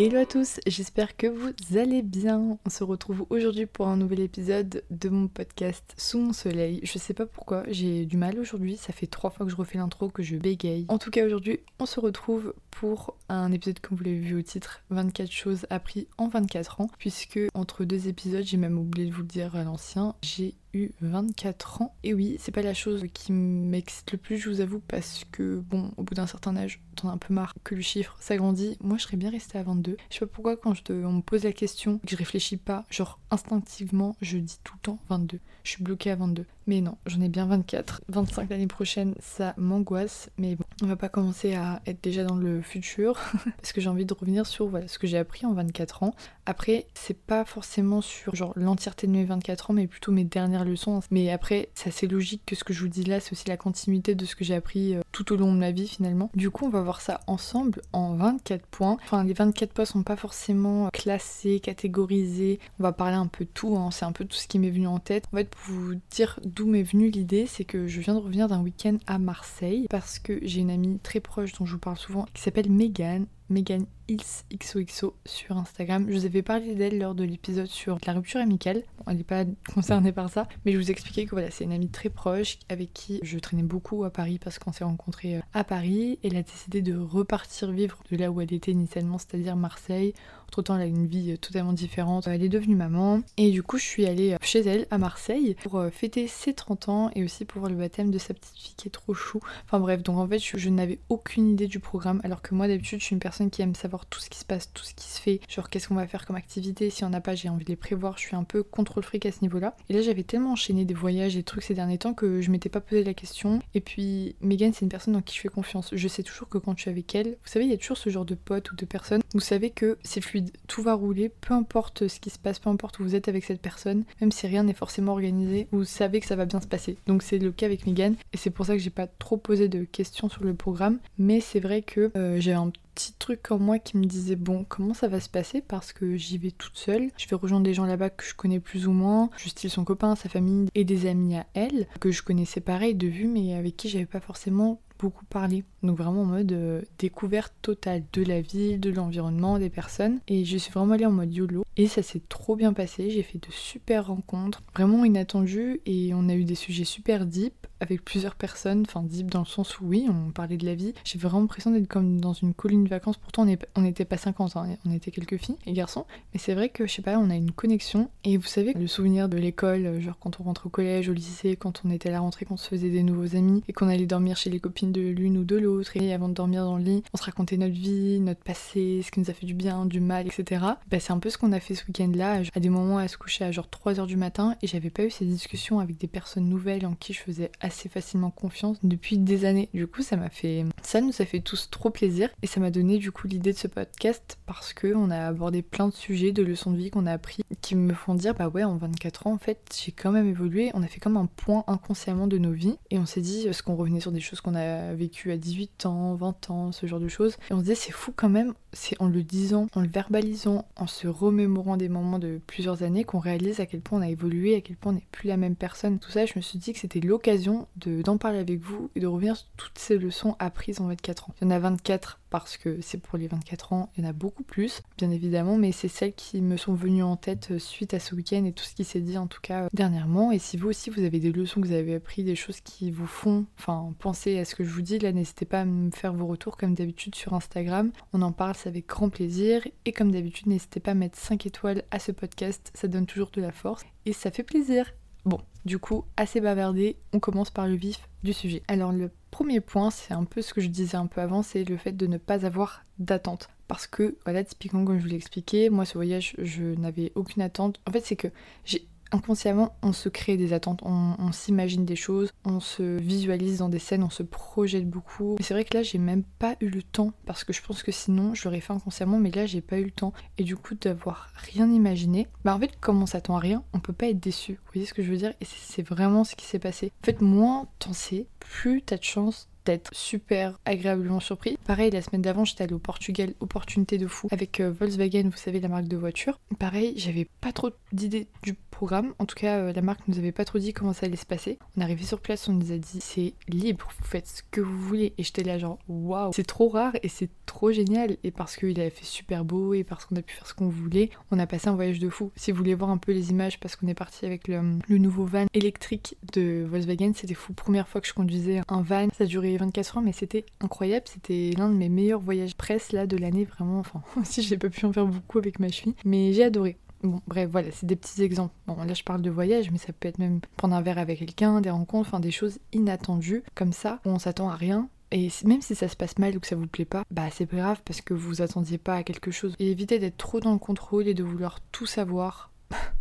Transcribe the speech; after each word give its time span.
Hello 0.00 0.18
à 0.18 0.26
tous, 0.26 0.60
j'espère 0.64 1.16
que 1.16 1.26
vous 1.26 1.76
allez 1.76 2.02
bien. 2.02 2.56
On 2.64 2.70
se 2.70 2.84
retrouve 2.84 3.26
aujourd'hui 3.30 3.66
pour 3.66 3.88
un 3.88 3.96
nouvel 3.96 4.20
épisode 4.20 4.84
de 4.90 5.08
mon 5.08 5.26
podcast 5.26 5.92
Sous 5.96 6.20
mon 6.20 6.32
soleil. 6.32 6.78
Je 6.84 6.98
sais 6.98 7.14
pas 7.14 7.26
pourquoi, 7.26 7.64
j'ai 7.66 8.06
du 8.06 8.16
mal 8.16 8.38
aujourd'hui, 8.38 8.76
ça 8.76 8.92
fait 8.92 9.08
trois 9.08 9.30
fois 9.30 9.44
que 9.44 9.50
je 9.50 9.56
refais 9.56 9.76
l'intro, 9.76 10.08
que 10.08 10.22
je 10.22 10.36
bégaye. 10.36 10.86
En 10.86 10.98
tout 10.98 11.10
cas 11.10 11.26
aujourd'hui, 11.26 11.58
on 11.80 11.86
se 11.86 11.98
retrouve 11.98 12.54
pour 12.70 13.16
un 13.28 13.50
épisode 13.50 13.80
comme 13.80 13.98
vous 13.98 14.04
l'avez 14.04 14.20
vu 14.20 14.38
au 14.38 14.42
titre, 14.42 14.84
24 14.90 15.32
choses 15.32 15.66
apprises 15.68 16.06
en 16.16 16.28
24 16.28 16.80
ans, 16.80 16.90
puisque 16.96 17.40
entre 17.54 17.84
deux 17.84 18.06
épisodes, 18.06 18.44
j'ai 18.44 18.56
même 18.56 18.78
oublié 18.78 19.08
de 19.08 19.12
vous 19.12 19.22
le 19.22 19.26
dire 19.26 19.56
à 19.56 19.64
l'ancien, 19.64 20.14
j'ai 20.22 20.54
eu 20.78 20.92
24 21.00 21.82
ans. 21.82 21.94
Et 22.02 22.14
oui, 22.14 22.36
c'est 22.38 22.52
pas 22.52 22.62
la 22.62 22.74
chose 22.74 23.04
qui 23.12 23.32
m'excite 23.32 24.12
le 24.12 24.18
plus, 24.18 24.38
je 24.38 24.48
vous 24.48 24.60
avoue, 24.60 24.80
parce 24.80 25.24
que 25.30 25.62
bon, 25.68 25.90
au 25.96 26.02
bout 26.02 26.14
d'un 26.14 26.26
certain 26.26 26.56
âge, 26.56 26.80
t'en 26.96 27.08
as 27.08 27.12
un 27.12 27.18
peu 27.18 27.34
marre 27.34 27.54
que 27.64 27.74
le 27.74 27.80
chiffre 27.80 28.16
s'agrandit. 28.20 28.76
Moi, 28.80 28.98
je 28.98 29.02
serais 29.04 29.16
bien 29.16 29.30
restée 29.30 29.58
à 29.58 29.62
22. 29.62 29.96
Je 30.10 30.14
sais 30.14 30.20
pas 30.20 30.26
pourquoi, 30.26 30.56
quand 30.56 30.74
je 30.74 30.82
on 30.88 31.12
me 31.12 31.22
pose 31.22 31.44
la 31.44 31.52
question, 31.52 31.98
que 31.98 32.10
je 32.10 32.16
réfléchis 32.16 32.56
pas, 32.56 32.84
genre 32.90 33.18
instinctivement, 33.30 34.16
je 34.20 34.38
dis 34.38 34.58
tout 34.64 34.74
le 34.76 34.80
temps 34.80 34.98
22. 35.08 35.40
Je 35.64 35.70
suis 35.70 35.82
bloquée 35.82 36.10
à 36.10 36.16
22. 36.16 36.46
Mais 36.66 36.80
non, 36.80 36.96
j'en 37.06 37.20
ai 37.20 37.28
bien 37.28 37.46
24. 37.46 38.02
25 38.08 38.50
l'année 38.50 38.66
prochaine, 38.66 39.14
ça 39.20 39.54
m'angoisse. 39.56 40.30
Mais 40.38 40.54
bon, 40.54 40.64
on 40.82 40.86
va 40.86 40.96
pas 40.96 41.08
commencer 41.08 41.54
à 41.54 41.82
être 41.86 42.02
déjà 42.02 42.24
dans 42.24 42.36
le 42.36 42.62
futur. 42.62 43.18
parce 43.56 43.72
que 43.72 43.80
j'ai 43.80 43.88
envie 43.88 44.04
de 44.04 44.14
revenir 44.14 44.46
sur 44.46 44.68
voilà, 44.68 44.88
ce 44.88 44.98
que 44.98 45.06
j'ai 45.06 45.18
appris 45.18 45.46
en 45.46 45.52
24 45.52 46.02
ans. 46.02 46.14
Après, 46.46 46.86
c'est 46.94 47.18
pas 47.18 47.44
forcément 47.44 48.00
sur 48.00 48.34
genre 48.34 48.52
l'entièreté 48.56 49.06
de 49.06 49.12
mes 49.12 49.24
24 49.24 49.70
ans, 49.70 49.74
mais 49.74 49.86
plutôt 49.86 50.12
mes 50.12 50.24
dernières 50.24 50.64
leçons. 50.64 51.00
Mais 51.10 51.30
après, 51.30 51.68
c'est 51.74 51.88
assez 51.88 52.06
logique 52.06 52.42
que 52.46 52.54
ce 52.54 52.64
que 52.64 52.72
je 52.72 52.80
vous 52.80 52.88
dis 52.88 53.04
là, 53.04 53.20
c'est 53.20 53.32
aussi 53.32 53.48
la 53.48 53.56
continuité 53.56 54.14
de 54.14 54.24
ce 54.24 54.36
que 54.36 54.44
j'ai 54.44 54.54
appris 54.54 54.94
euh, 54.94 55.00
tout 55.12 55.32
au 55.32 55.36
long 55.36 55.52
de 55.52 55.58
ma 55.58 55.72
vie 55.72 55.88
finalement. 55.88 56.30
Du 56.34 56.50
coup, 56.50 56.66
on 56.66 56.70
va 56.70 56.80
voir 56.80 57.00
ça 57.00 57.20
ensemble 57.26 57.82
en 57.92 58.14
24 58.14 58.66
points. 58.66 58.96
Enfin, 59.02 59.24
les 59.24 59.34
24 59.34 59.72
points 59.72 59.84
sont 59.84 60.02
pas 60.02 60.16
forcément 60.16 60.88
classés, 60.92 61.60
catégorisés. 61.60 62.60
On 62.78 62.82
va 62.82 62.92
parler 62.92 63.16
un 63.16 63.26
peu 63.26 63.44
de 63.44 63.50
tout, 63.50 63.76
hein. 63.76 63.90
c'est 63.90 64.04
un 64.04 64.12
peu 64.12 64.24
tout 64.24 64.36
ce 64.36 64.46
qui 64.46 64.58
m'est 64.58 64.70
venu 64.70 64.86
en 64.86 64.98
tête. 64.98 65.24
En 65.32 65.36
fait, 65.36 65.50
pour 65.50 65.74
vous 65.74 65.94
dire 66.10 66.38
d'où 66.44 66.66
m'est 66.66 66.82
venue 66.82 67.10
l'idée, 67.10 67.46
c'est 67.46 67.64
que 67.64 67.86
je 67.86 68.00
viens 68.00 68.14
de 68.14 68.20
revenir 68.20 68.48
d'un 68.48 68.62
week-end 68.62 68.96
à 69.06 69.18
Marseille 69.18 69.86
parce 69.90 70.18
que 70.18 70.38
j'ai 70.42 70.60
une 70.60 70.67
amie 70.68 70.98
très 71.00 71.20
proche 71.20 71.52
dont 71.52 71.66
je 71.66 71.72
vous 71.72 71.78
parle 71.78 71.96
souvent 71.96 72.26
qui 72.34 72.42
s'appelle 72.42 72.70
Megan. 72.70 73.26
Megan 73.50 73.86
Hills 74.08 74.44
XOXO 74.52 75.14
sur 75.26 75.56
Instagram. 75.56 76.06
Je 76.08 76.14
vous 76.14 76.24
avais 76.24 76.42
parlé 76.42 76.74
d'elle 76.74 76.98
lors 76.98 77.14
de 77.14 77.24
l'épisode 77.24 77.66
sur 77.66 77.98
la 78.06 78.14
rupture 78.14 78.40
amicale. 78.40 78.82
elle 79.06 79.18
n'est 79.18 79.24
pas 79.24 79.44
concernée 79.74 80.12
par 80.12 80.30
ça, 80.30 80.48
mais 80.64 80.72
je 80.72 80.78
vous 80.78 80.90
expliquais 80.90 81.26
que 81.26 81.30
voilà, 81.30 81.50
c'est 81.50 81.64
une 81.64 81.72
amie 81.72 81.88
très 81.88 82.08
proche 82.08 82.58
avec 82.68 82.92
qui 82.92 83.20
je 83.22 83.38
traînais 83.38 83.62
beaucoup 83.62 84.04
à 84.04 84.10
Paris 84.10 84.38
parce 84.42 84.58
qu'on 84.58 84.72
s'est 84.72 84.84
rencontrés 84.84 85.36
euh, 85.36 85.40
à 85.52 85.64
Paris. 85.64 86.18
Elle 86.22 86.36
a 86.36 86.42
décidé 86.42 86.80
de 86.80 86.96
repartir 86.96 87.70
vivre 87.70 87.98
de 88.10 88.16
là 88.16 88.30
où 88.30 88.40
elle 88.40 88.52
était 88.52 88.72
initialement, 88.72 89.18
c'est-à-dire 89.18 89.56
Marseille. 89.56 90.14
Entre 90.46 90.62
temps, 90.62 90.76
elle 90.76 90.82
a 90.82 90.86
une 90.86 91.06
vie 91.06 91.32
euh, 91.32 91.36
totalement 91.36 91.74
différente. 91.74 92.26
Elle 92.26 92.42
est 92.42 92.48
devenue 92.48 92.76
maman. 92.76 93.20
Et 93.36 93.50
du 93.50 93.62
coup, 93.62 93.76
je 93.76 93.84
suis 93.84 94.06
allée 94.06 94.32
euh, 94.32 94.38
chez 94.40 94.60
elle 94.60 94.86
à 94.90 94.96
Marseille 94.96 95.54
pour 95.62 95.84
fêter 95.92 96.26
ses 96.28 96.54
30 96.54 96.88
ans 96.88 97.10
et 97.14 97.24
aussi 97.24 97.44
pour 97.44 97.60
voir 97.60 97.70
le 97.70 97.76
baptême 97.76 98.10
de 98.10 98.18
sa 98.18 98.32
petite 98.32 98.56
fille 98.56 98.74
qui 98.74 98.88
est 98.88 98.92
trop 98.92 99.12
chou. 99.12 99.40
Enfin 99.66 99.80
bref, 99.80 100.02
donc 100.02 100.16
en 100.16 100.26
fait, 100.26 100.38
je 100.38 100.70
n'avais 100.70 100.98
aucune 101.10 101.50
idée 101.50 101.66
du 101.66 101.78
programme 101.78 102.22
alors 102.24 102.40
que 102.40 102.54
moi, 102.54 102.68
d'habitude, 102.68 103.00
je 103.00 103.04
suis 103.04 103.14
une 103.14 103.20
personne 103.20 103.37
qui 103.46 103.62
aime 103.62 103.74
savoir 103.74 104.06
tout 104.06 104.20
ce 104.20 104.28
qui 104.30 104.38
se 104.38 104.44
passe, 104.44 104.72
tout 104.72 104.84
ce 104.84 104.94
qui 104.94 105.06
se 105.06 105.20
fait, 105.20 105.40
genre 105.48 105.70
qu'est-ce 105.70 105.88
qu'on 105.88 105.94
va 105.94 106.06
faire 106.06 106.26
comme 106.26 106.36
activité, 106.36 106.90
si 106.90 107.04
on 107.04 107.10
n'a 107.10 107.20
pas, 107.20 107.34
j'ai 107.34 107.48
envie 107.48 107.64
de 107.64 107.70
les 107.70 107.76
prévoir, 107.76 108.18
je 108.18 108.22
suis 108.22 108.36
un 108.36 108.44
peu 108.44 108.62
contrôle 108.62 109.04
fric 109.04 109.26
à 109.26 109.32
ce 109.32 109.42
niveau-là. 109.42 109.76
Et 109.88 109.94
là, 109.94 110.02
j'avais 110.02 110.22
tellement 110.22 110.52
enchaîné 110.52 110.84
des 110.84 110.94
voyages 110.94 111.36
et 111.36 111.38
des 111.38 111.44
trucs 111.44 111.62
ces 111.62 111.74
derniers 111.74 111.98
temps 111.98 112.14
que 112.14 112.40
je 112.40 112.50
m'étais 112.50 112.68
pas 112.68 112.80
posé 112.80 113.04
la 113.04 113.14
question. 113.14 113.60
Et 113.74 113.80
puis, 113.80 114.36
Megan, 114.40 114.72
c'est 114.72 114.82
une 114.82 114.88
personne 114.88 115.14
dans 115.14 115.22
qui 115.22 115.36
je 115.36 115.40
fais 115.40 115.48
confiance. 115.48 115.90
Je 115.92 116.08
sais 116.08 116.22
toujours 116.22 116.48
que 116.48 116.58
quand 116.58 116.76
je 116.76 116.82
suis 116.82 116.90
avec 116.90 117.14
elle, 117.14 117.30
vous 117.30 117.48
savez, 117.48 117.64
il 117.64 117.70
y 117.70 117.74
a 117.74 117.78
toujours 117.78 117.98
ce 117.98 118.10
genre 118.10 118.24
de 118.24 118.34
pote 118.34 118.70
ou 118.72 118.76
de 118.76 118.84
personne, 118.84 119.22
vous 119.32 119.40
savez 119.40 119.70
que 119.70 119.98
c'est 120.02 120.20
fluide, 120.20 120.50
tout 120.66 120.82
va 120.82 120.94
rouler, 120.94 121.28
peu 121.28 121.54
importe 121.54 122.08
ce 122.08 122.20
qui 122.20 122.30
se 122.30 122.38
passe, 122.38 122.58
peu 122.58 122.70
importe 122.70 122.98
où 122.98 123.02
vous 123.02 123.14
êtes 123.14 123.28
avec 123.28 123.44
cette 123.44 123.60
personne, 123.60 124.04
même 124.20 124.32
si 124.32 124.46
rien 124.46 124.62
n'est 124.62 124.74
forcément 124.74 125.12
organisé, 125.12 125.68
vous 125.72 125.84
savez 125.84 126.20
que 126.20 126.26
ça 126.26 126.36
va 126.36 126.46
bien 126.46 126.60
se 126.60 126.66
passer. 126.66 126.96
Donc 127.06 127.22
c'est 127.22 127.38
le 127.38 127.52
cas 127.52 127.66
avec 127.66 127.86
Megan, 127.86 128.14
et 128.32 128.36
c'est 128.36 128.50
pour 128.50 128.66
ça 128.66 128.74
que 128.74 128.78
j'ai 128.78 128.90
pas 128.90 129.06
trop 129.06 129.36
posé 129.36 129.68
de 129.68 129.84
questions 129.84 130.28
sur 130.28 130.44
le 130.44 130.54
programme, 130.54 130.98
mais 131.18 131.40
c'est 131.40 131.60
vrai 131.60 131.82
que 131.82 132.10
euh, 132.16 132.40
j'ai 132.40 132.52
un 132.52 132.70
petit 132.98 133.12
truc 133.12 133.52
en 133.52 133.60
moi 133.60 133.78
qui 133.78 133.96
me 133.96 134.04
disait 134.06 134.34
bon 134.34 134.66
comment 134.68 134.92
ça 134.92 135.06
va 135.06 135.20
se 135.20 135.28
passer 135.28 135.60
parce 135.60 135.92
que 135.92 136.16
j'y 136.16 136.36
vais 136.36 136.50
toute 136.50 136.76
seule. 136.76 137.10
Je 137.16 137.28
vais 137.28 137.36
rejoindre 137.36 137.62
des 137.62 137.72
gens 137.72 137.84
là-bas 137.84 138.10
que 138.10 138.24
je 138.24 138.34
connais 138.34 138.58
plus 138.58 138.88
ou 138.88 138.92
moins, 138.92 139.30
juste 139.36 139.68
son 139.68 139.84
copain, 139.84 140.16
sa 140.16 140.28
famille 140.28 140.68
et 140.74 140.84
des 140.84 141.06
amis 141.06 141.36
à 141.36 141.46
elle 141.54 141.86
que 142.00 142.10
je 142.10 142.24
connaissais 142.24 142.60
pareil 142.60 142.96
de 142.96 143.06
vue 143.06 143.28
mais 143.28 143.54
avec 143.54 143.76
qui 143.76 143.88
j'avais 143.88 144.04
pas 144.04 144.18
forcément 144.18 144.80
beaucoup 144.98 145.24
parlé. 145.26 145.64
Donc 145.82 145.96
vraiment 145.96 146.22
en 146.22 146.26
mode 146.26 146.52
euh, 146.52 146.82
découverte 146.98 147.52
totale 147.62 148.02
de 148.12 148.24
la 148.24 148.40
ville, 148.40 148.80
de 148.80 148.90
l'environnement, 148.90 149.58
des 149.58 149.70
personnes. 149.70 150.18
Et 150.26 150.44
je 150.44 150.56
suis 150.56 150.72
vraiment 150.72 150.94
allée 150.94 151.06
en 151.06 151.12
mode 151.12 151.32
YOLO. 151.32 151.64
Et 151.76 151.86
ça 151.86 152.02
s'est 152.02 152.22
trop 152.28 152.56
bien 152.56 152.72
passé. 152.72 153.10
J'ai 153.10 153.22
fait 153.22 153.38
de 153.38 153.50
super 153.50 154.08
rencontres, 154.08 154.62
vraiment 154.74 155.04
inattendues. 155.04 155.80
Et 155.86 156.12
on 156.14 156.28
a 156.28 156.34
eu 156.34 156.44
des 156.44 156.56
sujets 156.56 156.84
super 156.84 157.26
deep 157.26 157.54
avec 157.80 158.04
plusieurs 158.04 158.34
personnes. 158.34 158.84
Enfin 158.86 159.02
deep 159.02 159.30
dans 159.30 159.40
le 159.40 159.46
sens 159.46 159.78
où 159.80 159.86
oui, 159.86 160.08
on 160.08 160.32
parlait 160.32 160.56
de 160.56 160.66
la 160.66 160.74
vie. 160.74 160.94
J'ai 161.04 161.18
vraiment 161.18 161.40
l'impression 161.40 161.70
d'être 161.70 161.88
comme 161.88 162.20
dans 162.20 162.32
une 162.32 162.54
colline 162.54 162.84
de 162.84 162.88
vacances. 162.88 163.16
Pourtant 163.16 163.46
on 163.76 163.82
n'était 163.82 164.04
pas 164.04 164.16
50 164.16 164.56
ans, 164.56 164.64
hein. 164.64 164.76
on 164.84 164.92
était 164.92 165.10
quelques 165.10 165.36
filles 165.36 165.56
et 165.66 165.72
garçons. 165.72 166.06
Mais 166.34 166.40
c'est 166.40 166.54
vrai 166.54 166.68
que 166.68 166.86
je 166.86 166.92
sais 166.92 167.02
pas, 167.02 167.18
on 167.18 167.30
a 167.30 167.36
une 167.36 167.52
connexion. 167.52 168.10
Et 168.24 168.36
vous 168.36 168.46
savez, 168.46 168.72
le 168.72 168.86
souvenir 168.86 169.28
de 169.28 169.36
l'école, 169.36 170.00
genre 170.00 170.18
quand 170.18 170.40
on 170.40 170.44
rentre 170.44 170.66
au 170.66 170.70
collège, 170.70 171.08
au 171.08 171.12
lycée, 171.12 171.56
quand 171.56 171.82
on 171.84 171.90
était 171.90 172.08
à 172.08 172.12
la 172.12 172.20
rentrée, 172.20 172.44
qu'on 172.44 172.56
se 172.56 172.68
faisait 172.68 172.90
des 172.90 173.02
nouveaux 173.02 173.36
amis 173.36 173.62
et 173.68 173.72
qu'on 173.72 173.88
allait 173.88 174.06
dormir 174.06 174.36
chez 174.36 174.50
les 174.50 174.60
copines 174.60 174.92
de 174.92 175.00
l'une 175.00 175.38
ou 175.38 175.44
de 175.44 175.56
et 175.94 176.12
avant 176.12 176.28
de 176.28 176.34
dormir 176.34 176.64
dans 176.64 176.76
le 176.76 176.84
lit, 176.84 177.02
on 177.12 177.16
se 177.16 177.24
racontait 177.24 177.56
notre 177.56 177.74
vie, 177.74 178.20
notre 178.20 178.42
passé, 178.42 179.02
ce 179.04 179.10
qui 179.10 179.20
nous 179.20 179.30
a 179.30 179.32
fait 179.32 179.46
du 179.46 179.54
bien, 179.54 179.86
du 179.86 180.00
mal, 180.00 180.26
etc. 180.26 180.64
Bah, 180.90 181.00
c'est 181.00 181.12
un 181.12 181.18
peu 181.18 181.30
ce 181.30 181.38
qu'on 181.38 181.52
a 181.52 181.60
fait 181.60 181.74
ce 181.74 181.84
week-end-là, 181.86 182.42
à 182.54 182.60
des 182.60 182.68
moments 182.68 182.98
à 182.98 183.08
se 183.08 183.16
coucher 183.16 183.44
à 183.44 183.52
genre 183.52 183.68
3h 183.68 184.06
du 184.06 184.16
matin, 184.16 184.56
et 184.62 184.66
j'avais 184.66 184.90
pas 184.90 185.04
eu 185.04 185.10
ces 185.10 185.24
discussions 185.24 185.80
avec 185.80 185.98
des 185.98 186.06
personnes 186.06 186.48
nouvelles 186.48 186.86
en 186.86 186.94
qui 186.94 187.12
je 187.12 187.20
faisais 187.20 187.50
assez 187.60 187.88
facilement 187.88 188.30
confiance 188.30 188.78
depuis 188.82 189.18
des 189.18 189.44
années. 189.44 189.68
Du 189.74 189.86
coup, 189.86 190.02
ça 190.02 190.16
m'a 190.16 190.30
fait. 190.30 190.64
Ça 190.82 191.00
nous 191.00 191.12
a 191.18 191.24
fait 191.24 191.40
tous 191.40 191.68
trop 191.70 191.90
plaisir, 191.90 192.30
et 192.42 192.46
ça 192.46 192.60
m'a 192.60 192.70
donné 192.70 192.98
du 192.98 193.12
coup 193.12 193.28
l'idée 193.28 193.52
de 193.52 193.58
ce 193.58 193.68
podcast 193.68 194.38
parce 194.46 194.72
que 194.72 194.94
on 194.94 195.10
a 195.10 195.26
abordé 195.26 195.62
plein 195.62 195.88
de 195.88 195.94
sujets, 195.94 196.32
de 196.32 196.42
leçons 196.42 196.72
de 196.72 196.78
vie 196.78 196.90
qu'on 196.90 197.06
a 197.06 197.12
appris, 197.12 197.42
qui 197.60 197.74
me 197.74 197.94
font 197.94 198.14
dire 198.14 198.34
bah 198.34 198.48
ouais, 198.48 198.64
en 198.64 198.76
24 198.76 199.26
ans, 199.26 199.32
en 199.32 199.38
fait, 199.38 199.78
j'ai 199.84 199.92
quand 199.92 200.12
même 200.12 200.28
évolué, 200.28 200.70
on 200.74 200.82
a 200.82 200.86
fait 200.86 201.00
comme 201.00 201.16
un 201.16 201.26
point 201.26 201.64
inconsciemment 201.66 202.26
de 202.26 202.38
nos 202.38 202.52
vies, 202.52 202.76
et 202.90 202.98
on 202.98 203.06
s'est 203.06 203.20
dit, 203.20 203.46
est-ce 203.46 203.62
qu'on 203.62 203.76
revenait 203.76 204.00
sur 204.00 204.12
des 204.12 204.20
choses 204.20 204.40
qu'on 204.40 204.54
a 204.54 204.94
vécues 204.94 205.32
à 205.32 205.36
18 205.36 205.57
ans, 205.84 206.14
20 206.14 206.50
ans, 206.50 206.72
ce 206.72 206.86
genre 206.86 207.00
de 207.00 207.08
choses. 207.08 207.36
Et 207.50 207.54
on 207.54 207.58
se 207.58 207.62
disait 207.62 207.74
c'est 207.74 207.92
fou 207.92 208.12
quand 208.14 208.28
même, 208.28 208.54
c'est 208.72 209.00
en 209.00 209.08
le 209.08 209.22
disant, 209.22 209.66
en 209.74 209.80
le 209.80 209.88
verbalisant, 209.88 210.66
en 210.76 210.86
se 210.86 211.08
remémorant 211.08 211.76
des 211.76 211.88
moments 211.88 212.18
de 212.18 212.40
plusieurs 212.46 212.82
années 212.82 213.04
qu'on 213.04 213.18
réalise 213.18 213.60
à 213.60 213.66
quel 213.66 213.80
point 213.80 213.98
on 213.98 214.02
a 214.02 214.08
évolué, 214.08 214.54
à 214.54 214.60
quel 214.60 214.76
point 214.76 214.92
on 214.92 214.96
n'est 214.96 215.06
plus 215.12 215.28
la 215.28 215.36
même 215.36 215.56
personne. 215.56 215.98
Tout 215.98 216.10
ça, 216.10 216.26
je 216.26 216.34
me 216.36 216.40
suis 216.40 216.58
dit 216.58 216.72
que 216.72 216.78
c'était 216.78 217.00
l'occasion 217.00 217.66
d'en 217.76 218.18
parler 218.18 218.38
avec 218.38 218.60
vous 218.60 218.90
et 218.94 219.00
de 219.00 219.06
revenir 219.06 219.36
sur 219.36 219.46
toutes 219.56 219.78
ces 219.78 219.98
leçons 219.98 220.36
apprises 220.38 220.80
en 220.80 220.88
24 220.88 221.30
ans. 221.30 221.34
Il 221.40 221.44
y 221.44 221.48
en 221.48 221.50
a 221.50 221.58
24 221.58 222.18
parce 222.30 222.56
que 222.56 222.80
c'est 222.80 222.98
pour 222.98 223.18
les 223.18 223.28
24 223.28 223.72
ans, 223.72 223.90
il 223.96 224.04
y 224.04 224.06
en 224.06 224.10
a 224.10 224.12
beaucoup 224.12 224.42
plus, 224.42 224.82
bien 224.98 225.10
évidemment, 225.10 225.56
mais 225.56 225.72
c'est 225.72 225.88
celles 225.88 226.12
qui 226.12 226.40
me 226.42 226.56
sont 226.56 226.74
venues 226.74 227.02
en 227.02 227.16
tête 227.16 227.52
euh, 227.52 227.58
suite 227.58 227.94
à 227.94 228.00
ce 228.00 228.14
week-end 228.14 228.44
et 228.44 228.52
tout 228.52 228.64
ce 228.64 228.74
qui 228.74 228.84
s'est 228.84 229.00
dit 229.00 229.18
en 229.18 229.26
tout 229.26 229.40
cas 229.40 229.64
euh, 229.64 229.68
dernièrement. 229.72 230.30
Et 230.32 230.38
si 230.38 230.56
vous 230.56 230.68
aussi 230.68 230.90
vous 230.90 231.02
avez 231.02 231.20
des 231.20 231.32
leçons 231.32 231.60
que 231.60 231.66
vous 231.66 231.72
avez 231.72 231.94
appris, 231.94 232.24
des 232.24 232.36
choses 232.36 232.60
qui 232.60 232.90
vous 232.90 233.06
font, 233.06 233.46
enfin, 233.58 233.94
penser 233.98 234.38
à 234.38 234.44
ce 234.44 234.54
que 234.54 234.64
je 234.64 234.70
vous 234.70 234.82
dis, 234.82 234.98
là 234.98 235.12
n'hésitez 235.12 235.46
pas 235.48 235.64
me 235.64 235.90
faire 235.90 236.12
vos 236.12 236.26
retours 236.26 236.56
comme 236.56 236.74
d'habitude 236.74 237.14
sur 237.14 237.34
Instagram. 237.34 237.90
On 238.12 238.22
en 238.22 238.32
parle, 238.32 238.54
c'est 238.54 238.68
avec 238.68 238.86
grand 238.86 239.08
plaisir. 239.08 239.66
Et 239.84 239.92
comme 239.92 240.12
d'habitude, 240.12 240.46
n'hésitez 240.46 240.80
pas 240.80 240.92
à 240.92 240.94
mettre 240.94 241.18
5 241.18 241.46
étoiles 241.46 241.82
à 241.90 241.98
ce 241.98 242.12
podcast, 242.12 242.70
ça 242.74 242.88
donne 242.88 243.06
toujours 243.06 243.30
de 243.30 243.40
la 243.40 243.52
force 243.52 243.84
et 244.06 244.12
ça 244.12 244.30
fait 244.30 244.42
plaisir. 244.42 244.92
Bon, 245.24 245.40
du 245.64 245.78
coup, 245.78 246.04
assez 246.16 246.40
bavardé, 246.40 246.96
on 247.12 247.20
commence 247.20 247.50
par 247.50 247.66
le 247.66 247.74
vif 247.74 248.08
du 248.22 248.32
sujet. 248.32 248.62
Alors 248.68 248.92
le 248.92 249.10
premier 249.30 249.60
point, 249.60 249.90
c'est 249.90 250.14
un 250.14 250.24
peu 250.24 250.42
ce 250.42 250.54
que 250.54 250.60
je 250.60 250.68
disais 250.68 250.96
un 250.96 251.06
peu 251.06 251.20
avant, 251.20 251.42
c'est 251.42 251.64
le 251.64 251.76
fait 251.76 251.92
de 251.92 252.06
ne 252.06 252.18
pas 252.18 252.46
avoir 252.46 252.84
d'attente. 252.98 253.48
Parce 253.66 253.86
que, 253.86 254.16
voilà, 254.24 254.44
typiquement 254.44 254.84
comme 254.84 254.98
je 254.98 255.02
vous 255.02 255.10
l'ai 255.10 255.16
expliqué, 255.16 255.68
moi 255.68 255.84
ce 255.84 255.94
voyage, 255.94 256.34
je 256.38 256.64
n'avais 256.64 257.12
aucune 257.14 257.42
attente. 257.42 257.80
En 257.86 257.92
fait, 257.92 258.00
c'est 258.00 258.16
que 258.16 258.28
j'ai 258.64 258.88
inconsciemment, 259.12 259.76
on 259.82 259.92
se 259.92 260.08
crée 260.08 260.36
des 260.36 260.52
attentes, 260.52 260.80
on, 260.82 261.32
s'imagine 261.32 261.84
des 261.84 261.96
choses, 261.96 262.32
on 262.44 262.60
se 262.60 262.82
visualise 262.98 263.58
dans 263.58 263.68
des 263.68 263.78
scènes, 263.78 264.02
on 264.02 264.10
se 264.10 264.22
projette 264.22 264.88
beaucoup. 264.88 265.36
Mais 265.38 265.44
c'est 265.44 265.54
vrai 265.54 265.64
que 265.64 265.76
là, 265.76 265.82
j'ai 265.82 265.98
même 265.98 266.24
pas 266.38 266.56
eu 266.60 266.68
le 266.68 266.82
temps, 266.82 267.12
parce 267.26 267.44
que 267.44 267.52
je 267.52 267.62
pense 267.62 267.82
que 267.82 267.92
sinon, 267.92 268.34
je 268.34 268.44
l'aurais 268.44 268.60
fait 268.60 268.72
inconsciemment, 268.72 269.18
mais 269.18 269.30
là, 269.30 269.46
j'ai 269.46 269.60
pas 269.60 269.78
eu 269.78 269.84
le 269.84 269.90
temps. 269.90 270.12
Et 270.38 270.44
du 270.44 270.56
coup, 270.56 270.74
d'avoir 270.74 271.30
rien 271.36 271.70
imaginé, 271.70 272.26
bah 272.44 272.54
en 272.54 272.58
fait, 272.58 272.78
comme 272.80 273.02
on 273.02 273.06
s'attend 273.06 273.36
à 273.36 273.40
rien, 273.40 273.62
on 273.72 273.80
peut 273.80 273.92
pas 273.92 274.08
être 274.08 274.20
déçu. 274.20 274.52
Vous 274.52 274.72
voyez 274.74 274.86
ce 274.86 274.94
que 274.94 275.02
je 275.02 275.10
veux 275.10 275.16
dire? 275.16 275.32
Et 275.40 275.44
c'est 275.44 275.82
vraiment 275.82 276.24
ce 276.24 276.34
qui 276.34 276.46
s'est 276.46 276.58
passé. 276.58 276.92
En 277.02 277.06
fait, 277.06 277.20
moins 277.20 277.68
t'en 277.78 277.92
sais, 277.92 278.26
plus 278.40 278.82
t'as 278.82 278.96
de 278.96 279.04
chance 279.04 279.48
d'être 279.68 279.90
super 279.92 280.58
agréablement 280.64 281.20
surpris. 281.20 281.58
Pareil, 281.66 281.90
la 281.90 282.00
semaine 282.00 282.22
d'avant, 282.22 282.44
j'étais 282.44 282.64
allée 282.64 282.72
au 282.72 282.78
Portugal, 282.78 283.34
opportunité 283.40 283.98
de 283.98 284.06
fou, 284.06 284.28
avec 284.30 284.60
euh, 284.60 284.70
Volkswagen, 284.70 285.28
vous 285.28 285.36
savez, 285.36 285.60
la 285.60 285.68
marque 285.68 285.88
de 285.88 285.96
voiture. 285.96 286.40
Pareil, 286.58 286.94
j'avais 286.96 287.26
pas 287.42 287.52
trop 287.52 287.70
d'idées 287.92 288.28
du 288.42 288.54
programme. 288.70 289.12
En 289.18 289.26
tout 289.26 289.34
cas, 289.34 289.58
euh, 289.58 289.72
la 289.72 289.82
marque 289.82 290.06
nous 290.08 290.18
avait 290.18 290.32
pas 290.32 290.46
trop 290.46 290.58
dit 290.58 290.72
comment 290.72 290.94
ça 290.94 291.06
allait 291.06 291.16
se 291.16 291.26
passer. 291.26 291.58
On 291.76 291.80
est 291.80 291.84
arrivé 291.84 292.04
sur 292.04 292.20
place, 292.20 292.48
on 292.48 292.54
nous 292.54 292.72
a 292.72 292.78
dit 292.78 293.00
c'est 293.00 293.34
libre, 293.48 293.88
vous 293.98 294.06
faites 294.06 294.26
ce 294.26 294.42
que 294.50 294.60
vous 294.62 294.78
voulez. 294.78 295.12
Et 295.18 295.22
j'étais 295.22 295.42
là 295.42 295.58
genre 295.58 295.78
waouh, 295.88 296.32
c'est 296.32 296.46
trop 296.46 296.68
rare 296.68 296.94
et 297.02 297.08
c'est 297.08 297.28
trop 297.44 297.70
génial. 297.70 298.16
Et 298.24 298.30
parce 298.30 298.56
qu'il 298.56 298.80
avait 298.80 298.88
fait 298.88 299.04
super 299.04 299.44
beau 299.44 299.74
et 299.74 299.84
parce 299.84 300.06
qu'on 300.06 300.16
a 300.16 300.22
pu 300.22 300.34
faire 300.34 300.46
ce 300.46 300.54
qu'on 300.54 300.68
voulait, 300.68 301.10
on 301.30 301.38
a 301.38 301.46
passé 301.46 301.68
un 301.68 301.74
voyage 301.74 301.98
de 301.98 302.08
fou. 302.08 302.30
Si 302.36 302.52
vous 302.52 302.56
voulez 302.58 302.74
voir 302.74 302.90
un 302.90 302.98
peu 302.98 303.12
les 303.12 303.30
images, 303.30 303.60
parce 303.60 303.76
qu'on 303.76 303.88
est 303.88 303.94
parti 303.94 304.24
avec 304.24 304.48
le, 304.48 304.78
le 304.88 304.98
nouveau 304.98 305.26
van 305.26 305.44
électrique 305.52 306.16
de 306.32 306.64
Volkswagen, 306.66 307.12
c'était 307.14 307.34
fou. 307.34 307.52
Première 307.52 307.88
fois 307.88 308.00
que 308.00 308.06
je 308.06 308.14
conduisais 308.14 308.62
un 308.68 308.82
van, 308.82 309.08
ça 309.16 309.26
duré 309.26 309.57
24 309.58 309.96
heures, 309.96 310.02
mais 310.02 310.12
c'était 310.12 310.46
incroyable. 310.60 311.06
C'était 311.06 311.50
l'un 311.56 311.68
de 311.68 311.74
mes 311.74 311.88
meilleurs 311.88 312.20
voyages 312.20 312.56
presse 312.56 312.92
là 312.92 313.06
de 313.06 313.16
l'année, 313.16 313.44
vraiment. 313.44 313.80
Enfin, 313.80 314.02
si 314.24 314.42
j'ai 314.42 314.56
pas 314.56 314.70
pu 314.70 314.86
en 314.86 314.92
faire 314.92 315.06
beaucoup 315.06 315.38
avec 315.38 315.60
ma 315.60 315.68
cheville, 315.68 315.94
mais 316.04 316.32
j'ai 316.32 316.44
adoré. 316.44 316.78
Bon, 317.02 317.20
bref, 317.28 317.48
voilà, 317.50 317.68
c'est 317.70 317.86
des 317.86 317.94
petits 317.94 318.22
exemples. 318.22 318.54
Bon, 318.66 318.76
là, 318.82 318.92
je 318.92 319.04
parle 319.04 319.22
de 319.22 319.30
voyage, 319.30 319.70
mais 319.70 319.78
ça 319.78 319.92
peut 319.92 320.08
être 320.08 320.18
même 320.18 320.40
prendre 320.56 320.74
un 320.74 320.82
verre 320.82 320.98
avec 320.98 321.20
quelqu'un, 321.20 321.60
des 321.60 321.70
rencontres, 321.70 322.08
enfin 322.08 322.20
des 322.20 322.32
choses 322.32 322.58
inattendues, 322.72 323.44
comme 323.54 323.72
ça, 323.72 324.00
où 324.04 324.10
on 324.10 324.18
s'attend 324.18 324.48
à 324.48 324.56
rien. 324.56 324.88
Et 325.10 325.28
même 325.44 325.62
si 325.62 325.74
ça 325.74 325.88
se 325.88 325.96
passe 325.96 326.18
mal 326.18 326.36
ou 326.36 326.40
que 326.40 326.46
ça 326.46 326.56
vous 326.56 326.66
plaît 326.66 326.84
pas, 326.84 327.04
bah 327.10 327.30
c'est 327.32 327.46
pas 327.46 327.56
grave 327.56 327.80
parce 327.84 328.02
que 328.02 328.12
vous 328.12 328.42
attendiez 328.42 328.78
pas 328.78 328.94
à 328.94 329.02
quelque 329.02 329.30
chose. 329.30 329.54
Et 329.58 329.70
évitez 329.70 329.98
d'être 329.98 330.18
trop 330.18 330.40
dans 330.40 330.52
le 330.52 330.58
contrôle 330.58 331.08
et 331.08 331.14
de 331.14 331.22
vouloir 331.22 331.60
tout 331.72 331.86
savoir. 331.86 332.50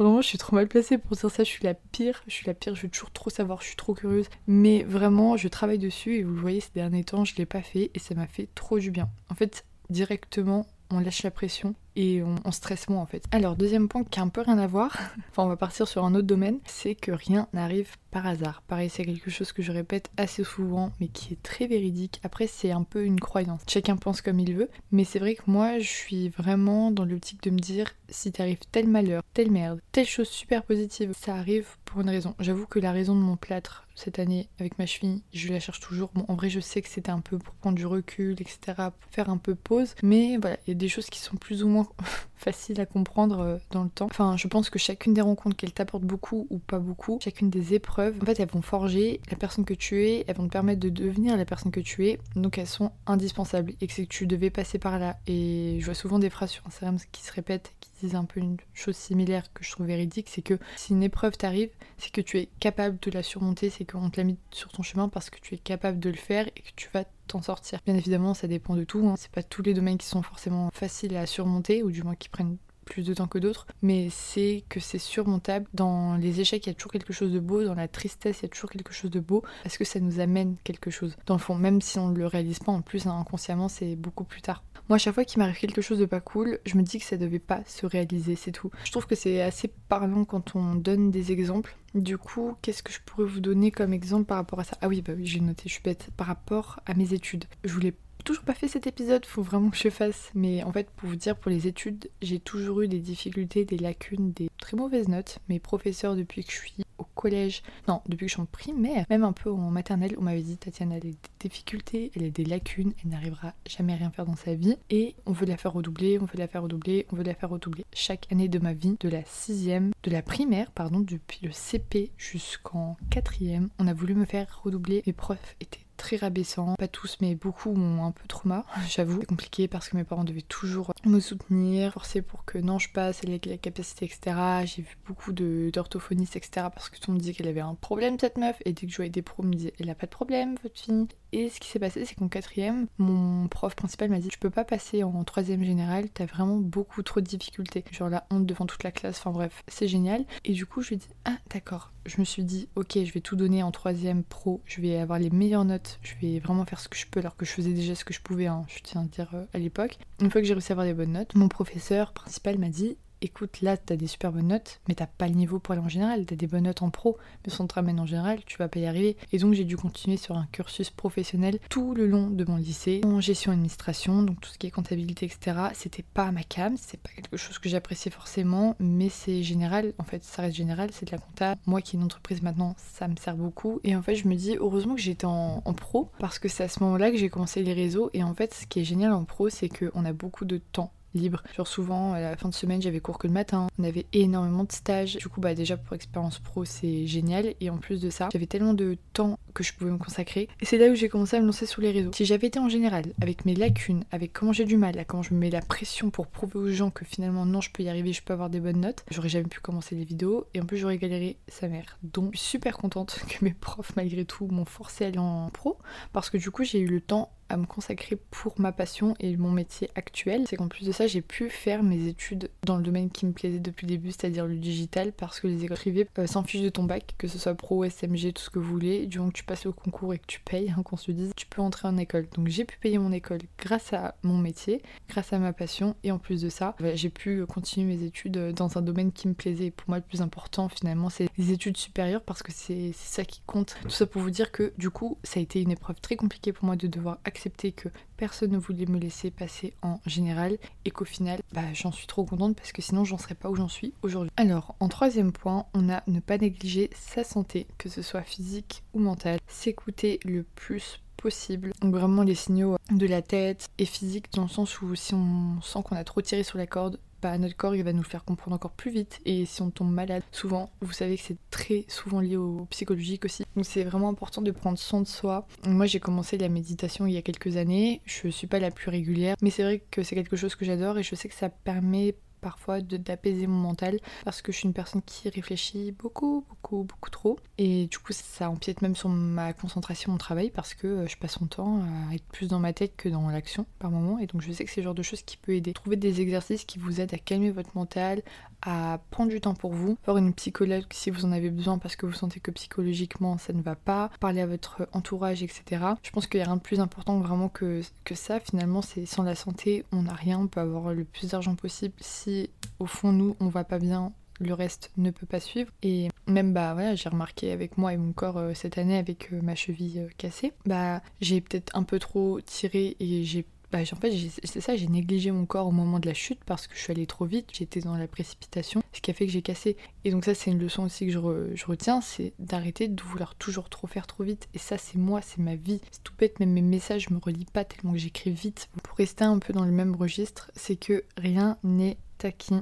Je 0.00 0.26
suis 0.26 0.38
trop 0.38 0.56
mal 0.56 0.66
placée 0.66 0.96
pour 0.96 1.14
dire 1.14 1.30
ça. 1.30 1.44
Je 1.44 1.48
suis 1.48 1.64
la 1.64 1.74
pire. 1.74 2.22
Je 2.26 2.32
suis 2.32 2.46
la 2.46 2.54
pire. 2.54 2.74
Je 2.74 2.82
veux 2.82 2.88
toujours 2.88 3.10
trop 3.10 3.28
savoir. 3.28 3.60
Je 3.60 3.66
suis 3.66 3.76
trop 3.76 3.94
curieuse. 3.94 4.28
Mais 4.46 4.82
vraiment, 4.82 5.36
je 5.36 5.48
travaille 5.48 5.78
dessus 5.78 6.16
et 6.16 6.22
vous 6.22 6.34
le 6.34 6.40
voyez 6.40 6.60
ces 6.60 6.70
derniers 6.74 7.04
temps, 7.04 7.24
je 7.24 7.36
l'ai 7.36 7.46
pas 7.46 7.62
fait 7.62 7.90
et 7.94 7.98
ça 7.98 8.14
m'a 8.14 8.26
fait 8.26 8.48
trop 8.54 8.78
du 8.78 8.90
bien. 8.90 9.10
En 9.28 9.34
fait, 9.34 9.64
directement, 9.90 10.66
on 10.90 11.00
lâche 11.00 11.22
la 11.22 11.30
pression 11.30 11.74
et 11.96 12.22
on, 12.22 12.50
stresse 12.52 12.88
moins 12.88 13.00
en 13.00 13.06
fait. 13.06 13.24
Alors 13.30 13.56
deuxième 13.56 13.88
point 13.88 14.04
qui 14.04 14.18
a 14.18 14.22
un 14.22 14.28
peu 14.28 14.40
rien 14.40 14.58
à 14.58 14.66
voir, 14.66 14.96
enfin 15.30 15.44
on 15.44 15.48
va 15.48 15.56
partir 15.56 15.86
sur 15.86 16.04
un 16.04 16.14
autre 16.14 16.26
domaine, 16.26 16.58
c'est 16.66 16.94
que 16.94 17.12
rien 17.12 17.48
n'arrive 17.52 17.96
par 18.10 18.26
hasard. 18.26 18.62
Pareil 18.62 18.90
c'est 18.90 19.04
quelque 19.04 19.30
chose 19.30 19.52
que 19.52 19.62
je 19.62 19.72
répète 19.72 20.10
assez 20.16 20.44
souvent 20.44 20.92
mais 21.00 21.08
qui 21.08 21.32
est 21.32 21.42
très 21.42 21.66
véridique. 21.66 22.20
Après 22.24 22.46
c'est 22.46 22.72
un 22.72 22.82
peu 22.82 23.04
une 23.04 23.20
croyance, 23.20 23.60
chacun 23.68 23.96
pense 23.96 24.20
comme 24.20 24.40
il 24.40 24.54
veut, 24.54 24.70
mais 24.90 25.04
c'est 25.04 25.18
vrai 25.18 25.34
que 25.34 25.42
moi 25.46 25.78
je 25.78 25.88
suis 25.88 26.28
vraiment 26.28 26.90
dans 26.90 27.04
l'optique 27.04 27.42
de 27.42 27.50
me 27.50 27.58
dire 27.58 27.92
si 28.08 28.32
t'arrive 28.32 28.58
tel 28.72 28.88
malheur, 28.88 29.22
telle 29.32 29.50
merde, 29.50 29.80
telle 29.92 30.06
chose 30.06 30.28
super 30.28 30.64
positive, 30.64 31.12
ça 31.16 31.34
arrive 31.36 31.68
pour 31.84 32.00
une 32.00 32.10
raison. 32.10 32.34
J'avoue 32.40 32.66
que 32.66 32.78
la 32.78 32.92
raison 32.92 33.14
de 33.14 33.20
mon 33.20 33.36
plâtre 33.36 33.86
cette 33.94 34.18
année 34.18 34.48
avec 34.58 34.78
ma 34.78 34.86
cheville, 34.86 35.22
je 35.32 35.48
la 35.48 35.60
cherche 35.60 35.80
toujours. 35.80 36.10
Bon 36.14 36.24
en 36.28 36.34
vrai 36.34 36.50
je 36.50 36.60
sais 36.60 36.82
que 36.82 36.88
c'était 36.88 37.10
un 37.10 37.20
peu 37.20 37.38
pour 37.38 37.54
prendre 37.54 37.76
du 37.76 37.86
recul, 37.86 38.32
etc. 38.32 38.58
pour 38.76 39.10
faire 39.10 39.30
un 39.30 39.38
peu 39.38 39.54
pause, 39.54 39.94
mais 40.02 40.36
voilà, 40.36 40.56
il 40.66 40.70
y 40.70 40.72
a 40.72 40.74
des 40.74 40.88
choses 40.88 41.06
qui 41.10 41.20
sont 41.20 41.36
plus 41.36 41.62
ou 41.62 41.68
moins 41.68 41.79
facile 42.36 42.80
à 42.80 42.86
comprendre 42.86 43.40
euh, 43.40 43.58
dans 43.70 43.84
le 43.84 43.90
temps. 43.90 44.06
Enfin, 44.06 44.36
je 44.36 44.48
pense 44.48 44.70
que 44.70 44.78
chacune 44.78 45.14
des 45.14 45.20
rencontres 45.20 45.56
qu'elles 45.56 45.72
t'apportent 45.72 46.04
beaucoup 46.04 46.46
ou 46.50 46.58
pas 46.58 46.78
beaucoup, 46.78 47.18
chacune 47.22 47.50
des 47.50 47.74
épreuves, 47.74 48.16
en 48.20 48.24
fait, 48.24 48.40
elles 48.40 48.48
vont 48.48 48.62
forger 48.62 49.20
la 49.30 49.36
personne 49.36 49.64
que 49.64 49.74
tu 49.74 50.04
es, 50.04 50.24
elles 50.26 50.36
vont 50.36 50.46
te 50.46 50.52
permettre 50.52 50.80
de 50.80 50.88
devenir 50.88 51.36
la 51.36 51.44
personne 51.44 51.70
que 51.70 51.80
tu 51.80 52.06
es, 52.08 52.18
donc 52.36 52.58
elles 52.58 52.66
sont 52.66 52.92
indispensables 53.06 53.74
et 53.80 53.86
que 53.86 54.02
tu 54.02 54.26
devais 54.26 54.50
passer 54.50 54.78
par 54.78 54.98
là. 54.98 55.18
Et 55.26 55.76
je 55.80 55.84
vois 55.84 55.94
souvent 55.94 56.18
des 56.18 56.30
phrases 56.30 56.50
sur 56.50 56.66
Instagram 56.66 56.96
qui 57.12 57.22
se 57.22 57.32
répètent, 57.32 57.74
qui 57.80 57.90
disent 58.00 58.14
un 58.14 58.24
peu 58.24 58.40
une 58.40 58.56
chose 58.72 58.96
similaire 58.96 59.52
que 59.52 59.62
je 59.62 59.70
trouve 59.70 59.86
véridique, 59.86 60.28
c'est 60.30 60.42
que 60.42 60.58
si 60.76 60.92
une 60.92 61.02
épreuve 61.02 61.36
t'arrive, 61.36 61.70
c'est 61.98 62.10
que 62.10 62.20
tu 62.20 62.38
es 62.38 62.48
capable 62.58 62.98
de 63.00 63.10
la 63.10 63.22
surmonter, 63.22 63.70
c'est 63.70 63.84
qu'on 63.84 64.08
te 64.10 64.18
l'a 64.18 64.24
mis 64.24 64.38
sur 64.50 64.70
ton 64.72 64.82
chemin 64.82 65.08
parce 65.08 65.28
que 65.28 65.38
tu 65.40 65.54
es 65.54 65.58
capable 65.58 65.98
de 65.98 66.08
le 66.08 66.16
faire 66.16 66.46
et 66.48 66.62
que 66.62 66.70
tu 66.76 66.88
vas 66.92 67.04
sortir. 67.40 67.78
Bien 67.86 67.94
évidemment, 67.94 68.34
ça 68.34 68.48
dépend 68.48 68.74
de 68.74 68.84
tout. 68.84 69.06
Hein. 69.08 69.14
C'est 69.16 69.30
pas 69.30 69.42
tous 69.42 69.62
les 69.62 69.74
domaines 69.74 69.98
qui 69.98 70.06
sont 70.06 70.22
forcément 70.22 70.70
faciles 70.72 71.16
à 71.16 71.26
surmonter, 71.26 71.82
ou 71.82 71.90
du 71.90 72.02
moins 72.02 72.16
qui 72.16 72.28
prennent 72.28 72.56
plus 72.90 73.06
de 73.06 73.14
temps 73.14 73.28
que 73.28 73.38
d'autres, 73.38 73.66
mais 73.82 74.08
c'est 74.10 74.64
que 74.68 74.80
c'est 74.80 74.98
surmontable. 74.98 75.66
Dans 75.72 76.16
les 76.16 76.40
échecs, 76.40 76.66
il 76.66 76.70
y 76.70 76.72
a 76.72 76.74
toujours 76.74 76.92
quelque 76.92 77.12
chose 77.12 77.32
de 77.32 77.38
beau, 77.38 77.64
dans 77.64 77.74
la 77.74 77.88
tristesse, 77.88 78.40
il 78.40 78.42
y 78.42 78.46
a 78.46 78.48
toujours 78.48 78.68
quelque 78.68 78.92
chose 78.92 79.10
de 79.10 79.20
beau, 79.20 79.42
parce 79.62 79.78
que 79.78 79.84
ça 79.84 80.00
nous 80.00 80.20
amène 80.20 80.56
quelque 80.64 80.90
chose. 80.90 81.16
Dans 81.26 81.34
le 81.34 81.40
fond, 81.40 81.54
même 81.54 81.80
si 81.80 81.98
on 81.98 82.08
ne 82.08 82.18
le 82.18 82.26
réalise 82.26 82.58
pas, 82.58 82.72
en 82.72 82.82
plus, 82.82 83.06
hein, 83.06 83.16
inconsciemment, 83.18 83.68
c'est 83.68 83.94
beaucoup 83.94 84.24
plus 84.24 84.42
tard. 84.42 84.64
Moi, 84.88 84.96
à 84.96 84.98
chaque 84.98 85.14
fois 85.14 85.24
qu'il 85.24 85.38
m'arrive 85.38 85.56
quelque 85.56 85.82
chose 85.82 86.00
de 86.00 86.04
pas 86.04 86.20
cool, 86.20 86.58
je 86.66 86.76
me 86.76 86.82
dis 86.82 86.98
que 86.98 87.04
ça 87.04 87.16
devait 87.16 87.38
pas 87.38 87.62
se 87.64 87.86
réaliser, 87.86 88.34
c'est 88.34 88.50
tout. 88.50 88.72
Je 88.84 88.90
trouve 88.90 89.06
que 89.06 89.14
c'est 89.14 89.40
assez 89.40 89.68
parlant 89.88 90.24
quand 90.24 90.56
on 90.56 90.74
donne 90.74 91.12
des 91.12 91.30
exemples. 91.30 91.76
Du 91.94 92.18
coup, 92.18 92.56
qu'est-ce 92.60 92.82
que 92.82 92.92
je 92.92 92.98
pourrais 93.06 93.26
vous 93.26 93.40
donner 93.40 93.70
comme 93.70 93.92
exemple 93.92 94.24
par 94.24 94.38
rapport 94.38 94.58
à 94.58 94.64
ça? 94.64 94.76
Ah 94.80 94.88
oui, 94.88 95.00
bah 95.00 95.12
oui, 95.16 95.26
j'ai 95.26 95.38
noté, 95.38 95.64
je 95.66 95.74
suis 95.74 95.82
bête. 95.82 96.10
Par 96.16 96.26
rapport 96.26 96.80
à 96.86 96.94
mes 96.94 97.14
études. 97.14 97.44
Je 97.62 97.72
voulais 97.72 97.94
toujours 98.22 98.44
pas 98.44 98.54
fait 98.54 98.68
cet 98.68 98.86
épisode, 98.86 99.26
faut 99.26 99.42
vraiment 99.42 99.70
que 99.70 99.76
je 99.76 99.90
fasse. 99.90 100.30
Mais 100.34 100.62
en 100.62 100.72
fait, 100.72 100.90
pour 100.90 101.08
vous 101.08 101.16
dire, 101.16 101.36
pour 101.36 101.50
les 101.50 101.66
études, 101.66 102.10
j'ai 102.22 102.38
toujours 102.38 102.82
eu 102.82 102.88
des 102.88 103.00
difficultés, 103.00 103.64
des 103.64 103.78
lacunes, 103.78 104.32
des 104.32 104.50
très 104.58 104.76
mauvaises 104.76 105.08
notes. 105.08 105.38
Mes 105.48 105.58
professeurs, 105.58 106.16
depuis 106.16 106.44
que 106.44 106.52
je 106.52 106.56
suis 106.56 106.84
au 106.98 107.04
collège, 107.14 107.62
non, 107.88 108.02
depuis 108.06 108.26
que 108.26 108.30
je 108.30 108.34
suis 108.34 108.42
en 108.42 108.46
primaire, 108.46 109.06
même 109.10 109.24
un 109.24 109.32
peu 109.32 109.50
en 109.50 109.70
maternelle, 109.70 110.14
on 110.18 110.22
m'avait 110.22 110.42
dit 110.42 110.56
Tatiana, 110.56 110.96
a 110.96 111.00
des 111.00 111.16
difficultés, 111.40 112.10
elle 112.14 112.24
a 112.24 112.30
des 112.30 112.44
lacunes, 112.44 112.92
elle 113.02 113.10
n'arrivera 113.10 113.54
jamais 113.66 113.94
à 113.94 113.96
rien 113.96 114.10
faire 114.10 114.26
dans 114.26 114.36
sa 114.36 114.54
vie. 114.54 114.76
Et 114.90 115.14
on 115.26 115.32
veut 115.32 115.46
la 115.46 115.56
faire 115.56 115.72
redoubler, 115.72 116.18
on 116.20 116.24
veut 116.24 116.38
la 116.38 116.48
faire 116.48 116.62
redoubler, 116.62 117.06
on 117.10 117.16
veut 117.16 117.24
la 117.24 117.34
faire 117.34 117.50
redoubler. 117.50 117.84
Chaque 117.92 118.30
année 118.30 118.48
de 118.48 118.58
ma 118.58 118.72
vie, 118.72 118.96
de 119.00 119.08
la 119.08 119.24
sixième, 119.24 119.92
de 120.02 120.10
la 120.10 120.22
primaire, 120.22 120.70
pardon, 120.70 121.00
depuis 121.00 121.40
le 121.42 121.52
CP 121.52 122.10
jusqu'en 122.18 122.96
quatrième, 123.10 123.70
on 123.78 123.86
a 123.86 123.94
voulu 123.94 124.14
me 124.14 124.24
faire 124.24 124.60
redoubler. 124.62 125.02
Mes 125.06 125.12
profs 125.12 125.56
étaient 125.60 125.86
très 126.00 126.16
rabaissant. 126.16 126.74
Pas 126.78 126.88
tous, 126.88 127.18
mais 127.20 127.34
beaucoup 127.34 127.74
m'ont 127.74 128.04
un 128.04 128.10
peu 128.10 128.26
trauma, 128.26 128.64
j'avoue. 128.88 129.20
C'est 129.20 129.26
compliqué 129.26 129.68
parce 129.68 129.88
que 129.88 129.96
mes 129.96 130.04
parents 130.04 130.24
devaient 130.24 130.40
toujours 130.40 130.92
me 131.04 131.20
soutenir, 131.20 131.92
forcer 131.92 132.22
pour 132.22 132.44
que 132.44 132.58
non, 132.58 132.78
je 132.78 132.90
passe 132.90 133.22
avec 133.24 133.46
la 133.46 133.58
capacité, 133.58 134.06
etc. 134.06 134.36
J'ai 134.64 134.82
vu 134.82 134.96
beaucoup 135.06 135.32
d'orthophonistes, 135.32 136.36
etc. 136.36 136.66
parce 136.74 136.88
que 136.88 136.98
tout 136.98 137.10
le 137.10 137.14
monde 137.14 137.22
disait 137.22 137.34
qu'elle 137.34 137.48
avait 137.48 137.60
un 137.60 137.74
problème, 137.74 138.18
cette 138.18 138.38
meuf. 138.38 138.56
Et 138.64 138.72
dès 138.72 138.86
que 138.86 138.92
je 138.92 138.96
voyais 138.96 139.10
des 139.10 139.22
pros, 139.22 139.42
me 139.42 139.54
disait, 139.54 139.74
elle 139.78 139.90
a 139.90 139.94
pas 139.94 140.06
de 140.06 140.12
problème, 140.12 140.56
votre 140.62 140.78
fille. 140.78 141.06
Et 141.32 141.48
ce 141.48 141.60
qui 141.60 141.68
s'est 141.68 141.78
passé, 141.78 142.04
c'est 142.04 142.14
qu'en 142.14 142.28
quatrième, 142.28 142.86
mon 142.98 143.48
prof 143.48 143.74
principal 143.74 144.10
m'a 144.10 144.18
dit 144.18 144.28
Tu 144.28 144.38
peux 144.38 144.50
pas 144.50 144.64
passer 144.64 145.04
en 145.04 145.24
troisième 145.24 145.62
général, 145.62 146.08
t'as 146.10 146.26
vraiment 146.26 146.56
beaucoup 146.56 147.02
trop 147.02 147.20
de 147.20 147.26
difficultés. 147.26 147.84
Genre 147.92 148.08
la 148.08 148.26
honte 148.30 148.46
devant 148.46 148.66
toute 148.66 148.82
la 148.82 148.90
classe, 148.90 149.18
enfin 149.18 149.30
bref, 149.30 149.62
c'est 149.68 149.88
génial. 149.88 150.24
Et 150.44 150.52
du 150.52 150.66
coup, 150.66 150.82
je 150.82 150.88
lui 150.88 150.94
ai 150.96 150.98
dit 150.98 151.08
Ah, 151.24 151.36
d'accord. 151.52 151.92
Je 152.06 152.18
me 152.18 152.24
suis 152.24 152.44
dit 152.44 152.68
Ok, 152.74 152.98
je 153.04 153.12
vais 153.12 153.20
tout 153.20 153.36
donner 153.36 153.62
en 153.62 153.70
troisième 153.70 154.24
pro, 154.24 154.60
je 154.64 154.80
vais 154.80 154.96
avoir 154.98 155.18
les 155.18 155.30
meilleures 155.30 155.64
notes, 155.64 155.98
je 156.02 156.14
vais 156.20 156.40
vraiment 156.40 156.64
faire 156.64 156.80
ce 156.80 156.88
que 156.88 156.96
je 156.96 157.06
peux, 157.06 157.20
alors 157.20 157.36
que 157.36 157.44
je 157.44 157.52
faisais 157.52 157.72
déjà 157.72 157.94
ce 157.94 158.04
que 158.04 158.14
je 158.14 158.20
pouvais, 158.20 158.46
hein, 158.46 158.64
je 158.68 158.80
tiens 158.82 159.02
à 159.02 159.04
dire 159.04 159.30
euh, 159.34 159.44
à 159.52 159.58
l'époque. 159.58 159.98
Une 160.20 160.30
fois 160.30 160.40
que 160.40 160.46
j'ai 160.46 160.54
réussi 160.54 160.72
à 160.72 160.74
avoir 160.74 160.86
des 160.86 160.94
bonnes 160.94 161.12
notes, 161.12 161.34
mon 161.34 161.48
professeur 161.48 162.12
principal 162.12 162.58
m'a 162.58 162.68
dit 162.68 162.96
écoute, 163.22 163.60
là, 163.60 163.76
t'as 163.76 163.96
des 163.96 164.06
super 164.06 164.32
bonnes 164.32 164.48
notes, 164.48 164.80
mais 164.88 164.94
t'as 164.94 165.06
pas 165.06 165.28
le 165.28 165.34
niveau 165.34 165.58
pour 165.58 165.72
aller 165.72 165.82
en 165.82 165.88
général, 165.88 166.26
t'as 166.26 166.36
des 166.36 166.46
bonnes 166.46 166.64
notes 166.64 166.82
en 166.82 166.90
pro, 166.90 167.18
mais 167.46 167.52
on 167.60 167.66
te 167.66 167.74
ramène 167.74 168.00
en 168.00 168.06
général, 168.06 168.40
tu 168.44 168.56
vas 168.58 168.68
pas 168.68 168.80
y 168.80 168.86
arriver. 168.86 169.16
Et 169.32 169.38
donc, 169.38 169.54
j'ai 169.54 169.64
dû 169.64 169.76
continuer 169.76 170.16
sur 170.16 170.36
un 170.36 170.46
cursus 170.52 170.90
professionnel 170.90 171.58
tout 171.68 171.94
le 171.94 172.06
long 172.06 172.30
de 172.30 172.44
mon 172.44 172.56
lycée, 172.56 173.00
en 173.04 173.20
gestion 173.20 173.52
administration, 173.52 174.22
donc 174.22 174.40
tout 174.40 174.50
ce 174.50 174.58
qui 174.58 174.66
est 174.66 174.70
comptabilité, 174.70 175.26
etc. 175.26 175.56
C'était 175.74 176.02
pas 176.02 176.30
ma 176.32 176.42
cam, 176.42 176.76
c'est 176.76 177.00
pas 177.00 177.10
quelque 177.10 177.36
chose 177.36 177.58
que 177.58 177.68
j'appréciais 177.68 178.10
forcément, 178.10 178.76
mais 178.78 179.08
c'est 179.08 179.42
général, 179.42 179.92
en 179.98 180.04
fait, 180.04 180.24
ça 180.24 180.42
reste 180.42 180.56
général, 180.56 180.90
c'est 180.92 181.06
de 181.06 181.12
la 181.12 181.18
compta. 181.18 181.56
Moi 181.66 181.82
qui 181.82 181.96
ai 181.96 181.98
une 181.98 182.04
entreprise 182.04 182.42
maintenant, 182.42 182.74
ça 182.76 183.08
me 183.08 183.16
sert 183.16 183.36
beaucoup. 183.36 183.80
Et 183.84 183.94
en 183.94 184.02
fait, 184.02 184.14
je 184.14 184.28
me 184.28 184.34
dis, 184.34 184.56
heureusement 184.56 184.94
que 184.94 185.00
j'étais 185.00 185.26
en, 185.26 185.62
en 185.64 185.74
pro, 185.74 186.10
parce 186.18 186.38
que 186.38 186.48
c'est 186.48 186.64
à 186.64 186.68
ce 186.68 186.82
moment-là 186.82 187.10
que 187.10 187.16
j'ai 187.16 187.28
commencé 187.28 187.62
les 187.62 187.72
réseaux, 187.72 188.10
et 188.14 188.22
en 188.22 188.34
fait, 188.34 188.54
ce 188.54 188.66
qui 188.66 188.80
est 188.80 188.84
génial 188.84 189.12
en 189.12 189.24
pro, 189.24 189.48
c'est 189.48 189.68
qu'on 189.68 190.04
a 190.04 190.12
beaucoup 190.12 190.44
de 190.44 190.58
temps 190.58 190.92
libre. 191.14 191.42
Genre 191.56 191.66
souvent 191.66 192.12
à 192.12 192.20
la 192.20 192.36
fin 192.36 192.48
de 192.48 192.54
semaine 192.54 192.82
j'avais 192.82 193.00
cours 193.00 193.18
que 193.18 193.26
le 193.26 193.32
matin, 193.32 193.66
on 193.78 193.84
avait 193.84 194.06
énormément 194.12 194.64
de 194.64 194.72
stages. 194.72 195.16
Du 195.16 195.28
coup 195.28 195.40
bah 195.40 195.54
déjà 195.54 195.76
pour 195.76 195.94
expérience 195.94 196.38
pro 196.38 196.64
c'est 196.64 197.06
génial 197.06 197.54
et 197.60 197.70
en 197.70 197.78
plus 197.78 198.00
de 198.00 198.10
ça 198.10 198.28
j'avais 198.32 198.46
tellement 198.46 198.74
de 198.74 198.96
temps 199.12 199.38
que 199.54 199.64
je 199.64 199.74
pouvais 199.74 199.90
me 199.90 199.98
consacrer 199.98 200.48
et 200.60 200.64
c'est 200.64 200.78
là 200.78 200.88
où 200.88 200.94
j'ai 200.94 201.08
commencé 201.08 201.36
à 201.36 201.40
me 201.40 201.46
lancer 201.46 201.66
sur 201.66 201.82
les 201.82 201.90
réseaux. 201.90 202.10
Si 202.14 202.24
j'avais 202.24 202.46
été 202.46 202.58
en 202.58 202.68
général 202.68 203.06
avec 203.20 203.44
mes 203.44 203.54
lacunes, 203.54 204.04
avec 204.10 204.32
comment 204.32 204.52
j'ai 204.52 204.64
du 204.64 204.76
mal, 204.76 204.98
à 204.98 205.04
comment 205.04 205.22
je 205.22 205.34
me 205.34 205.38
mets 205.38 205.50
la 205.50 205.62
pression 205.62 206.10
pour 206.10 206.26
prouver 206.26 206.58
aux 206.58 206.70
gens 206.70 206.90
que 206.90 207.04
finalement 207.04 207.46
non 207.46 207.60
je 207.60 207.70
peux 207.70 207.82
y 207.82 207.88
arriver, 207.88 208.12
je 208.12 208.22
peux 208.22 208.32
avoir 208.32 208.50
des 208.50 208.60
bonnes 208.60 208.80
notes, 208.80 209.04
j'aurais 209.10 209.28
jamais 209.28 209.48
pu 209.48 209.60
commencer 209.60 209.94
les 209.94 210.04
vidéos 210.04 210.46
et 210.54 210.60
en 210.60 210.66
plus 210.66 210.78
j'aurais 210.78 210.98
galéré 210.98 211.36
sa 211.48 211.68
mère. 211.68 211.98
Donc 212.02 212.34
super 212.36 212.76
contente 212.76 213.20
que 213.28 213.44
mes 213.44 213.54
profs 213.54 213.96
malgré 213.96 214.24
tout 214.24 214.46
m'ont 214.46 214.64
forcé 214.64 215.04
à 215.04 215.08
aller 215.08 215.18
en 215.18 215.50
pro 215.50 215.78
parce 216.12 216.30
que 216.30 216.36
du 216.36 216.50
coup 216.50 216.64
j'ai 216.64 216.80
eu 216.80 216.86
le 216.86 217.00
temps 217.00 217.30
à 217.50 217.56
me 217.56 217.66
consacrer 217.66 218.16
pour 218.30 218.58
ma 218.58 218.72
passion 218.72 219.14
et 219.20 219.36
mon 219.36 219.50
métier 219.50 219.90
actuel. 219.96 220.44
C'est 220.48 220.56
qu'en 220.56 220.68
plus 220.68 220.86
de 220.86 220.92
ça, 220.92 221.06
j'ai 221.06 221.20
pu 221.20 221.50
faire 221.50 221.82
mes 221.82 222.06
études 222.06 222.50
dans 222.64 222.76
le 222.76 222.82
domaine 222.82 223.10
qui 223.10 223.26
me 223.26 223.32
plaisait 223.32 223.58
depuis 223.58 223.86
le 223.86 223.90
début, 223.92 224.10
c'est-à-dire 224.12 224.46
le 224.46 224.54
digital, 224.54 225.12
parce 225.12 225.40
que 225.40 225.48
les 225.48 225.64
écoles 225.64 225.76
privées 225.76 226.08
euh, 226.18 226.26
s'en 226.26 226.44
fichent 226.44 226.62
de 226.62 226.68
ton 226.68 226.84
bac, 226.84 227.14
que 227.18 227.26
ce 227.26 227.38
soit 227.38 227.54
pro, 227.54 227.84
SMG, 227.84 228.32
tout 228.32 228.42
ce 228.42 228.50
que 228.50 228.58
vous 228.58 228.70
voulez. 228.70 229.06
Du 229.06 229.18
moment 229.18 229.30
que 229.30 229.36
tu 229.36 229.44
passes 229.44 229.66
au 229.66 229.72
concours 229.72 230.14
et 230.14 230.18
que 230.18 230.26
tu 230.26 230.40
payes, 230.40 230.72
hein, 230.76 230.82
qu'on 230.82 230.96
se 230.96 231.10
dise, 231.10 231.32
tu 231.36 231.46
peux 231.46 231.60
entrer 231.60 231.88
en 231.88 231.96
école. 231.96 232.28
Donc 232.36 232.48
j'ai 232.48 232.64
pu 232.64 232.78
payer 232.78 232.98
mon 232.98 233.12
école 233.12 233.40
grâce 233.58 233.92
à 233.92 234.14
mon 234.22 234.38
métier, 234.38 234.80
grâce 235.08 235.32
à 235.32 235.38
ma 235.38 235.52
passion, 235.52 235.96
et 236.04 236.12
en 236.12 236.18
plus 236.18 236.42
de 236.42 236.48
ça, 236.48 236.76
bah, 236.78 236.94
j'ai 236.94 237.10
pu 237.10 237.44
continuer 237.46 237.96
mes 237.96 238.04
études 238.04 238.36
euh, 238.36 238.52
dans 238.52 238.78
un 238.78 238.82
domaine 238.82 239.10
qui 239.10 239.26
me 239.26 239.34
plaisait. 239.34 239.72
pour 239.72 239.88
moi, 239.88 239.98
le 239.98 240.04
plus 240.04 240.22
important, 240.22 240.68
finalement, 240.68 241.10
c'est 241.10 241.28
les 241.36 241.50
études 241.50 241.76
supérieures, 241.76 242.22
parce 242.22 242.44
que 242.44 242.52
c'est 242.52 242.92
ça 242.92 243.24
qui 243.24 243.42
compte. 243.46 243.76
Tout 243.82 243.90
ça 243.90 244.06
pour 244.06 244.22
vous 244.22 244.30
dire 244.30 244.52
que, 244.52 244.72
du 244.78 244.90
coup, 244.90 245.18
ça 245.24 245.40
a 245.40 245.42
été 245.42 245.60
une 245.60 245.72
épreuve 245.72 246.00
très 246.00 246.14
compliquée 246.14 246.52
pour 246.52 246.64
moi 246.64 246.76
de 246.76 246.86
devoir 246.86 247.18
accepter 247.24 247.39
que 247.48 247.88
personne 248.16 248.52
ne 248.52 248.58
voulait 248.58 248.86
me 248.86 248.98
laisser 248.98 249.30
passer 249.30 249.72
en 249.82 250.00
général 250.06 250.58
et 250.84 250.90
qu'au 250.90 251.04
final, 251.04 251.40
bah, 251.52 251.72
j'en 251.72 251.92
suis 251.92 252.06
trop 252.06 252.24
contente 252.24 252.56
parce 252.56 252.72
que 252.72 252.82
sinon 252.82 253.04
j'en 253.04 253.18
serais 253.18 253.34
pas 253.34 253.48
où 253.48 253.56
j'en 253.56 253.68
suis 253.68 253.94
aujourd'hui. 254.02 254.30
Alors, 254.36 254.74
en 254.80 254.88
troisième 254.88 255.32
point, 255.32 255.66
on 255.74 255.88
a 255.88 256.02
ne 256.06 256.20
pas 256.20 256.38
négliger 256.38 256.90
sa 256.94 257.24
santé, 257.24 257.66
que 257.78 257.88
ce 257.88 258.02
soit 258.02 258.22
physique 258.22 258.82
ou 258.92 259.00
mentale, 259.00 259.40
s'écouter 259.46 260.20
le 260.24 260.42
plus 260.42 261.00
possible. 261.16 261.72
Donc 261.80 261.94
vraiment 261.94 262.22
les 262.22 262.34
signaux 262.34 262.76
de 262.90 263.06
la 263.06 263.22
tête 263.22 263.68
et 263.78 263.84
physique 263.84 264.32
dans 264.32 264.42
le 264.42 264.48
sens 264.48 264.80
où 264.80 264.94
si 264.94 265.14
on 265.14 265.60
sent 265.60 265.80
qu'on 265.84 265.96
a 265.96 266.04
trop 266.04 266.22
tiré 266.22 266.42
sur 266.42 266.58
la 266.58 266.66
corde, 266.66 266.98
bah, 267.22 267.36
notre 267.38 267.56
corps 267.56 267.74
il 267.74 267.82
va 267.82 267.92
nous 267.92 268.02
le 268.02 268.08
faire 268.08 268.24
comprendre 268.24 268.56
encore 268.56 268.72
plus 268.72 268.90
vite. 268.90 269.20
Et 269.24 269.44
si 269.46 269.62
on 269.62 269.70
tombe 269.70 269.92
malade 269.92 270.22
souvent 270.32 270.70
vous 270.80 270.92
savez 270.92 271.16
que 271.16 271.22
c'est 271.22 271.38
très 271.50 271.84
souvent 271.88 272.20
lié 272.20 272.36
au 272.36 272.66
psychologique 272.70 273.24
aussi. 273.24 273.44
Donc 273.56 273.64
c'est 273.64 273.84
vraiment 273.84 274.08
important 274.08 274.42
de 274.42 274.50
prendre 274.50 274.78
soin 274.78 275.00
de 275.00 275.06
soi. 275.06 275.46
Moi 275.66 275.86
j'ai 275.86 276.00
commencé 276.00 276.38
la 276.38 276.48
méditation 276.48 277.06
il 277.06 277.12
y 277.12 277.18
a 277.18 277.22
quelques 277.22 277.56
années. 277.56 278.00
Je 278.04 278.28
suis 278.28 278.46
pas 278.46 278.58
la 278.58 278.70
plus 278.70 278.90
régulière 278.90 279.36
mais 279.42 279.50
c'est 279.50 279.62
vrai 279.62 279.82
que 279.90 280.02
c'est 280.02 280.14
quelque 280.14 280.36
chose 280.36 280.54
que 280.54 280.64
j'adore 280.64 280.98
et 280.98 281.02
je 281.02 281.14
sais 281.14 281.28
que 281.28 281.34
ça 281.34 281.48
permet 281.48 282.14
parfois 282.40 282.80
d'apaiser 282.80 283.46
mon 283.46 283.58
mental 283.58 283.98
parce 284.24 284.42
que 284.42 284.52
je 284.52 284.58
suis 284.58 284.66
une 284.66 284.74
personne 284.74 285.02
qui 285.02 285.28
réfléchit 285.28 285.92
beaucoup, 285.92 286.44
beaucoup, 286.48 286.84
beaucoup 286.84 287.10
trop. 287.10 287.38
Et 287.58 287.86
du 287.86 287.98
coup, 287.98 288.12
ça 288.12 288.50
empiète 288.50 288.82
même 288.82 288.96
sur 288.96 289.08
ma 289.08 289.52
concentration 289.52 290.14
au 290.14 290.18
travail 290.18 290.50
parce 290.50 290.74
que 290.74 290.86
euh, 290.86 291.06
je 291.06 291.16
passe 291.16 291.40
mon 291.40 291.46
temps 291.46 291.82
à 292.10 292.14
être 292.14 292.24
plus 292.32 292.48
dans 292.48 292.58
ma 292.58 292.72
tête 292.72 292.96
que 292.96 293.08
dans 293.08 293.28
l'action 293.28 293.66
par 293.78 293.90
moment. 293.90 294.18
Et 294.18 294.26
donc, 294.26 294.42
je 294.42 294.52
sais 294.52 294.64
que 294.64 294.70
c'est 294.70 294.80
le 294.80 294.86
genre 294.86 294.94
de 294.94 295.02
choses 295.02 295.22
qui 295.22 295.36
peut 295.36 295.54
aider. 295.54 295.72
Trouver 295.72 295.96
des 295.96 296.20
exercices 296.20 296.64
qui 296.64 296.78
vous 296.78 297.00
aident 297.00 297.14
à 297.14 297.18
calmer 297.18 297.50
votre 297.50 297.70
mental, 297.74 298.22
à 298.62 299.00
prendre 299.10 299.30
du 299.30 299.40
temps 299.40 299.54
pour 299.54 299.72
vous, 299.72 299.96
voir 300.04 300.18
une 300.18 300.32
psychologue 300.34 300.84
si 300.90 301.10
vous 301.10 301.24
en 301.24 301.32
avez 301.32 301.50
besoin 301.50 301.78
parce 301.78 301.96
que 301.96 302.06
vous 302.06 302.12
sentez 302.12 302.40
que 302.40 302.50
psychologiquement 302.50 303.38
ça 303.38 303.52
ne 303.52 303.62
va 303.62 303.74
pas, 303.74 304.10
parler 304.20 304.40
à 304.40 304.46
votre 304.46 304.88
entourage, 304.92 305.42
etc. 305.42 305.62
Je 306.02 306.10
pense 306.10 306.26
qu'il 306.26 306.38
y 306.38 306.42
a 306.42 306.46
rien 306.46 306.56
de 306.56 306.60
plus 306.60 306.80
important 306.80 307.18
vraiment 307.18 307.48
que, 307.48 307.82
que 308.04 308.14
ça. 308.14 308.40
Finalement, 308.40 308.82
c'est 308.82 309.06
sans 309.06 309.22
la 309.22 309.34
santé, 309.34 309.84
on 309.92 310.02
n'a 310.02 310.14
rien, 310.14 310.38
on 310.38 310.46
peut 310.46 310.60
avoir 310.60 310.92
le 310.92 311.04
plus 311.04 311.30
d'argent 311.30 311.54
possible. 311.54 311.94
Si 312.00 312.50
au 312.78 312.86
fond, 312.86 313.12
nous, 313.12 313.36
on 313.40 313.48
va 313.48 313.64
pas 313.64 313.78
bien, 313.78 314.12
le 314.40 314.54
reste 314.54 314.90
ne 314.96 315.10
peut 315.10 315.26
pas 315.26 315.40
suivre. 315.40 315.70
Et 315.82 316.08
même, 316.26 316.52
bah 316.52 316.72
voilà, 316.74 316.94
j'ai 316.94 317.08
remarqué 317.08 317.52
avec 317.52 317.78
moi 317.78 317.92
et 317.92 317.96
mon 317.96 318.12
corps 318.12 318.38
euh, 318.38 318.54
cette 318.54 318.78
année 318.78 318.98
avec 318.98 319.32
euh, 319.32 319.40
ma 319.42 319.54
cheville 319.54 320.00
euh, 320.00 320.08
cassée, 320.16 320.52
bah 320.66 321.02
j'ai 321.20 321.40
peut-être 321.40 321.76
un 321.76 321.82
peu 321.82 321.98
trop 321.98 322.40
tiré 322.40 322.96
et 322.98 323.24
j'ai 323.24 323.44
bah, 323.72 323.78
en 323.80 323.96
fait, 323.96 324.12
c'est 324.42 324.60
ça, 324.60 324.74
j'ai 324.74 324.88
négligé 324.88 325.30
mon 325.30 325.46
corps 325.46 325.68
au 325.68 325.70
moment 325.70 326.00
de 326.00 326.06
la 326.08 326.14
chute 326.14 326.40
parce 326.44 326.66
que 326.66 326.74
je 326.74 326.80
suis 326.80 326.90
allée 326.90 327.06
trop 327.06 327.24
vite, 327.24 327.48
j'étais 327.52 327.80
dans 327.80 327.96
la 327.96 328.08
précipitation, 328.08 328.82
ce 328.92 329.00
qui 329.00 329.10
a 329.10 329.14
fait 329.14 329.26
que 329.26 329.32
j'ai 329.32 329.42
cassé. 329.42 329.76
Et 330.04 330.10
donc 330.10 330.24
ça, 330.24 330.34
c'est 330.34 330.50
une 330.50 330.58
leçon 330.58 330.84
aussi 330.84 331.06
que 331.06 331.12
je, 331.12 331.18
retiens, 331.66 332.00
c'est 332.00 332.32
d'arrêter 332.38 332.88
de 332.88 333.00
vouloir 333.02 333.36
toujours 333.36 333.68
trop 333.68 333.86
faire 333.86 334.06
trop 334.06 334.24
vite. 334.24 334.48
Et 334.54 334.58
ça, 334.58 334.76
c'est 334.76 334.98
moi, 334.98 335.20
c'est 335.22 335.38
ma 335.38 335.54
vie. 335.54 335.80
C'est 335.92 336.02
tout 336.02 336.14
bête, 336.18 336.40
même 336.40 336.52
mes 336.52 336.62
messages, 336.62 337.06
je 337.08 337.14
me 337.14 337.20
relis 337.20 337.46
pas 337.52 337.64
tellement 337.64 337.92
que 337.92 337.98
j'écris 337.98 338.32
vite. 338.32 338.68
Pour 338.82 338.96
rester 338.96 339.24
un 339.24 339.38
peu 339.38 339.52
dans 339.52 339.64
le 339.64 339.72
même 339.72 339.94
registre, 339.94 340.50
c'est 340.56 340.76
que 340.76 341.04
rien 341.16 341.56
n'est 341.62 341.98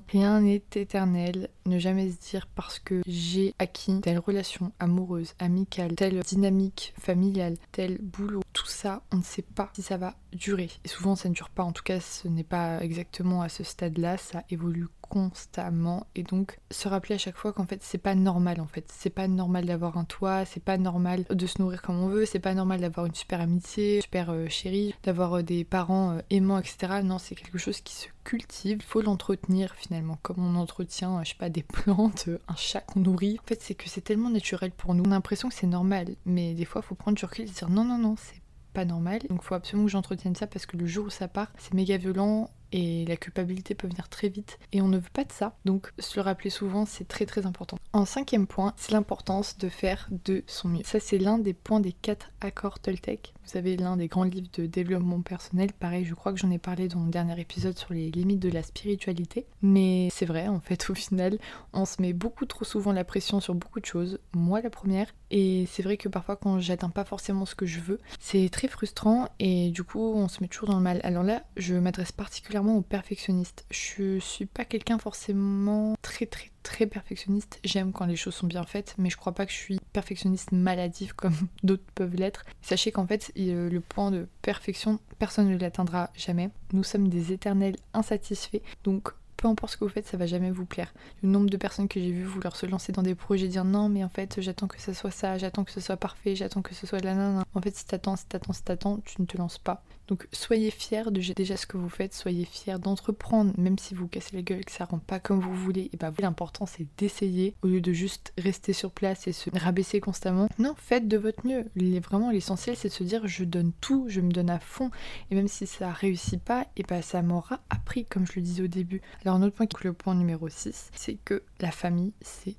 rien 0.08 0.40
n'est 0.40 0.62
éternel. 0.74 1.48
Ne 1.66 1.78
jamais 1.78 2.10
se 2.10 2.18
dire 2.30 2.46
parce 2.54 2.78
que 2.78 3.02
j'ai 3.06 3.54
acquis 3.58 4.00
telle 4.00 4.18
relation 4.18 4.72
amoureuse, 4.78 5.34
amicale, 5.38 5.94
telle 5.94 6.20
dynamique 6.20 6.94
familiale, 6.98 7.56
tel 7.72 7.98
boulot, 8.00 8.42
tout 8.52 8.66
ça, 8.66 9.02
on 9.12 9.18
ne 9.18 9.22
sait 9.22 9.42
pas 9.42 9.70
si 9.74 9.82
ça 9.82 9.96
va 9.96 10.14
durer. 10.32 10.70
Et 10.84 10.88
souvent 10.88 11.16
ça 11.16 11.28
ne 11.28 11.34
dure 11.34 11.50
pas, 11.50 11.62
en 11.62 11.72
tout 11.72 11.82
cas 11.82 12.00
ce 12.00 12.28
n'est 12.28 12.44
pas 12.44 12.80
exactement 12.80 13.42
à 13.42 13.48
ce 13.48 13.64
stade-là, 13.64 14.16
ça 14.16 14.44
évolue 14.50 14.86
constamment 15.08 16.06
et 16.14 16.22
donc 16.22 16.58
se 16.70 16.88
rappeler 16.88 17.14
à 17.14 17.18
chaque 17.18 17.36
fois 17.36 17.52
qu'en 17.52 17.66
fait 17.66 17.82
c'est 17.82 17.98
pas 17.98 18.14
normal 18.14 18.60
en 18.60 18.66
fait. 18.66 18.84
C'est 18.88 19.10
pas 19.10 19.28
normal 19.28 19.66
d'avoir 19.66 19.98
un 19.98 20.04
toit 20.04 20.44
c'est 20.44 20.62
pas 20.62 20.78
normal 20.78 21.24
de 21.28 21.46
se 21.46 21.60
nourrir 21.60 21.82
comme 21.82 22.00
on 22.00 22.08
veut 22.08 22.26
c'est 22.26 22.38
pas 22.38 22.54
normal 22.54 22.80
d'avoir 22.80 23.06
une 23.06 23.14
super 23.14 23.40
amitié 23.40 24.00
super 24.00 24.30
euh, 24.30 24.48
chérie 24.48 24.94
d'avoir 25.02 25.38
euh, 25.38 25.42
des 25.42 25.64
parents 25.64 26.12
euh, 26.12 26.20
aimants 26.30 26.58
etc 26.58 27.00
non 27.02 27.18
c'est 27.18 27.34
quelque 27.34 27.58
chose 27.58 27.80
qui 27.80 27.94
se 27.94 28.06
cultive. 28.24 28.82
Faut 28.86 29.00
l'entretenir 29.00 29.74
finalement 29.74 30.18
comme 30.22 30.44
on 30.44 30.56
entretient 30.56 31.22
je 31.24 31.30
sais 31.30 31.36
pas 31.36 31.48
des 31.48 31.62
plantes 31.64 32.28
un 32.48 32.56
chat 32.56 32.80
qu'on 32.80 33.00
nourrit. 33.00 33.38
En 33.42 33.46
fait 33.46 33.62
c'est 33.62 33.74
que 33.74 33.88
c'est 33.88 34.02
tellement 34.02 34.30
naturel 34.30 34.70
pour 34.70 34.94
nous. 34.94 35.04
On 35.06 35.10
a 35.10 35.14
l'impression 35.14 35.48
que 35.48 35.54
c'est 35.54 35.66
normal 35.66 36.14
mais 36.26 36.54
des 36.54 36.64
fois 36.64 36.82
il 36.84 36.88
faut 36.88 36.94
prendre 36.94 37.16
du 37.16 37.24
recul 37.24 37.46
et 37.46 37.50
dire 37.50 37.70
non 37.70 37.84
non 37.84 37.98
non 37.98 38.14
c'est 38.16 38.42
pas 38.74 38.84
normal. 38.84 39.20
Donc 39.28 39.42
faut 39.42 39.54
absolument 39.54 39.86
que 39.86 39.92
j'entretienne 39.92 40.34
ça 40.34 40.46
parce 40.46 40.66
que 40.66 40.76
le 40.76 40.86
jour 40.86 41.06
où 41.06 41.10
ça 41.10 41.28
part 41.28 41.48
c'est 41.58 41.74
méga 41.74 41.96
violent 41.96 42.50
et 42.72 43.04
la 43.06 43.16
culpabilité 43.16 43.74
peut 43.74 43.88
venir 43.88 44.08
très 44.08 44.28
vite 44.28 44.58
et 44.72 44.80
on 44.80 44.88
ne 44.88 44.98
veut 44.98 45.10
pas 45.12 45.24
de 45.24 45.32
ça. 45.32 45.56
Donc 45.64 45.92
se 45.98 46.16
le 46.16 46.22
rappeler 46.22 46.50
souvent, 46.50 46.86
c'est 46.86 47.06
très 47.06 47.26
très 47.26 47.46
important. 47.46 47.78
En 47.92 48.04
cinquième 48.04 48.46
point, 48.46 48.74
c'est 48.76 48.92
l'importance 48.92 49.58
de 49.58 49.68
faire 49.68 50.08
de 50.24 50.44
son 50.46 50.68
mieux. 50.68 50.82
Ça 50.84 51.00
c'est 51.00 51.18
l'un 51.18 51.38
des 51.38 51.54
points 51.54 51.80
des 51.80 51.92
quatre 51.92 52.30
accords 52.40 52.78
Toltec. 52.78 53.34
Vous 53.46 53.56
avez 53.56 53.76
l'un 53.76 53.96
des 53.96 54.08
grands 54.08 54.24
livres 54.24 54.48
de 54.52 54.66
développement 54.66 55.22
personnel. 55.22 55.72
Pareil, 55.72 56.04
je 56.04 56.14
crois 56.14 56.32
que 56.32 56.38
j'en 56.38 56.50
ai 56.50 56.58
parlé 56.58 56.88
dans 56.88 56.98
mon 56.98 57.06
dernier 57.06 57.40
épisode 57.40 57.78
sur 57.78 57.94
les 57.94 58.10
limites 58.10 58.40
de 58.40 58.50
la 58.50 58.62
spiritualité. 58.62 59.46
Mais 59.62 60.08
c'est 60.12 60.26
vrai, 60.26 60.48
en 60.48 60.60
fait, 60.60 60.90
au 60.90 60.94
final, 60.94 61.38
on 61.72 61.86
se 61.86 62.02
met 62.02 62.12
beaucoup 62.12 62.44
trop 62.44 62.66
souvent 62.66 62.92
la 62.92 63.04
pression 63.04 63.40
sur 63.40 63.54
beaucoup 63.54 63.80
de 63.80 63.86
choses. 63.86 64.18
Moi 64.34 64.60
la 64.60 64.70
première. 64.70 65.06
Et 65.30 65.66
c'est 65.70 65.82
vrai 65.82 65.96
que 65.96 66.08
parfois 66.08 66.36
quand 66.36 66.58
j'atteins 66.58 66.90
pas 66.90 67.04
forcément 67.04 67.46
ce 67.46 67.54
que 67.54 67.66
je 67.66 67.80
veux, 67.80 68.00
c'est 68.18 68.48
très 68.50 68.68
frustrant 68.68 69.28
et 69.38 69.70
du 69.70 69.82
coup 69.82 70.12
on 70.14 70.28
se 70.28 70.42
met 70.42 70.48
toujours 70.48 70.68
dans 70.68 70.76
le 70.76 70.82
mal. 70.82 71.00
Alors 71.04 71.22
là, 71.22 71.42
je 71.56 71.74
m'adresse 71.74 72.12
particulièrement 72.12 72.57
au 72.66 72.82
perfectionniste. 72.82 73.64
Je 73.70 74.18
suis 74.18 74.46
pas 74.46 74.64
quelqu'un 74.64 74.98
forcément 74.98 75.94
très 76.02 76.26
très 76.26 76.50
très 76.62 76.86
perfectionniste. 76.86 77.60
J'aime 77.64 77.92
quand 77.92 78.04
les 78.04 78.16
choses 78.16 78.34
sont 78.34 78.46
bien 78.46 78.64
faites, 78.64 78.94
mais 78.98 79.10
je 79.10 79.16
crois 79.16 79.32
pas 79.32 79.46
que 79.46 79.52
je 79.52 79.56
suis 79.56 79.80
perfectionniste 79.92 80.52
maladif 80.52 81.12
comme 81.12 81.34
d'autres 81.62 81.84
peuvent 81.94 82.14
l'être. 82.14 82.44
Sachez 82.62 82.92
qu'en 82.92 83.06
fait, 83.06 83.32
le 83.36 83.78
point 83.78 84.10
de 84.10 84.28
perfection, 84.42 84.98
personne 85.18 85.48
ne 85.48 85.56
l'atteindra 85.56 86.10
jamais. 86.16 86.50
Nous 86.72 86.84
sommes 86.84 87.08
des 87.08 87.32
éternels 87.32 87.76
insatisfaits, 87.94 88.60
donc 88.84 89.12
peu 89.38 89.48
importe 89.48 89.72
ce 89.72 89.76
que 89.78 89.84
vous 89.84 89.90
faites, 89.90 90.06
ça 90.06 90.18
va 90.18 90.26
jamais 90.26 90.50
vous 90.50 90.66
plaire. 90.66 90.92
Le 91.22 91.28
nombre 91.28 91.48
de 91.48 91.56
personnes 91.56 91.88
que 91.88 92.00
j'ai 92.00 92.10
vu 92.10 92.24
vouloir 92.24 92.56
se 92.56 92.66
lancer 92.66 92.92
dans 92.92 93.02
des 93.02 93.14
projets, 93.14 93.48
dire 93.48 93.64
non, 93.64 93.88
mais 93.88 94.04
en 94.04 94.08
fait, 94.08 94.40
j'attends 94.40 94.66
que 94.66 94.80
ce 94.80 94.92
soit 94.92 95.12
ça, 95.12 95.38
j'attends 95.38 95.64
que 95.64 95.70
ce 95.70 95.80
soit 95.80 95.96
parfait, 95.96 96.34
j'attends 96.36 96.60
que 96.60 96.74
ce 96.74 96.86
soit 96.86 96.98
de 96.98 97.06
la 97.06 97.14
nana. 97.14 97.44
En 97.54 97.62
fait, 97.62 97.74
si 97.74 97.86
t'attends, 97.86 98.16
si 98.16 98.26
t'attends, 98.26 98.52
si 98.52 98.62
t'attends, 98.62 98.98
tu 99.04 99.22
ne 99.22 99.26
te 99.26 99.38
lances 99.38 99.58
pas. 99.58 99.82
Donc 100.08 100.26
soyez 100.32 100.70
fiers 100.70 101.10
de 101.10 101.20
déjà 101.34 101.56
ce 101.56 101.66
que 101.66 101.76
vous 101.76 101.90
faites, 101.90 102.14
soyez 102.14 102.46
fiers 102.46 102.78
d'entreprendre, 102.78 103.52
même 103.58 103.78
si 103.78 103.94
vous 103.94 104.08
cassez 104.08 104.34
la 104.34 104.42
gueule, 104.42 104.64
que 104.64 104.72
ça 104.72 104.86
rend 104.86 104.98
pas 104.98 105.20
comme 105.20 105.38
vous 105.38 105.54
voulez. 105.54 105.90
Et 105.92 105.98
bah 105.98 106.10
l'important 106.18 106.64
c'est 106.64 106.86
d'essayer 106.96 107.54
au 107.62 107.66
lieu 107.66 107.82
de 107.82 107.92
juste 107.92 108.32
rester 108.38 108.72
sur 108.72 108.90
place 108.90 109.28
et 109.28 109.32
se 109.32 109.50
rabaisser 109.52 110.00
constamment. 110.00 110.48
Non, 110.58 110.74
faites 110.78 111.08
de 111.08 111.18
votre 111.18 111.46
mieux. 111.46 111.66
vraiment 112.00 112.30
l'essentiel 112.30 112.74
c'est 112.76 112.88
de 112.88 112.94
se 112.94 113.04
dire 113.04 113.26
je 113.26 113.44
donne 113.44 113.72
tout, 113.80 114.06
je 114.08 114.22
me 114.22 114.32
donne 114.32 114.48
à 114.48 114.58
fond. 114.58 114.90
Et 115.30 115.34
même 115.34 115.48
si 115.48 115.66
ça 115.66 115.92
réussit 115.92 116.42
pas, 116.42 116.66
et 116.76 116.84
bah 116.84 117.02
ça 117.02 117.20
m'aura 117.20 117.60
appris 117.68 118.06
comme 118.06 118.26
je 118.26 118.32
le 118.36 118.42
disais 118.42 118.62
au 118.62 118.68
début. 118.68 119.02
Un 119.32 119.42
autre 119.42 119.54
point, 119.54 119.66
le 119.82 119.92
point 119.92 120.14
numéro 120.14 120.48
6, 120.48 120.90
c'est 120.94 121.18
que 121.24 121.42
la 121.60 121.70
famille 121.70 122.12
c'est 122.20 122.56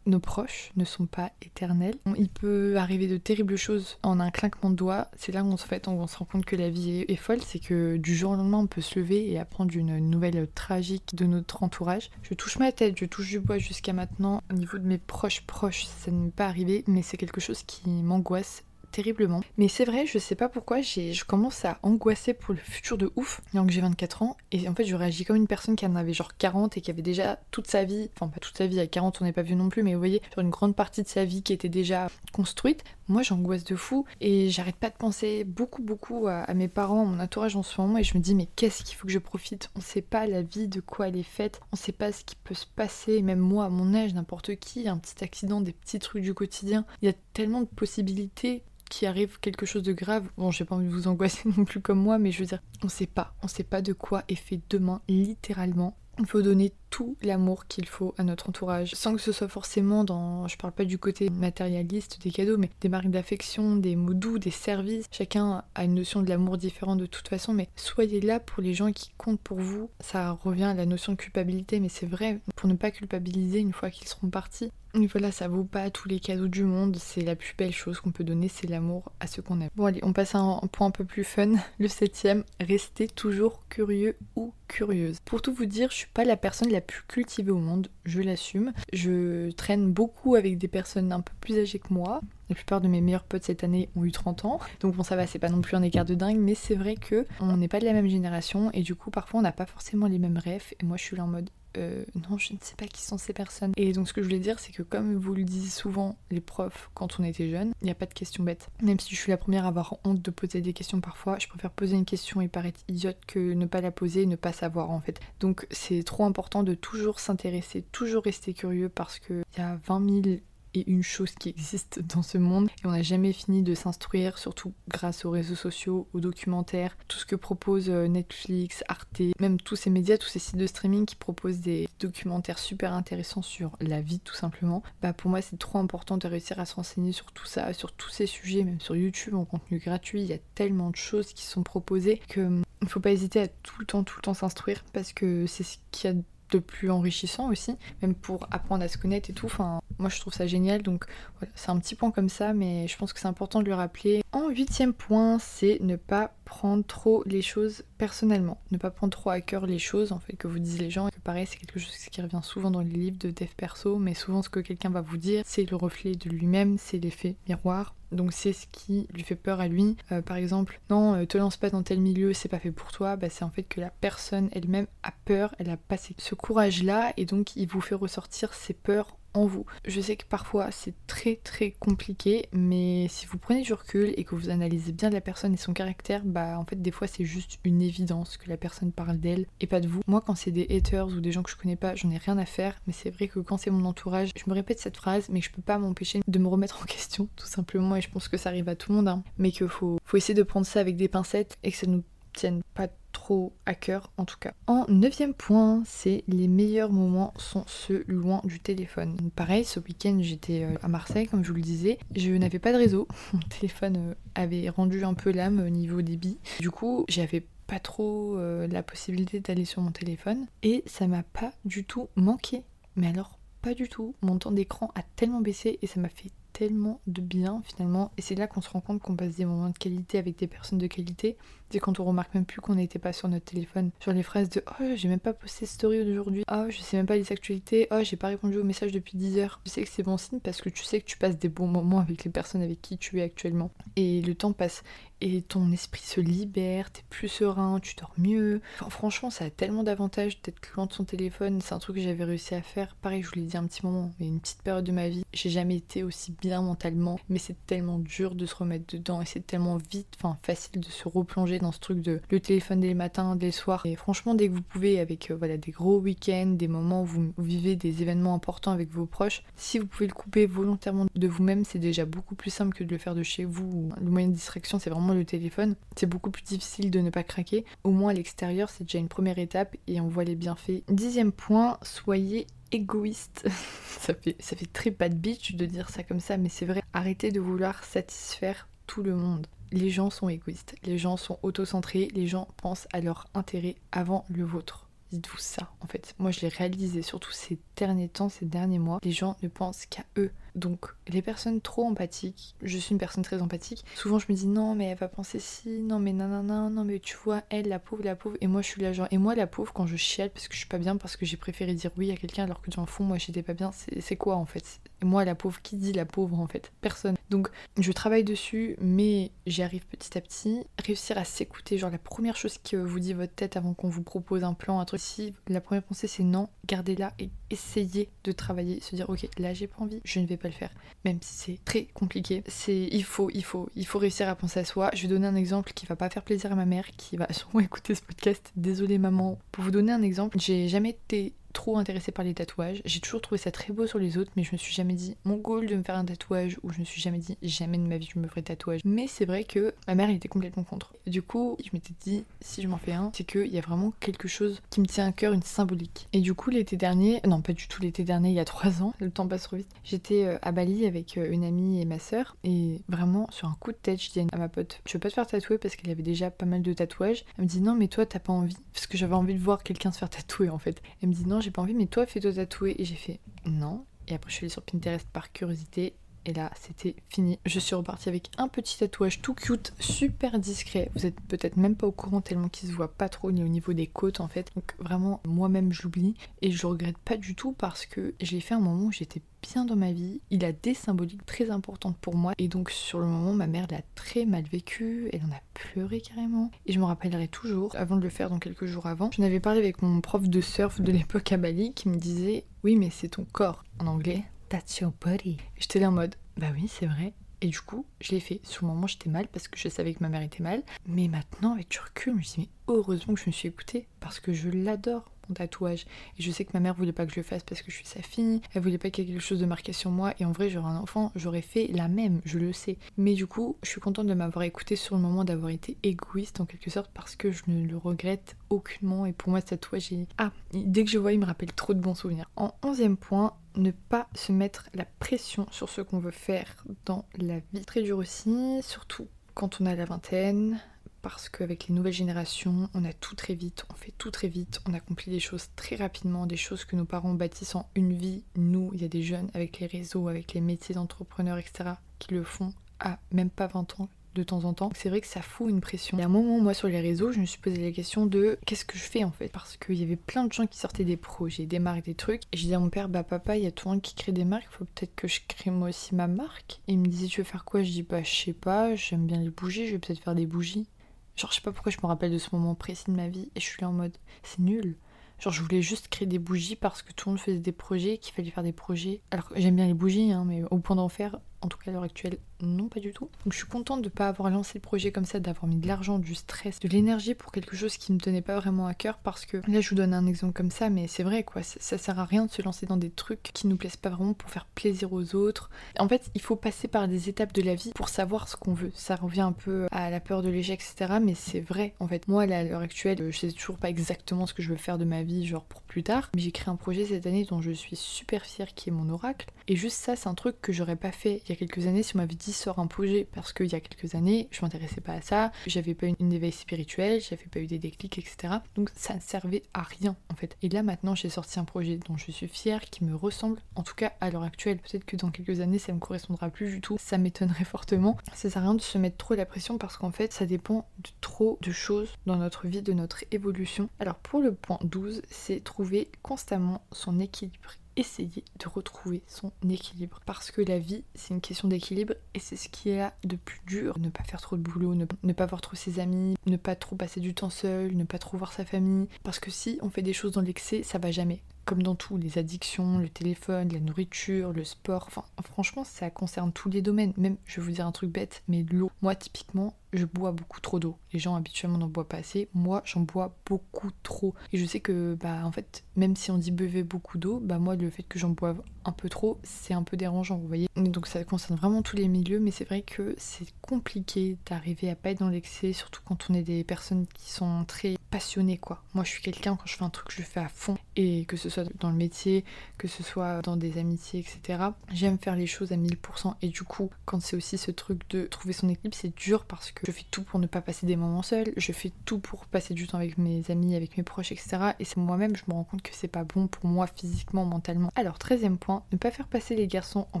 nos 0.06 0.20
proches 0.20 0.72
ne 0.76 0.84
sont 0.84 1.06
pas 1.06 1.32
éternels. 1.42 1.94
Il 2.16 2.28
peut 2.28 2.76
arriver 2.76 3.06
de 3.06 3.16
terribles 3.16 3.56
choses 3.56 3.98
en 4.02 4.20
un 4.20 4.30
claquement 4.30 4.70
de 4.70 4.76
doigts. 4.76 5.08
C'est 5.16 5.32
là 5.32 5.42
où 5.42 5.46
on 5.46 5.56
se, 5.56 5.66
fait, 5.66 5.88
on 5.88 6.06
se 6.06 6.16
rend 6.16 6.24
compte 6.24 6.44
que 6.44 6.56
la 6.56 6.70
vie 6.70 7.04
est, 7.08 7.16
folle. 7.16 7.40
C'est 7.42 7.58
que 7.58 7.96
du 7.96 8.14
jour 8.14 8.32
au 8.32 8.36
lendemain, 8.36 8.58
on 8.58 8.66
peut 8.66 8.80
se 8.80 8.98
lever 8.98 9.30
et 9.30 9.38
apprendre 9.38 9.74
une 9.76 9.98
nouvelle 9.98 10.48
tragique 10.54 11.14
de 11.14 11.26
notre 11.26 11.62
entourage. 11.62 12.10
Je 12.22 12.34
touche 12.34 12.58
ma 12.58 12.72
tête, 12.72 12.98
je 12.98 13.04
touche 13.04 13.28
du 13.28 13.40
bois 13.40 13.58
jusqu'à 13.58 13.92
maintenant. 13.92 14.42
Au 14.50 14.54
niveau 14.54 14.78
de 14.78 14.86
mes 14.86 14.98
proches 14.98 15.42
proches, 15.42 15.86
ça 15.86 16.10
n'est 16.10 16.30
pas 16.30 16.46
arrivé, 16.46 16.84
mais 16.86 17.02
c'est 17.02 17.16
quelque 17.16 17.40
chose 17.40 17.62
qui 17.62 17.88
m'angoisse 17.88 18.64
terriblement. 18.92 19.40
Mais 19.56 19.68
c'est 19.68 19.84
vrai, 19.84 20.06
je 20.06 20.18
sais 20.18 20.34
pas 20.36 20.48
pourquoi, 20.48 20.80
je 20.82 21.24
commence 21.24 21.64
à 21.64 21.78
angoisser 21.82 22.34
pour 22.34 22.54
le 22.54 22.60
futur 22.60 22.96
de 22.98 23.10
ouf, 23.16 23.40
alors 23.52 23.66
que 23.66 23.72
j'ai 23.72 23.80
24 23.80 24.22
ans, 24.22 24.36
et 24.52 24.68
en 24.68 24.74
fait 24.74 24.84
je 24.84 24.94
réagis 24.94 25.24
comme 25.24 25.36
une 25.36 25.48
personne 25.48 25.74
qui 25.74 25.86
en 25.86 25.96
avait 25.96 26.12
genre 26.12 26.36
40 26.36 26.76
et 26.76 26.80
qui 26.80 26.90
avait 26.90 27.02
déjà 27.02 27.40
toute 27.50 27.66
sa 27.66 27.84
vie, 27.84 28.10
enfin 28.14 28.28
pas 28.28 28.38
toute 28.38 28.56
sa 28.56 28.66
vie, 28.66 28.78
à 28.78 28.86
40 28.86 29.20
on 29.20 29.24
n'est 29.24 29.32
pas 29.32 29.42
vu 29.42 29.56
non 29.56 29.68
plus, 29.68 29.82
mais 29.82 29.94
vous 29.94 29.98
voyez, 29.98 30.22
sur 30.32 30.42
une 30.42 30.50
grande 30.50 30.76
partie 30.76 31.02
de 31.02 31.08
sa 31.08 31.24
vie 31.24 31.42
qui 31.42 31.52
était 31.52 31.68
déjà 31.68 32.08
construite, 32.32 32.84
moi 33.12 33.22
j'angoisse 33.22 33.64
de 33.64 33.76
fou, 33.76 34.06
et 34.20 34.48
j'arrête 34.48 34.76
pas 34.76 34.90
de 34.90 34.96
penser 34.96 35.44
beaucoup 35.44 35.82
beaucoup 35.82 36.26
à, 36.26 36.52
mes 36.54 36.68
parents, 36.68 37.02
à 37.02 37.04
mon 37.04 37.20
entourage 37.20 37.56
en 37.56 37.62
ce 37.62 37.80
moment, 37.80 37.98
et 37.98 38.04
je 38.04 38.16
me 38.16 38.22
dis 38.22 38.34
mais 38.34 38.48
qu'est-ce 38.56 38.82
qu'il 38.82 38.96
faut 38.96 39.06
que 39.06 39.12
je 39.12 39.18
profite? 39.18 39.70
On 39.76 39.80
sait 39.80 40.02
pas 40.02 40.26
la 40.26 40.42
vie 40.42 40.66
de 40.66 40.80
quoi 40.80 41.08
elle 41.08 41.16
est 41.16 41.22
faite, 41.22 41.60
on 41.72 41.76
sait 41.76 41.92
pas 41.92 42.10
ce 42.10 42.24
qui 42.24 42.36
peut 42.36 42.54
se 42.54 42.66
passer, 42.66 43.22
même 43.22 43.38
moi 43.38 43.66
à 43.66 43.68
mon 43.68 43.94
âge, 43.94 44.14
n'importe 44.14 44.56
qui, 44.56 44.88
un 44.88 44.98
petit 44.98 45.22
accident, 45.22 45.60
des 45.60 45.72
petits 45.72 45.98
trucs 45.98 46.22
du 46.22 46.34
quotidien, 46.34 46.86
il 47.02 47.06
y 47.06 47.08
a 47.08 47.14
tellement 47.34 47.60
de 47.60 47.66
possibilités 47.66 48.64
qui 48.90 49.06
arrive 49.06 49.38
quelque 49.40 49.66
chose 49.66 49.82
de 49.82 49.92
grave, 49.92 50.26
bon 50.36 50.50
j'ai 50.50 50.64
pas 50.64 50.74
envie 50.74 50.86
de 50.86 50.92
vous 50.92 51.08
angoisser 51.08 51.48
non 51.56 51.64
plus 51.64 51.80
comme 51.80 52.00
moi, 52.00 52.18
mais 52.18 52.32
je 52.32 52.40
veux 52.40 52.46
dire, 52.46 52.62
on 52.82 52.88
sait 52.88 53.06
pas, 53.06 53.34
on 53.42 53.48
sait 53.48 53.64
pas 53.64 53.82
de 53.82 53.92
quoi 53.92 54.24
est 54.28 54.34
fait 54.34 54.60
demain, 54.68 55.00
littéralement. 55.08 55.96
Il 56.18 56.26
faut 56.26 56.42
donner 56.42 56.72
tout 56.90 57.16
l'amour 57.22 57.66
qu'il 57.66 57.86
faut 57.86 58.14
à 58.18 58.22
notre 58.22 58.50
entourage, 58.50 58.94
sans 58.94 59.14
que 59.14 59.20
ce 59.20 59.32
soit 59.32 59.48
forcément 59.48 60.04
dans, 60.04 60.46
je 60.46 60.58
parle 60.58 60.74
pas 60.74 60.84
du 60.84 60.98
côté 60.98 61.30
matérialiste 61.30 62.20
des 62.22 62.30
cadeaux, 62.30 62.58
mais 62.58 62.68
des 62.80 62.90
marques 62.90 63.08
d'affection, 63.08 63.76
des 63.76 63.96
mots 63.96 64.12
doux, 64.12 64.38
des 64.38 64.50
services. 64.50 65.06
Chacun 65.10 65.64
a 65.74 65.84
une 65.84 65.94
notion 65.94 66.22
de 66.22 66.28
l'amour 66.28 66.58
différente 66.58 66.98
de 66.98 67.06
toute 67.06 67.28
façon, 67.28 67.54
mais 67.54 67.68
soyez 67.76 68.20
là 68.20 68.40
pour 68.40 68.62
les 68.62 68.74
gens 68.74 68.92
qui 68.92 69.10
comptent 69.16 69.40
pour 69.40 69.58
vous. 69.58 69.88
Ça 70.00 70.32
revient 70.32 70.64
à 70.64 70.74
la 70.74 70.86
notion 70.86 71.12
de 71.12 71.18
culpabilité, 71.18 71.80
mais 71.80 71.88
c'est 71.88 72.06
vrai, 72.06 72.40
pour 72.56 72.68
ne 72.68 72.74
pas 72.74 72.90
culpabiliser 72.90 73.60
une 73.60 73.72
fois 73.72 73.90
qu'ils 73.90 74.08
seront 74.08 74.28
partis. 74.28 74.70
Voilà, 74.94 75.32
ça 75.32 75.48
vaut 75.48 75.64
pas 75.64 75.90
tous 75.90 76.08
les 76.08 76.20
cadeaux 76.20 76.48
du 76.48 76.64
monde, 76.64 76.96
c'est 76.96 77.22
la 77.22 77.34
plus 77.34 77.54
belle 77.56 77.72
chose 77.72 77.98
qu'on 78.00 78.10
peut 78.10 78.24
donner, 78.24 78.48
c'est 78.48 78.68
l'amour 78.68 79.10
à 79.20 79.26
ceux 79.26 79.40
qu'on 79.40 79.60
aime. 79.60 79.70
Bon 79.74 79.86
allez, 79.86 80.00
on 80.02 80.12
passe 80.12 80.34
à 80.34 80.38
un 80.38 80.60
point 80.70 80.86
un 80.86 80.90
peu 80.90 81.04
plus 81.04 81.24
fun, 81.24 81.52
le 81.78 81.88
septième, 81.88 82.44
restez 82.60 83.08
toujours 83.08 83.66
curieux 83.70 84.16
ou 84.36 84.52
curieuse. 84.68 85.18
Pour 85.24 85.40
tout 85.40 85.52
vous 85.52 85.64
dire, 85.64 85.90
je 85.90 85.96
suis 85.96 86.10
pas 86.12 86.24
la 86.24 86.36
personne 86.36 86.70
la 86.70 86.82
plus 86.82 87.02
cultivée 87.08 87.50
au 87.50 87.58
monde, 87.58 87.88
je 88.04 88.20
l'assume. 88.20 88.72
Je 88.92 89.50
traîne 89.52 89.92
beaucoup 89.92 90.34
avec 90.34 90.58
des 90.58 90.68
personnes 90.68 91.12
un 91.12 91.20
peu 91.20 91.32
plus 91.40 91.58
âgées 91.58 91.78
que 91.78 91.92
moi. 91.92 92.20
La 92.50 92.54
plupart 92.54 92.82
de 92.82 92.88
mes 92.88 93.00
meilleurs 93.00 93.24
potes 93.24 93.44
cette 93.44 93.64
année 93.64 93.88
ont 93.96 94.04
eu 94.04 94.12
30 94.12 94.44
ans, 94.44 94.60
donc 94.80 94.94
bon 94.94 95.02
ça 95.02 95.16
va, 95.16 95.26
c'est 95.26 95.38
pas 95.38 95.48
non 95.48 95.62
plus 95.62 95.74
un 95.74 95.82
écart 95.82 96.04
de 96.04 96.14
dingue, 96.14 96.38
mais 96.38 96.54
c'est 96.54 96.74
vrai 96.74 96.96
que 96.96 97.26
on 97.40 97.56
n'est 97.56 97.68
pas 97.68 97.80
de 97.80 97.86
la 97.86 97.94
même 97.94 98.08
génération 98.08 98.70
et 98.72 98.82
du 98.82 98.94
coup 98.94 99.10
parfois 99.10 99.40
on 99.40 99.42
n'a 99.42 99.52
pas 99.52 99.64
forcément 99.64 100.06
les 100.06 100.18
mêmes 100.18 100.36
rêves 100.36 100.74
et 100.78 100.84
moi 100.84 100.98
je 100.98 101.02
suis 101.02 101.16
là 101.16 101.24
en 101.24 101.28
mode 101.28 101.48
euh, 101.76 102.04
non, 102.14 102.38
je 102.38 102.52
ne 102.52 102.58
sais 102.60 102.74
pas 102.76 102.86
qui 102.86 103.02
sont 103.02 103.18
ces 103.18 103.32
personnes. 103.32 103.72
Et 103.76 103.92
donc 103.92 104.08
ce 104.08 104.12
que 104.12 104.22
je 104.22 104.26
voulais 104.26 104.38
dire, 104.38 104.58
c'est 104.58 104.72
que 104.72 104.82
comme 104.82 105.14
vous 105.14 105.34
le 105.34 105.44
disent 105.44 105.74
souvent 105.74 106.16
les 106.30 106.40
profs 106.40 106.90
quand 106.94 107.18
on 107.18 107.24
était 107.24 107.50
jeune, 107.50 107.72
il 107.80 107.84
n'y 107.86 107.90
a 107.90 107.94
pas 107.94 108.06
de 108.06 108.14
questions 108.14 108.44
bêtes. 108.44 108.68
Même 108.82 109.00
si 109.00 109.14
je 109.14 109.20
suis 109.20 109.30
la 109.30 109.36
première 109.36 109.64
à 109.64 109.68
avoir 109.68 109.96
honte 110.04 110.20
de 110.20 110.30
poser 110.30 110.60
des 110.60 110.72
questions 110.72 111.00
parfois, 111.00 111.38
je 111.38 111.48
préfère 111.48 111.70
poser 111.70 111.96
une 111.96 112.04
question 112.04 112.40
et 112.40 112.48
paraître 112.48 112.80
idiote 112.88 113.18
que 113.26 113.52
ne 113.52 113.66
pas 113.66 113.80
la 113.80 113.90
poser 113.90 114.22
et 114.22 114.26
ne 114.26 114.36
pas 114.36 114.52
savoir 114.52 114.90
en 114.90 115.00
fait. 115.00 115.20
Donc 115.40 115.66
c'est 115.70 116.02
trop 116.02 116.24
important 116.24 116.62
de 116.62 116.74
toujours 116.74 117.20
s'intéresser, 117.20 117.82
toujours 117.92 118.24
rester 118.24 118.54
curieux 118.54 118.88
parce 118.88 119.18
qu'il 119.18 119.44
y 119.56 119.60
a 119.60 119.78
20 119.86 120.22
000 120.24 120.36
et 120.74 120.90
une 120.90 121.02
chose 121.02 121.32
qui 121.38 121.48
existe 121.48 122.00
dans 122.14 122.22
ce 122.22 122.38
monde 122.38 122.68
et 122.82 122.86
on 122.86 122.90
n'a 122.90 123.02
jamais 123.02 123.32
fini 123.32 123.62
de 123.62 123.74
s'instruire, 123.74 124.38
surtout 124.38 124.72
grâce 124.88 125.24
aux 125.24 125.30
réseaux 125.30 125.54
sociaux, 125.54 126.08
aux 126.12 126.20
documentaires, 126.20 126.96
tout 127.08 127.18
ce 127.18 127.26
que 127.26 127.36
propose 127.36 127.90
euh, 127.90 128.08
Netflix, 128.08 128.82
Arte, 128.88 129.22
même 129.40 129.60
tous 129.60 129.76
ces 129.76 129.90
médias, 129.90 130.18
tous 130.18 130.28
ces 130.28 130.38
sites 130.38 130.56
de 130.56 130.66
streaming 130.66 131.06
qui 131.06 131.16
proposent 131.16 131.60
des 131.60 131.88
documentaires 132.00 132.58
super 132.58 132.92
intéressants 132.92 133.42
sur 133.42 133.76
la 133.80 134.00
vie 134.00 134.20
tout 134.20 134.34
simplement. 134.34 134.82
Bah 135.00 135.12
pour 135.12 135.30
moi 135.30 135.42
c'est 135.42 135.58
trop 135.58 135.78
important 135.78 136.16
de 136.16 136.26
réussir 136.26 136.58
à 136.58 136.66
se 136.66 136.74
renseigner 136.74 137.12
sur 137.12 137.32
tout 137.32 137.46
ça, 137.46 137.72
sur 137.72 137.92
tous 137.92 138.10
ces 138.10 138.26
sujets, 138.26 138.64
même 138.64 138.80
sur 138.80 138.96
YouTube 138.96 139.34
en 139.34 139.44
contenu 139.44 139.78
gratuit, 139.78 140.22
il 140.22 140.28
y 140.28 140.32
a 140.32 140.38
tellement 140.54 140.90
de 140.90 140.96
choses 140.96 141.32
qui 141.32 141.44
sont 141.44 141.62
proposées 141.62 142.20
que 142.28 142.40
hum, 142.40 142.62
faut 142.88 143.00
pas 143.00 143.12
hésiter 143.12 143.40
à 143.40 143.48
tout 143.48 143.74
le 143.78 143.86
temps, 143.86 144.04
tout 144.04 144.16
le 144.18 144.22
temps 144.22 144.34
s'instruire 144.34 144.84
parce 144.92 145.12
que 145.12 145.46
c'est 145.46 145.62
ce 145.62 145.78
qu'il 145.90 146.10
y 146.10 146.12
a 146.12 146.16
de 146.52 146.58
plus 146.58 146.90
enrichissant 146.90 147.50
aussi, 147.50 147.76
même 148.02 148.14
pour 148.14 148.46
apprendre 148.50 148.84
à 148.84 148.88
se 148.88 148.98
connaître 148.98 149.30
et 149.30 149.32
tout. 149.32 149.46
Enfin, 149.46 149.80
moi 149.98 150.08
je 150.08 150.20
trouve 150.20 150.32
ça 150.32 150.46
génial, 150.46 150.82
donc 150.82 151.06
c'est 151.54 151.70
un 151.70 151.78
petit 151.78 151.94
point 151.94 152.10
comme 152.10 152.28
ça, 152.28 152.52
mais 152.52 152.86
je 152.86 152.96
pense 152.96 153.12
que 153.12 153.20
c'est 153.20 153.28
important 153.28 153.60
de 153.60 153.66
le 153.66 153.74
rappeler. 153.74 154.21
En 154.34 154.48
huitième 154.48 154.94
point, 154.94 155.38
c'est 155.38 155.78
ne 155.82 155.96
pas 155.96 156.34
prendre 156.46 156.82
trop 156.86 157.22
les 157.26 157.42
choses 157.42 157.84
personnellement, 157.98 158.62
ne 158.70 158.78
pas 158.78 158.90
prendre 158.90 159.12
trop 159.12 159.28
à 159.28 159.42
cœur 159.42 159.66
les 159.66 159.78
choses 159.78 160.10
en 160.10 160.18
fait 160.20 160.36
que 160.36 160.48
vous 160.48 160.58
disent 160.58 160.80
les 160.80 160.90
gens. 160.90 161.10
Pareil, 161.22 161.46
c'est 161.46 161.58
quelque 161.58 161.78
chose 161.78 161.94
qui 161.94 162.22
revient 162.22 162.40
souvent 162.42 162.70
dans 162.70 162.80
les 162.80 162.88
livres 162.88 163.18
de 163.18 163.30
dev 163.30 163.50
perso, 163.54 163.98
mais 163.98 164.14
souvent 164.14 164.40
ce 164.40 164.48
que 164.48 164.60
quelqu'un 164.60 164.88
va 164.88 165.02
vous 165.02 165.18
dire, 165.18 165.42
c'est 165.44 165.70
le 165.70 165.76
reflet 165.76 166.14
de 166.14 166.30
lui-même, 166.30 166.78
c'est 166.78 166.96
l'effet 166.96 167.36
miroir. 167.46 167.94
Donc 168.10 168.32
c'est 168.32 168.54
ce 168.54 168.66
qui 168.72 169.06
lui 169.12 169.22
fait 169.22 169.36
peur 169.36 169.60
à 169.60 169.68
lui. 169.68 169.98
Euh, 170.12 170.22
par 170.22 170.38
exemple, 170.38 170.80
non, 170.88 171.14
euh, 171.14 171.26
te 171.26 171.36
lance 171.36 171.58
pas 171.58 171.68
dans 171.68 171.82
tel 171.82 172.00
milieu, 172.00 172.32
c'est 172.32 172.48
pas 172.48 172.58
fait 172.58 172.72
pour 172.72 172.90
toi. 172.90 173.16
Bah, 173.16 173.28
c'est 173.28 173.44
en 173.44 173.50
fait 173.50 173.64
que 173.64 173.82
la 173.82 173.90
personne 173.90 174.48
elle-même 174.52 174.86
a 175.02 175.12
peur, 175.26 175.54
elle 175.58 175.68
a 175.68 175.76
passé 175.76 176.14
ce 176.16 176.34
courage-là 176.34 177.12
et 177.18 177.26
donc 177.26 177.54
il 177.56 177.68
vous 177.68 177.82
fait 177.82 177.94
ressortir 177.94 178.54
ses 178.54 178.72
peurs 178.72 179.18
en 179.34 179.46
vous. 179.46 179.66
Je 179.84 180.00
sais 180.00 180.16
que 180.16 180.24
parfois 180.26 180.70
c'est 180.70 180.94
très 181.06 181.36
très 181.36 181.72
compliqué, 181.72 182.48
mais 182.52 183.06
si 183.08 183.26
vous 183.26 183.38
prenez 183.38 183.62
du 183.62 183.72
recul 183.72 184.12
et 184.16 184.24
que 184.24 184.34
vous 184.34 184.50
analysez 184.50 184.92
bien 184.92 185.10
la 185.10 185.20
personne 185.20 185.54
et 185.54 185.58
son 185.58 185.72
caractère, 185.72 186.22
bah 186.24 186.58
en 186.58 186.64
fait 186.64 186.80
des 186.80 186.90
fois 186.90 187.06
c'est 187.06 187.24
juste 187.24 187.58
une 187.64 187.82
évidence 187.82 188.36
que 188.36 188.48
la 188.48 188.56
personne 188.56 188.92
parle 188.92 189.18
d'elle 189.18 189.46
et 189.60 189.66
pas 189.66 189.80
de 189.80 189.88
vous. 189.88 190.00
Moi 190.06 190.22
quand 190.24 190.34
c'est 190.34 190.50
des 190.50 190.66
haters 190.70 191.08
ou 191.08 191.20
des 191.20 191.32
gens 191.32 191.42
que 191.42 191.50
je 191.50 191.56
connais 191.56 191.76
pas, 191.76 191.94
j'en 191.94 192.10
ai 192.10 192.18
rien 192.18 192.38
à 192.38 192.46
faire, 192.46 192.76
mais 192.86 192.92
c'est 192.92 193.10
vrai 193.10 193.28
que 193.28 193.40
quand 193.40 193.56
c'est 193.56 193.70
mon 193.70 193.84
entourage, 193.84 194.30
je 194.36 194.48
me 194.48 194.54
répète 194.54 194.78
cette 194.78 194.96
phrase, 194.96 195.28
mais 195.28 195.40
je 195.40 195.50
peux 195.50 195.62
pas 195.62 195.78
m'empêcher 195.78 196.20
de 196.26 196.38
me 196.38 196.48
remettre 196.48 196.82
en 196.82 196.84
question 196.84 197.28
tout 197.36 197.46
simplement 197.46 197.96
et 197.96 198.00
je 198.00 198.10
pense 198.10 198.28
que 198.28 198.36
ça 198.36 198.48
arrive 198.48 198.68
à 198.68 198.76
tout 198.76 198.92
le 198.92 198.98
monde, 198.98 199.08
hein. 199.08 199.22
mais 199.38 199.50
qu'il 199.50 199.68
faut, 199.68 199.98
faut 200.04 200.16
essayer 200.16 200.34
de 200.34 200.42
prendre 200.42 200.66
ça 200.66 200.80
avec 200.80 200.96
des 200.96 201.08
pincettes 201.08 201.56
et 201.62 201.70
que 201.70 201.76
ça 201.76 201.86
nous 201.86 202.02
tienne 202.32 202.62
pas 202.74 202.88
trop 203.12 203.52
à 203.66 203.74
cœur 203.74 204.10
en 204.16 204.24
tout 204.24 204.38
cas. 204.38 204.52
En 204.66 204.86
neuvième 204.88 205.34
point, 205.34 205.82
c'est 205.86 206.24
les 206.28 206.48
meilleurs 206.48 206.92
moments 206.92 207.32
sont 207.36 207.64
ceux 207.66 208.04
loin 208.08 208.40
du 208.44 208.58
téléphone. 208.58 209.16
Pareil, 209.36 209.64
ce 209.64 209.80
week-end 209.80 210.18
j'étais 210.20 210.64
euh, 210.64 210.74
à 210.82 210.88
Marseille 210.88 211.26
comme 211.26 211.44
je 211.44 211.50
vous 211.50 211.56
le 211.56 211.62
disais, 211.62 211.98
je 212.16 212.30
n'avais 212.32 212.58
pas 212.58 212.72
de 212.72 212.78
réseau, 212.78 213.06
mon 213.32 213.40
téléphone 213.40 213.96
euh, 213.96 214.14
avait 214.34 214.68
rendu 214.68 215.04
un 215.04 215.14
peu 215.14 215.30
l'âme 215.30 215.60
au 215.60 215.70
niveau 215.70 216.02
débit. 216.02 216.38
Du 216.60 216.70
coup, 216.70 217.04
j'avais 217.08 217.44
pas 217.66 217.78
trop 217.78 218.36
euh, 218.36 218.66
la 218.66 218.82
possibilité 218.82 219.40
d'aller 219.40 219.64
sur 219.64 219.82
mon 219.82 219.92
téléphone 219.92 220.46
et 220.62 220.82
ça 220.86 221.06
m'a 221.06 221.22
pas 221.22 221.52
du 221.64 221.84
tout 221.84 222.08
manqué. 222.16 222.62
Mais 222.96 223.08
alors 223.08 223.38
pas 223.62 223.74
du 223.74 223.88
tout. 223.88 224.14
Mon 224.22 224.38
temps 224.38 224.50
d'écran 224.50 224.90
a 224.94 225.02
tellement 225.16 225.40
baissé 225.40 225.78
et 225.80 225.86
ça 225.86 226.00
m'a 226.00 226.08
fait 226.08 226.30
tellement 226.52 227.00
de 227.06 227.20
bien 227.20 227.62
finalement. 227.64 228.12
Et 228.18 228.22
c'est 228.22 228.34
là 228.34 228.46
qu'on 228.46 228.60
se 228.60 228.68
rend 228.68 228.80
compte 228.80 229.00
qu'on 229.00 229.16
passe 229.16 229.36
des 229.36 229.44
moments 229.44 229.70
de 229.70 229.78
qualité 229.78 230.18
avec 230.18 230.38
des 230.38 230.46
personnes 230.46 230.78
de 230.78 230.86
qualité. 230.86 231.36
C'est 231.72 231.80
quand 231.80 232.00
on 232.00 232.04
remarque 232.04 232.34
même 232.34 232.44
plus 232.44 232.60
qu'on 232.60 232.74
n'était 232.74 232.98
pas 232.98 233.14
sur 233.14 233.28
notre 233.28 233.46
téléphone. 233.46 233.92
Sur 233.98 234.12
les 234.12 234.22
phrases 234.22 234.50
de 234.50 234.62
Oh, 234.78 234.84
j'ai 234.94 235.08
même 235.08 235.18
pas 235.18 235.32
posté 235.32 235.64
story 235.64 236.04
d'aujourd'hui. 236.04 236.44
Oh, 236.52 236.66
je 236.68 236.82
sais 236.82 236.98
même 236.98 237.06
pas 237.06 237.16
les 237.16 237.32
actualités. 237.32 237.88
Oh, 237.90 238.00
j'ai 238.02 238.16
pas 238.16 238.28
répondu 238.28 238.58
aux 238.58 238.64
messages 238.64 238.92
depuis 238.92 239.16
10 239.16 239.38
heures. 239.38 239.60
Tu 239.64 239.70
sais 239.70 239.82
que 239.82 239.88
c'est 239.88 240.02
bon 240.02 240.18
signe 240.18 240.40
parce 240.40 240.60
que 240.60 240.68
tu 240.68 240.84
sais 240.84 241.00
que 241.00 241.06
tu 241.06 241.16
passes 241.16 241.38
des 241.38 241.48
bons 241.48 241.66
moments 241.66 242.00
avec 242.00 242.24
les 242.24 242.30
personnes 242.30 242.60
avec 242.60 242.82
qui 242.82 242.98
tu 242.98 243.20
es 243.20 243.22
actuellement. 243.22 243.70
Et 243.96 244.20
le 244.20 244.34
temps 244.34 244.52
passe 244.52 244.82
et 245.24 245.40
ton 245.40 245.70
esprit 245.70 246.02
se 246.02 246.20
libère, 246.20 246.90
t'es 246.90 247.04
plus 247.08 247.28
serein, 247.28 247.78
tu 247.78 247.94
dors 247.94 248.12
mieux. 248.18 248.60
Franchement, 248.88 249.30
ça 249.30 249.44
a 249.44 249.50
tellement 249.50 249.84
d'avantages 249.84 250.42
d'être 250.42 250.60
loin 250.74 250.86
de 250.86 250.92
son 250.92 251.04
téléphone. 251.04 251.60
C'est 251.60 251.74
un 251.74 251.78
truc 251.78 251.96
que 251.96 252.02
j'avais 252.02 252.24
réussi 252.24 252.56
à 252.56 252.60
faire. 252.60 252.96
Pareil, 252.96 253.22
je 253.22 253.28
vous 253.28 253.36
l'ai 253.36 253.46
dit 253.46 253.56
un 253.56 253.66
petit 253.66 253.86
moment, 253.86 254.10
une 254.18 254.40
petite 254.40 254.62
période 254.62 254.84
de 254.84 254.90
ma 254.90 255.08
vie, 255.08 255.24
j'ai 255.32 255.48
jamais 255.48 255.76
été 255.76 256.02
aussi 256.02 256.32
bien 256.32 256.60
mentalement. 256.60 257.20
Mais 257.28 257.38
c'est 257.38 257.56
tellement 257.66 258.00
dur 258.00 258.34
de 258.34 258.46
se 258.46 258.54
remettre 258.56 258.96
dedans 258.96 259.22
et 259.22 259.26
c'est 259.26 259.46
tellement 259.46 259.76
vite, 259.76 260.08
enfin 260.18 260.36
facile 260.42 260.80
de 260.80 260.90
se 260.90 261.08
replonger 261.08 261.60
dans 261.62 261.72
ce 261.72 261.80
truc 261.80 262.00
de 262.00 262.20
le 262.30 262.40
téléphone 262.40 262.80
dès 262.80 262.88
le 262.88 262.94
matin, 262.94 263.36
dès 263.36 263.46
le 263.46 263.52
soir. 263.52 263.86
Et 263.86 263.96
franchement, 263.96 264.34
dès 264.34 264.48
que 264.48 264.52
vous 264.54 264.62
pouvez, 264.62 265.00
avec 265.00 265.30
euh, 265.30 265.36
voilà 265.36 265.56
des 265.56 265.70
gros 265.70 265.98
week-ends, 265.98 266.54
des 266.58 266.68
moments 266.68 267.02
où 267.02 267.06
vous 267.06 267.32
vivez 267.38 267.76
des 267.76 268.02
événements 268.02 268.34
importants 268.34 268.72
avec 268.72 268.90
vos 268.90 269.06
proches, 269.06 269.42
si 269.56 269.78
vous 269.78 269.86
pouvez 269.86 270.06
le 270.06 270.12
couper 270.12 270.46
volontairement 270.46 271.06
de 271.14 271.28
vous-même, 271.28 271.64
c'est 271.64 271.78
déjà 271.78 272.04
beaucoup 272.04 272.34
plus 272.34 272.50
simple 272.50 272.74
que 272.74 272.84
de 272.84 272.90
le 272.90 272.98
faire 272.98 273.14
de 273.14 273.22
chez 273.22 273.44
vous. 273.44 273.90
Le 274.00 274.10
moyen 274.10 274.28
de 274.28 274.34
distraction, 274.34 274.78
c'est 274.78 274.90
vraiment 274.90 275.14
le 275.14 275.24
téléphone, 275.24 275.76
c'est 275.96 276.06
beaucoup 276.06 276.30
plus 276.30 276.42
difficile 276.42 276.90
de 276.90 277.00
ne 277.00 277.10
pas 277.10 277.22
craquer. 277.22 277.64
Au 277.84 277.90
moins 277.90 278.10
à 278.10 278.14
l'extérieur, 278.14 278.68
c'est 278.70 278.84
déjà 278.84 278.98
une 278.98 279.08
première 279.08 279.38
étape 279.38 279.76
et 279.86 280.00
on 280.00 280.08
voit 280.08 280.24
les 280.24 280.34
bienfaits. 280.34 280.82
Dixième 280.88 281.32
point, 281.32 281.78
soyez 281.82 282.46
égoïste. 282.72 283.48
ça, 283.86 284.14
fait, 284.14 284.36
ça 284.40 284.56
fait 284.56 284.70
très 284.72 284.90
bitch 284.90 285.54
de 285.54 285.66
dire 285.66 285.88
ça 285.90 286.02
comme 286.02 286.20
ça, 286.20 286.36
mais 286.36 286.48
c'est 286.48 286.66
vrai. 286.66 286.82
Arrêtez 286.92 287.30
de 287.30 287.40
vouloir 287.40 287.84
satisfaire 287.84 288.68
tout 288.86 289.02
le 289.02 289.14
monde. 289.14 289.46
Les 289.72 289.88
gens 289.88 290.10
sont 290.10 290.28
égoïstes, 290.28 290.74
les 290.84 290.98
gens 290.98 291.16
sont 291.16 291.38
autocentrés, 291.42 292.08
les 292.14 292.26
gens 292.26 292.46
pensent 292.58 292.86
à 292.92 293.00
leur 293.00 293.26
intérêt 293.32 293.76
avant 293.90 294.26
le 294.28 294.44
vôtre. 294.44 294.86
Dites-vous 295.12 295.38
ça, 295.38 295.70
en 295.80 295.86
fait. 295.86 296.14
Moi, 296.18 296.30
je 296.30 296.40
l'ai 296.40 296.48
réalisé, 296.48 297.02
surtout 297.02 297.32
ces 297.32 297.58
derniers 297.76 298.08
temps, 298.08 298.28
ces 298.28 298.46
derniers 298.46 298.78
mois. 298.78 298.98
Les 299.02 299.12
gens 299.12 299.36
ne 299.42 299.48
pensent 299.48 299.84
qu'à 299.86 300.04
eux. 300.16 300.30
Donc, 300.54 300.86
les 301.08 301.22
personnes 301.22 301.60
trop 301.62 301.86
empathiques, 301.86 302.54
je 302.62 302.76
suis 302.76 302.92
une 302.92 302.98
personne 302.98 303.24
très 303.24 303.40
empathique, 303.40 303.84
souvent 303.94 304.18
je 304.18 304.26
me 304.28 304.36
dis 304.36 304.46
non, 304.46 304.74
mais 304.74 304.86
elle 304.86 304.98
va 304.98 305.08
penser 305.08 305.38
si, 305.38 305.80
non, 305.80 305.98
mais 305.98 306.12
nanana, 306.12 306.68
non, 306.68 306.84
mais 306.84 306.98
tu 306.98 307.16
vois, 307.16 307.42
elle, 307.48 307.68
la 307.68 307.78
pauvre, 307.78 308.02
la 308.04 308.16
pauvre, 308.16 308.36
et 308.42 308.46
moi 308.46 308.60
je 308.60 308.66
suis 308.66 308.82
là, 308.82 308.92
genre, 308.92 309.08
et 309.10 309.16
moi 309.16 309.34
la 309.34 309.46
pauvre, 309.46 309.72
quand 309.72 309.86
je 309.86 309.96
chiale 309.96 310.28
parce 310.28 310.48
que 310.48 310.54
je 310.54 310.58
suis 310.58 310.68
pas 310.68 310.76
bien, 310.76 310.98
parce 310.98 311.16
que 311.16 311.24
j'ai 311.24 311.38
préféré 311.38 311.72
dire 311.72 311.90
oui 311.96 312.10
à 312.10 312.16
quelqu'un 312.16 312.44
alors 312.44 312.60
que 312.60 312.70
dans 312.70 312.82
le 312.82 312.86
fond, 312.86 313.02
moi 313.02 313.16
j'étais 313.16 313.42
pas 313.42 313.54
bien, 313.54 313.70
c'est 313.72 314.16
quoi 314.16 314.36
en 314.36 314.44
fait? 314.44 314.80
Et 315.02 315.04
moi, 315.04 315.24
la 315.24 315.34
pauvre, 315.34 315.60
qui 315.62 315.76
dit 315.76 315.92
la 315.92 316.04
pauvre 316.04 316.38
en 316.38 316.46
fait? 316.46 316.72
Personne. 316.80 317.16
Donc, 317.30 317.48
je 317.78 317.92
travaille 317.92 318.24
dessus, 318.24 318.76
mais 318.80 319.30
j'y 319.46 319.62
arrive 319.62 319.84
petit 319.86 320.16
à 320.16 320.20
petit. 320.20 320.64
Réussir 320.84 321.18
à 321.18 321.24
s'écouter, 321.24 321.78
genre, 321.78 321.90
la 321.90 321.98
première 321.98 322.36
chose 322.36 322.58
que 322.58 322.76
vous 322.76 323.00
dit 323.00 323.12
votre 323.12 323.34
tête 323.34 323.56
avant 323.56 323.74
qu'on 323.74 323.88
vous 323.88 324.02
propose 324.02 324.44
un 324.44 324.54
plan, 324.54 324.78
un 324.78 324.84
truc, 324.84 325.00
si 325.00 325.34
la 325.48 325.60
première 325.60 325.82
pensée 325.82 326.06
c'est 326.06 326.22
non, 326.22 326.48
gardez-la 326.66 327.12
et 327.18 327.30
essayez 327.50 328.08
de 328.24 328.32
travailler, 328.32 328.80
se 328.80 328.94
dire, 328.96 329.08
ok, 329.10 329.28
là 329.38 329.52
j'ai 329.52 329.66
pas 329.66 329.82
envie, 329.82 330.00
je 330.04 330.20
ne 330.20 330.26
vais 330.26 330.36
pas 330.36 330.48
le 330.48 330.54
faire. 330.54 330.70
Même 331.04 331.18
si 331.20 331.34
c'est 331.34 331.64
très 331.64 331.84
compliqué, 331.84 332.42
c'est 332.46 332.88
il 332.92 333.04
faut, 333.04 333.30
il 333.30 333.44
faut, 333.44 333.68
il 333.74 333.86
faut 333.86 333.98
réussir 333.98 334.28
à 334.28 334.34
penser 334.34 334.60
à 334.60 334.64
soi. 334.64 334.90
Je 334.94 335.02
vais 335.02 335.08
donner 335.08 335.26
un 335.26 335.34
exemple 335.34 335.72
qui 335.74 335.86
va 335.86 335.96
pas 335.96 336.08
faire 336.10 336.22
plaisir 336.22 336.52
à 336.52 336.54
ma 336.54 336.64
mère, 336.64 336.86
qui 336.96 337.16
va 337.16 337.26
sûrement 337.32 337.60
écouter 337.60 337.94
ce 337.94 338.02
podcast. 338.02 338.52
Désolée 338.56 338.98
maman. 338.98 339.38
Pour 339.50 339.64
vous 339.64 339.70
donner 339.70 339.92
un 339.92 340.02
exemple, 340.02 340.38
j'ai 340.40 340.68
jamais 340.68 340.90
été 340.90 341.32
trop 341.52 341.78
intéressée 341.78 342.12
par 342.12 342.24
les 342.24 342.34
tatouages. 342.34 342.82
J'ai 342.84 343.00
toujours 343.00 343.20
trouvé 343.20 343.38
ça 343.38 343.50
très 343.50 343.72
beau 343.72 343.86
sur 343.86 343.98
les 343.98 344.18
autres, 344.18 344.30
mais 344.36 344.42
je 344.42 344.52
me 344.52 344.56
suis 344.56 344.72
jamais 344.72 344.94
dit 344.94 345.16
mon 345.24 345.36
goal 345.36 345.66
de 345.66 345.76
me 345.76 345.82
faire 345.82 345.96
un 345.96 346.04
tatouage 346.04 346.58
ou 346.62 346.72
je 346.72 346.80
me 346.80 346.84
suis 346.84 347.00
jamais 347.00 347.18
dit 347.18 347.36
jamais 347.42 347.78
de 347.78 347.86
ma 347.86 347.98
vie 347.98 348.08
je 348.12 348.18
me 348.18 348.26
ferai 348.28 348.42
tatouage. 348.42 348.80
Mais 348.84 349.06
c'est 349.06 349.24
vrai 349.24 349.44
que 349.44 349.74
ma 349.86 349.94
mère 349.94 350.10
était 350.10 350.28
complètement 350.28 350.64
contre. 350.64 350.94
Du 351.06 351.22
coup, 351.22 351.56
je 351.64 351.70
m'étais 351.72 351.94
dit 352.00 352.24
si 352.40 352.62
je 352.62 352.68
m'en 352.68 352.76
fais 352.76 352.92
un, 352.92 353.10
c'est 353.14 353.24
qu'il 353.24 353.52
y 353.52 353.58
a 353.58 353.62
vraiment 353.62 353.92
quelque 354.00 354.28
chose 354.28 354.60
qui 354.70 354.80
me 354.80 354.86
tient 354.86 355.06
à 355.06 355.12
cœur, 355.12 355.32
une 355.32 355.42
symbolique. 355.42 356.08
Et 356.12 356.20
du 356.20 356.34
coup, 356.34 356.50
l'été 356.50 356.76
dernier, 356.76 357.20
non 357.26 357.42
pas 357.42 357.52
du 357.52 357.68
tout 357.68 357.82
l'été 357.82 358.04
dernier, 358.04 358.30
il 358.30 358.34
y 358.34 358.40
a 358.40 358.44
trois 358.44 358.82
ans, 358.82 358.94
le 358.98 359.10
temps 359.10 359.26
passe 359.26 359.42
trop 359.44 359.56
vite. 359.56 359.70
J'étais 359.84 360.24
euh, 360.24 360.38
à 360.42 360.52
Bali 360.52 360.86
avec 360.86 361.18
euh, 361.18 361.30
une 361.30 361.44
amie 361.44 361.80
et 361.80 361.84
ma 361.84 361.98
soeur 361.98 362.36
et 362.44 362.80
vraiment 362.88 363.28
sur 363.30 363.48
un 363.48 363.56
coup 363.60 363.72
de 363.72 363.76
tête, 363.76 364.00
je 364.00 364.10
dis 364.10 364.26
à 364.32 364.36
ma 364.36 364.48
pote, 364.48 364.80
je 364.86 364.92
veux 364.94 364.98
pas 364.98 365.08
te 365.08 365.14
faire 365.14 365.26
tatouer 365.26 365.58
parce 365.58 365.76
qu'elle 365.76 365.90
avait 365.90 366.02
déjà 366.02 366.30
pas 366.30 366.46
mal 366.46 366.62
de 366.62 366.72
tatouages? 366.72 367.24
Elle 367.36 367.44
me 367.44 367.48
dit 367.48 367.60
non 367.60 367.74
mais 367.74 367.88
toi 367.88 368.06
t'as 368.06 368.18
pas 368.18 368.32
envie 368.32 368.56
parce 368.72 368.86
que 368.86 368.96
j'avais 368.96 369.14
envie 369.14 369.34
de 369.34 369.40
voir 369.40 369.62
quelqu'un 369.62 369.92
se 369.92 369.98
faire 369.98 370.10
tatouer 370.10 370.48
en 370.48 370.58
fait. 370.58 370.82
Elle 371.02 371.08
me 371.08 371.14
dit 371.14 371.26
non 371.26 371.40
j'ai 371.42 371.50
pas 371.50 371.62
envie 371.62 371.74
mais 371.74 371.86
toi 371.86 372.06
fais-toi 372.06 372.32
tatouer 372.32 372.76
et 372.78 372.84
j'ai 372.84 372.94
fait 372.94 373.20
non. 373.44 373.84
Et 374.08 374.14
après 374.14 374.30
je 374.30 374.36
suis 374.36 374.44
allée 374.44 374.52
sur 374.52 374.62
Pinterest 374.62 375.06
par 375.12 375.32
curiosité 375.32 375.94
et 376.24 376.32
là, 376.32 376.52
c'était 376.54 376.94
fini. 377.08 377.38
Je 377.44 377.58
suis 377.58 377.74
repartie 377.74 378.08
avec 378.08 378.30
un 378.38 378.46
petit 378.46 378.78
tatouage 378.78 379.22
tout 379.22 379.34
cute, 379.34 379.72
super 379.80 380.38
discret. 380.38 380.90
Vous 380.94 381.04
êtes 381.04 381.20
peut-être 381.22 381.56
même 381.56 381.74
pas 381.74 381.88
au 381.88 381.92
courant 381.92 382.20
tellement 382.20 382.48
qu'il 382.48 382.68
se 382.68 382.74
voit 382.74 382.92
pas 382.92 383.08
trop 383.08 383.32
ni 383.32 383.42
au 383.42 383.48
niveau 383.48 383.72
des 383.72 383.88
côtes 383.88 384.20
en 384.20 384.28
fait. 384.28 384.52
Donc 384.54 384.74
vraiment, 384.78 385.20
moi-même, 385.26 385.72
je 385.72 385.82
l'oublie. 385.82 386.14
Et 386.40 386.52
je 386.52 386.66
regrette 386.66 386.98
pas 386.98 387.16
du 387.16 387.34
tout 387.34 387.52
parce 387.52 387.86
que 387.86 388.14
je 388.20 388.30
l'ai 388.32 388.40
fait 388.40 388.54
un 388.54 388.60
moment 388.60 388.84
où 388.84 388.92
j'étais 388.92 389.22
bien 389.42 389.64
dans 389.64 389.76
ma 389.76 389.92
vie. 389.92 390.20
Il 390.30 390.44
a 390.44 390.52
des 390.52 390.74
symboliques 390.74 391.26
très 391.26 391.50
importantes 391.50 391.96
pour 392.00 392.16
moi. 392.16 392.32
Et 392.38 392.48
donc 392.48 392.70
sur 392.70 392.98
le 392.98 393.06
moment, 393.06 393.32
ma 393.32 393.46
mère 393.46 393.66
l'a 393.70 393.82
très 393.94 394.24
mal 394.24 394.44
vécu. 394.44 395.10
Elle 395.12 395.22
en 395.22 395.32
a 395.32 395.40
pleuré 395.54 396.00
carrément. 396.00 396.50
Et 396.66 396.72
je 396.72 396.78
me 396.78 396.84
rappellerai 396.84 397.28
toujours, 397.28 397.74
avant 397.76 397.96
de 397.96 398.02
le 398.02 398.08
faire, 398.08 398.30
dans 398.30 398.38
quelques 398.38 398.66
jours 398.66 398.86
avant, 398.86 399.10
je 399.12 399.20
n'avais 399.20 399.40
parlé 399.40 399.58
avec 399.58 399.82
mon 399.82 400.00
prof 400.00 400.28
de 400.28 400.40
surf 400.40 400.80
de 400.80 400.92
l'époque 400.92 401.32
à 401.32 401.36
Bali 401.36 401.74
qui 401.74 401.88
me 401.88 401.96
disait 401.96 402.44
Oui, 402.64 402.76
mais 402.76 402.90
c'est 402.90 403.08
ton 403.08 403.26
corps. 403.32 403.64
En 403.78 403.86
anglais, 403.86 404.24
That's 404.48 404.80
your 404.80 404.92
body. 405.00 405.38
J'étais 405.56 405.80
là 405.80 405.88
en 405.88 405.92
mode, 405.92 406.14
bah 406.36 406.48
oui, 406.52 406.68
c'est 406.68 406.86
vrai. 406.86 407.14
Et 407.40 407.48
du 407.48 407.60
coup, 407.60 407.86
je 408.00 408.12
l'ai 408.12 408.20
fait. 408.20 408.40
Sur 408.44 408.66
le 408.66 408.72
moment, 408.72 408.86
j'étais 408.86 409.10
mal 409.10 409.26
parce 409.28 409.48
que 409.48 409.58
je 409.58 409.68
savais 409.68 409.94
que 409.94 410.02
ma 410.02 410.08
mère 410.08 410.22
était 410.22 410.42
mal. 410.42 410.62
Mais 410.86 411.08
maintenant, 411.08 411.54
avec 411.54 411.70
du 411.70 411.80
recul, 411.80 412.12
je 412.12 412.18
me 412.18 412.22
dit, 412.22 412.34
mais 412.38 412.48
heureusement 412.68 413.14
que 413.14 413.20
je 413.20 413.26
me 413.26 413.32
suis 413.32 413.48
écoutée 413.48 413.88
parce 413.98 414.20
que 414.20 414.32
je 414.32 414.48
l'adore 414.50 415.10
mon 415.28 415.34
tatouage. 415.34 415.86
Et 416.18 416.22
je 416.22 416.30
sais 416.30 416.44
que 416.44 416.50
ma 416.54 416.60
mère 416.60 416.74
voulait 416.74 416.92
pas 416.92 417.06
que 417.06 417.12
je 417.12 417.20
le 417.20 417.22
fasse 417.22 417.42
parce 417.42 417.62
que 417.62 417.70
je 417.70 417.76
suis 417.76 417.86
sa 417.86 418.02
fille, 418.02 418.40
elle 418.54 418.62
voulait 418.62 418.78
pas 418.78 418.90
qu'il 418.90 419.04
y 419.04 419.08
ait 419.08 419.12
quelque 419.12 419.24
chose 419.24 419.40
de 419.40 419.46
marqué 419.46 419.72
sur 419.72 419.90
moi. 419.90 420.14
Et 420.18 420.24
en 420.24 420.32
vrai, 420.32 420.50
j'aurais 420.50 420.70
un 420.70 420.76
enfant, 420.76 421.12
j'aurais 421.14 421.42
fait 421.42 421.68
la 421.72 421.88
même, 421.88 422.20
je 422.24 422.38
le 422.38 422.52
sais. 422.52 422.78
Mais 422.96 423.14
du 423.14 423.26
coup, 423.26 423.56
je 423.62 423.68
suis 423.68 423.80
contente 423.80 424.06
de 424.06 424.14
m'avoir 424.14 424.44
écoutée 424.44 424.76
sur 424.76 424.96
le 424.96 425.02
moment, 425.02 425.24
d'avoir 425.24 425.50
été 425.50 425.76
égoïste 425.82 426.40
en 426.40 426.46
quelque 426.46 426.70
sorte 426.70 426.90
parce 426.94 427.16
que 427.16 427.30
je 427.30 427.42
ne 427.48 427.66
le 427.66 427.76
regrette 427.76 428.36
aucunement. 428.50 429.06
Et 429.06 429.12
pour 429.12 429.30
moi, 429.30 429.40
ce 429.40 429.46
tatouage, 429.46 429.92
est... 429.92 430.06
ah, 430.18 430.32
dès 430.52 430.84
que 430.84 430.90
je 430.90 430.98
vois, 430.98 431.12
il 431.12 431.18
me 431.18 431.26
rappelle 431.26 431.52
trop 431.52 431.74
de 431.74 431.80
bons 431.80 431.94
souvenirs. 431.94 432.30
En 432.36 432.54
onzième 432.62 432.96
point, 432.96 433.34
ne 433.56 433.70
pas 433.70 434.08
se 434.14 434.32
mettre 434.32 434.68
la 434.74 434.84
pression 434.84 435.46
sur 435.50 435.68
ce 435.68 435.82
qu'on 435.82 435.98
veut 435.98 436.10
faire 436.10 436.64
dans 436.86 437.04
la 437.18 437.38
vie. 437.38 437.64
Très 437.66 437.82
dur 437.82 437.98
aussi, 437.98 438.60
surtout 438.62 439.08
quand 439.34 439.60
on 439.60 439.66
a 439.66 439.74
la 439.74 439.84
vingtaine, 439.84 440.60
parce 441.02 441.28
qu'avec 441.28 441.68
les 441.68 441.74
nouvelles 441.74 441.92
générations, 441.92 442.70
on 442.74 442.84
a 442.84 442.92
tout 442.92 443.14
très 443.14 443.34
vite, 443.34 443.64
on 443.70 443.74
fait 443.74 443.92
tout 443.98 444.10
très 444.10 444.28
vite, 444.28 444.60
on 444.68 444.74
accomplit 444.74 445.10
des 445.10 445.20
choses 445.20 445.48
très 445.56 445.76
rapidement, 445.76 446.26
des 446.26 446.36
choses 446.36 446.64
que 446.64 446.76
nos 446.76 446.84
parents 446.84 447.14
bâtissent 447.14 447.56
en 447.56 447.68
une 447.74 447.92
vie. 447.92 448.24
Nous, 448.36 448.70
il 448.72 448.82
y 448.82 448.84
a 448.84 448.88
des 448.88 449.02
jeunes 449.02 449.30
avec 449.34 449.58
les 449.58 449.66
réseaux, 449.66 450.08
avec 450.08 450.32
les 450.32 450.40
métiers 450.40 450.74
d'entrepreneurs, 450.74 451.38
etc., 451.38 451.70
qui 451.98 452.14
le 452.14 452.24
font 452.24 452.54
à 452.80 452.98
même 453.10 453.30
pas 453.30 453.48
20 453.48 453.80
ans, 453.80 453.88
de 454.14 454.22
temps 454.22 454.44
en 454.44 454.52
temps. 454.52 454.70
C'est 454.74 454.88
vrai 454.88 455.00
que 455.00 455.06
ça 455.06 455.22
fout 455.22 455.50
une 455.50 455.60
pression. 455.60 455.96
Il 455.98 456.00
y 456.00 456.04
un 456.04 456.08
moment, 456.08 456.40
moi, 456.40 456.54
sur 456.54 456.68
les 456.68 456.80
réseaux, 456.80 457.12
je 457.12 457.20
me 457.20 457.26
suis 457.26 457.40
posé 457.40 457.56
la 457.56 457.72
question 457.72 458.06
de 458.06 458.38
qu'est-ce 458.46 458.64
que 458.64 458.76
je 458.76 458.82
fais 458.82 459.04
en 459.04 459.10
fait? 459.10 459.28
Parce 459.28 459.56
qu'il 459.56 459.76
y 459.76 459.82
avait 459.82 459.96
plein 459.96 460.24
de 460.24 460.32
gens 460.32 460.46
qui 460.46 460.58
sortaient 460.58 460.84
des 460.84 460.96
projets, 460.96 461.46
des 461.46 461.58
marques, 461.58 461.84
des 461.84 461.94
trucs. 461.94 462.22
Et 462.32 462.36
je 462.36 462.42
disais 462.42 462.54
à 462.54 462.58
mon 462.58 462.70
père, 462.70 462.88
bah 462.88 463.02
papa, 463.02 463.36
il 463.36 463.44
y 463.44 463.46
a 463.46 463.50
tout 463.50 463.68
le 463.68 463.74
monde 463.74 463.82
qui 463.82 463.94
crée 463.94 464.12
des 464.12 464.24
marques, 464.24 464.48
faut 464.50 464.64
peut-être 464.64 464.94
que 464.94 465.08
je 465.08 465.20
crée 465.26 465.50
moi 465.50 465.70
aussi 465.70 465.94
ma 465.94 466.06
marque. 466.06 466.60
Et 466.68 466.72
il 466.72 466.78
me 466.78 466.86
disait, 466.86 467.06
tu 467.06 467.20
veux 467.20 467.26
faire 467.26 467.44
quoi? 467.44 467.62
Je 467.62 467.70
dis, 467.70 467.82
bah 467.82 468.02
je 468.02 468.14
sais 468.14 468.32
pas, 468.32 468.74
j'aime 468.74 469.06
bien 469.06 469.20
les 469.20 469.30
bougies, 469.30 469.66
je 469.66 469.72
vais 469.72 469.78
peut-être 469.78 470.02
faire 470.02 470.14
des 470.14 470.26
bougies. 470.26 470.66
Genre, 471.16 471.30
je 471.30 471.36
sais 471.36 471.42
pas 471.42 471.52
pourquoi 471.52 471.72
je 471.72 471.78
me 471.82 471.86
rappelle 471.86 472.12
de 472.12 472.18
ce 472.18 472.28
moment 472.32 472.54
précis 472.54 472.84
de 472.88 472.96
ma 472.96 473.08
vie 473.08 473.30
et 473.34 473.40
je 473.40 473.44
suis 473.44 473.60
là 473.60 473.68
en 473.68 473.72
mode, 473.72 473.96
c'est 474.22 474.38
nul. 474.40 474.76
Genre, 475.18 475.32
je 475.32 475.42
voulais 475.42 475.62
juste 475.62 475.88
créer 475.88 476.06
des 476.06 476.18
bougies 476.18 476.56
parce 476.56 476.82
que 476.82 476.92
tout 476.92 477.08
le 477.08 477.12
monde 477.12 477.20
faisait 477.20 477.38
des 477.38 477.52
projets, 477.52 477.98
qu'il 477.98 478.12
fallait 478.14 478.30
faire 478.30 478.42
des 478.42 478.52
projets. 478.52 479.02
Alors, 479.10 479.28
j'aime 479.36 479.56
bien 479.56 479.66
les 479.66 479.74
bougies, 479.74 480.10
hein, 480.10 480.24
mais 480.26 480.42
au 480.50 480.58
point 480.58 480.76
d'en 480.76 480.88
faire, 480.88 481.20
en 481.42 481.48
tout 481.48 481.58
cas 481.58 481.70
à 481.70 481.74
l'heure 481.74 481.82
actuelle, 481.82 482.18
non, 482.40 482.68
pas 482.68 482.80
du 482.80 482.92
tout. 482.92 483.08
Donc 483.24 483.32
je 483.32 483.38
suis 483.38 483.46
contente 483.46 483.82
de 483.82 483.86
ne 483.86 483.90
pas 483.90 484.08
avoir 484.08 484.30
lancé 484.30 484.52
le 484.54 484.60
projet 484.60 484.90
comme 484.90 485.04
ça, 485.04 485.20
d'avoir 485.20 485.46
mis 485.46 485.56
de 485.56 485.68
l'argent, 485.68 485.98
du 485.98 486.14
stress, 486.14 486.58
de 486.60 486.68
l'énergie 486.68 487.14
pour 487.14 487.32
quelque 487.32 487.56
chose 487.56 487.76
qui 487.76 487.92
ne 487.92 487.96
me 487.96 488.00
tenait 488.00 488.22
pas 488.22 488.38
vraiment 488.38 488.66
à 488.66 488.74
cœur 488.74 488.98
parce 488.98 489.26
que 489.26 489.38
là 489.48 489.60
je 489.60 489.68
vous 489.70 489.74
donne 489.74 489.94
un 489.94 490.06
exemple 490.06 490.32
comme 490.32 490.50
ça, 490.50 490.70
mais 490.70 490.88
c'est 490.88 491.02
vrai 491.02 491.22
quoi, 491.22 491.42
ça, 491.42 491.78
sert 491.78 491.98
à 491.98 492.04
rien 492.04 492.26
de 492.26 492.30
se 492.30 492.42
lancer 492.42 492.66
dans 492.66 492.76
des 492.76 492.90
trucs 492.90 493.22
qui 493.22 493.46
nous 493.46 493.56
plaisent 493.56 493.76
pas 493.76 493.90
vraiment 493.90 494.14
pour 494.14 494.30
faire 494.30 494.46
plaisir 494.46 494.92
aux 494.92 495.14
autres. 495.14 495.50
En 495.78 495.88
fait, 495.88 496.10
il 496.14 496.20
faut 496.20 496.36
passer 496.36 496.68
par 496.68 496.88
des 496.88 497.08
étapes 497.08 497.32
de 497.32 497.42
la 497.42 497.54
vie 497.54 497.72
pour 497.74 497.88
savoir 497.88 498.28
ce 498.28 498.36
qu'on 498.36 498.54
veut. 498.54 498.72
Ça 498.74 498.96
revient 498.96 499.20
un 499.20 499.32
peu 499.32 499.66
à 499.70 499.90
la 499.90 500.00
peur 500.00 500.22
de 500.22 500.28
l'échec, 500.28 500.60
etc. 500.60 500.98
Mais 501.02 501.14
c'est 501.14 501.40
vrai 501.40 501.74
en 501.80 501.88
fait. 501.88 502.08
Moi, 502.08 502.22
à 502.22 502.44
l'heure 502.44 502.60
actuelle, 502.60 503.10
je 503.10 503.18
sais 503.18 503.32
toujours 503.32 503.58
pas 503.58 503.68
exactement 503.68 504.26
ce 504.26 504.34
que 504.34 504.42
je 504.42 504.48
veux 504.48 504.56
faire 504.56 504.78
de 504.78 504.84
ma 504.84 505.02
vie, 505.02 505.26
genre 505.26 505.44
pour 505.44 505.62
plus 505.62 505.82
tard. 505.82 506.10
Mais 506.14 506.22
j'ai 506.22 506.32
créé 506.32 506.50
un 506.50 506.56
projet 506.56 506.86
cette 506.86 507.06
année 507.06 507.24
dont 507.24 507.40
je 507.40 507.52
suis 507.52 507.76
super 507.76 508.24
fière 508.24 508.54
qui 508.54 508.70
est 508.70 508.72
mon 508.72 508.88
oracle. 508.88 509.26
Et 509.48 509.56
juste 509.56 509.78
ça, 509.78 509.96
c'est 509.96 510.08
un 510.08 510.14
truc 510.14 510.40
que 510.40 510.52
j'aurais 510.52 510.76
pas 510.76 510.92
fait 510.92 511.22
y 511.32 511.36
a 511.36 511.38
quelques 511.38 511.66
années 511.66 511.82
si 511.82 511.96
on 511.96 511.98
m'avait 511.98 512.14
dit 512.14 512.32
sort 512.32 512.58
un 512.58 512.66
projet 512.66 513.06
parce 513.12 513.32
qu'il 513.32 513.46
y 513.46 513.54
a 513.54 513.60
quelques 513.60 513.94
années, 513.94 514.28
je 514.30 514.42
m'intéressais 514.42 514.80
pas 514.80 514.94
à 514.94 515.00
ça, 515.00 515.32
j'avais 515.46 515.74
pas 515.74 515.86
une, 515.86 516.12
éveil 516.12 516.32
spirituel, 516.32 517.00
j'avais 517.00 517.26
pas 517.26 517.40
eu 517.40 517.46
des 517.46 517.58
déclics, 517.58 517.98
etc. 517.98 518.34
Donc 518.54 518.70
ça 518.76 518.94
ne 518.94 519.00
servait 519.00 519.42
à 519.54 519.62
rien 519.62 519.96
en 520.10 520.14
fait. 520.14 520.36
Et 520.42 520.48
là 520.48 520.62
maintenant, 520.62 520.94
j'ai 520.94 521.08
sorti 521.08 521.38
un 521.38 521.44
projet 521.44 521.78
dont 521.88 521.96
je 521.96 522.10
suis 522.10 522.28
fière, 522.28 522.60
qui 522.60 522.84
me 522.84 522.94
ressemble, 522.94 523.40
en 523.54 523.62
tout 523.62 523.74
cas 523.74 523.92
à 524.00 524.10
l'heure 524.10 524.22
actuelle. 524.22 524.58
Peut-être 524.58 524.84
que 524.84 524.96
dans 524.96 525.10
quelques 525.10 525.40
années, 525.40 525.58
ça 525.58 525.72
me 525.72 525.78
correspondra 525.78 526.28
plus 526.30 526.50
du 526.50 526.60
tout. 526.60 526.76
Ça 526.78 526.98
m'étonnerait 526.98 527.44
fortement. 527.44 527.96
Ça 528.14 528.30
sert 528.30 528.42
à 528.42 528.44
rien 528.44 528.54
de 528.54 528.60
se 528.60 528.78
mettre 528.78 528.96
trop 528.96 529.14
la 529.14 529.26
pression 529.26 529.58
parce 529.58 529.76
qu'en 529.76 529.90
fait, 529.90 530.12
ça 530.12 530.26
dépend 530.26 530.68
de 530.78 530.90
trop 531.00 531.38
de 531.40 531.52
choses 531.52 531.90
dans 532.06 532.16
notre 532.16 532.46
vie, 532.46 532.62
de 532.62 532.72
notre 532.72 533.04
évolution. 533.10 533.68
Alors 533.78 533.96
pour 533.96 534.20
le 534.20 534.34
point 534.34 534.58
12, 534.62 535.02
c'est 535.10 535.42
trouver 535.42 535.88
constamment 536.02 536.62
son 536.72 537.00
équilibre 537.00 537.52
essayer 537.76 538.24
de 538.38 538.48
retrouver 538.48 539.02
son 539.06 539.32
équilibre. 539.48 540.00
Parce 540.06 540.30
que 540.30 540.42
la 540.42 540.58
vie, 540.58 540.84
c'est 540.94 541.14
une 541.14 541.20
question 541.20 541.48
d'équilibre 541.48 541.94
et 542.14 542.18
c'est 542.18 542.36
ce 542.36 542.48
qui 542.48 542.70
est 542.70 542.78
là 542.78 542.94
de 543.04 543.16
plus 543.16 543.40
dur. 543.46 543.78
Ne 543.78 543.88
pas 543.88 544.04
faire 544.04 544.20
trop 544.20 544.36
de 544.36 544.42
boulot, 544.42 544.74
ne, 544.74 545.12
pas 545.12 545.26
voir 545.26 545.40
trop 545.40 545.56
ses 545.56 545.80
amis, 545.80 546.16
ne 546.26 546.36
pas 546.36 546.56
trop 546.56 546.76
passer 546.76 547.00
du 547.00 547.14
temps 547.14 547.30
seul, 547.30 547.76
ne 547.76 547.84
pas 547.84 547.98
trop 547.98 548.16
voir 548.16 548.32
sa 548.32 548.44
famille. 548.44 548.88
Parce 549.02 549.20
que 549.20 549.30
si 549.30 549.58
on 549.62 549.70
fait 549.70 549.82
des 549.82 549.92
choses 549.92 550.12
dans 550.12 550.20
l'excès, 550.20 550.62
ça 550.62 550.78
va 550.78 550.90
jamais. 550.90 551.22
Comme 551.44 551.62
dans 551.62 551.74
tout, 551.74 551.96
les 551.96 552.18
addictions, 552.18 552.78
le 552.78 552.88
téléphone, 552.88 553.52
la 553.52 553.58
nourriture, 553.58 554.32
le 554.32 554.44
sport, 554.44 554.84
enfin 554.86 555.04
franchement 555.24 555.64
ça 555.64 555.90
concerne 555.90 556.32
tous 556.32 556.48
les 556.48 556.62
domaines. 556.62 556.92
Même, 556.96 557.16
je 557.24 557.40
vais 557.40 557.46
vous 557.46 557.52
dire 557.52 557.66
un 557.66 557.72
truc 557.72 557.90
bête, 557.90 558.22
mais 558.28 558.44
l'eau. 558.48 558.70
Moi 558.80 558.94
typiquement, 558.94 559.56
je 559.72 559.84
bois 559.84 560.12
beaucoup 560.12 560.40
trop 560.40 560.58
d'eau. 560.58 560.76
Les 560.92 560.98
gens 560.98 561.14
habituellement 561.14 561.58
n'en 561.58 561.68
boivent 561.68 561.86
pas 561.86 561.98
assez. 561.98 562.28
Moi, 562.34 562.62
j'en 562.64 562.80
bois 562.80 563.16
beaucoup 563.26 563.70
trop. 563.82 564.14
Et 564.32 564.38
je 564.38 564.44
sais 564.44 564.60
que, 564.60 564.96
bah, 565.00 565.24
en 565.24 565.32
fait, 565.32 565.64
même 565.76 565.96
si 565.96 566.10
on 566.10 566.18
dit 566.18 566.30
buvez 566.30 566.62
beaucoup 566.62 566.98
d'eau, 566.98 567.20
bah, 567.20 567.38
moi, 567.38 567.56
le 567.56 567.70
fait 567.70 567.82
que 567.82 567.98
j'en 567.98 568.10
boive 568.10 568.42
un 568.64 568.72
peu 568.72 568.88
trop, 568.88 569.18
c'est 569.22 569.54
un 569.54 569.62
peu 569.62 569.76
dérangeant, 569.76 570.18
vous 570.18 570.28
voyez. 570.28 570.48
Donc, 570.56 570.86
ça 570.86 571.02
concerne 571.04 571.38
vraiment 571.38 571.62
tous 571.62 571.76
les 571.76 571.88
milieux, 571.88 572.20
mais 572.20 572.30
c'est 572.30 572.44
vrai 572.44 572.62
que 572.62 572.94
c'est 572.98 573.26
compliqué 573.40 574.18
d'arriver 574.26 574.70
à 574.70 574.76
pas 574.76 574.90
être 574.90 575.00
dans 575.00 575.08
l'excès, 575.08 575.52
surtout 575.52 575.80
quand 575.84 576.10
on 576.10 576.14
est 576.14 576.22
des 576.22 576.44
personnes 576.44 576.86
qui 576.86 577.10
sont 577.10 577.44
très 577.46 577.76
passionnées, 577.90 578.38
quoi. 578.38 578.62
Moi, 578.74 578.84
je 578.84 578.90
suis 578.90 579.02
quelqu'un, 579.02 579.36
quand 579.36 579.46
je 579.46 579.56
fais 579.56 579.64
un 579.64 579.70
truc, 579.70 579.90
je 579.90 579.98
le 579.98 580.04
fais 580.04 580.20
à 580.20 580.28
fond. 580.28 580.56
Et 580.76 581.04
que 581.04 581.16
ce 581.16 581.28
soit 581.28 581.44
dans 581.60 581.70
le 581.70 581.76
métier, 581.76 582.24
que 582.56 582.66
ce 582.66 582.82
soit 582.82 583.20
dans 583.22 583.36
des 583.36 583.58
amitiés, 583.58 584.00
etc. 584.00 584.44
J'aime 584.72 584.98
faire 584.98 585.16
les 585.16 585.26
choses 585.26 585.52
à 585.52 585.56
1000%. 585.56 586.14
Et 586.22 586.28
du 586.28 586.42
coup, 586.42 586.70
quand 586.84 587.00
c'est 587.00 587.16
aussi 587.16 587.36
ce 587.36 587.50
truc 587.50 587.88
de 587.90 588.06
trouver 588.06 588.32
son 588.32 588.48
équilibre, 588.48 588.74
c'est 588.74 588.96
dur 588.96 589.24
parce 589.26 589.52
que 589.52 589.61
je 589.64 589.70
fais 589.70 589.84
tout 589.90 590.02
pour 590.02 590.18
ne 590.18 590.26
pas 590.26 590.40
passer 590.40 590.66
des 590.66 590.76
moments 590.76 591.02
seuls, 591.02 591.32
je 591.36 591.52
fais 591.52 591.72
tout 591.84 591.98
pour 591.98 592.26
passer 592.26 592.54
du 592.54 592.66
temps 592.66 592.78
avec 592.78 592.98
mes 592.98 593.22
amis, 593.30 593.54
avec 593.54 593.76
mes 593.76 593.82
proches, 593.82 594.12
etc. 594.12 594.52
Et 594.58 594.64
c'est 594.64 594.78
moi-même, 594.78 595.16
je 595.16 595.22
me 595.28 595.34
rends 595.34 595.44
compte 595.44 595.62
que 595.62 595.70
c'est 595.72 595.88
pas 595.88 596.04
bon 596.04 596.26
pour 596.26 596.46
moi 596.46 596.66
physiquement, 596.66 597.24
mentalement. 597.24 597.70
Alors, 597.76 597.98
13 597.98 598.22
point, 598.40 598.62
ne 598.72 598.76
pas 598.76 598.90
faire 598.90 599.06
passer 599.06 599.36
les 599.36 599.46
garçons 599.46 599.86
en 599.92 600.00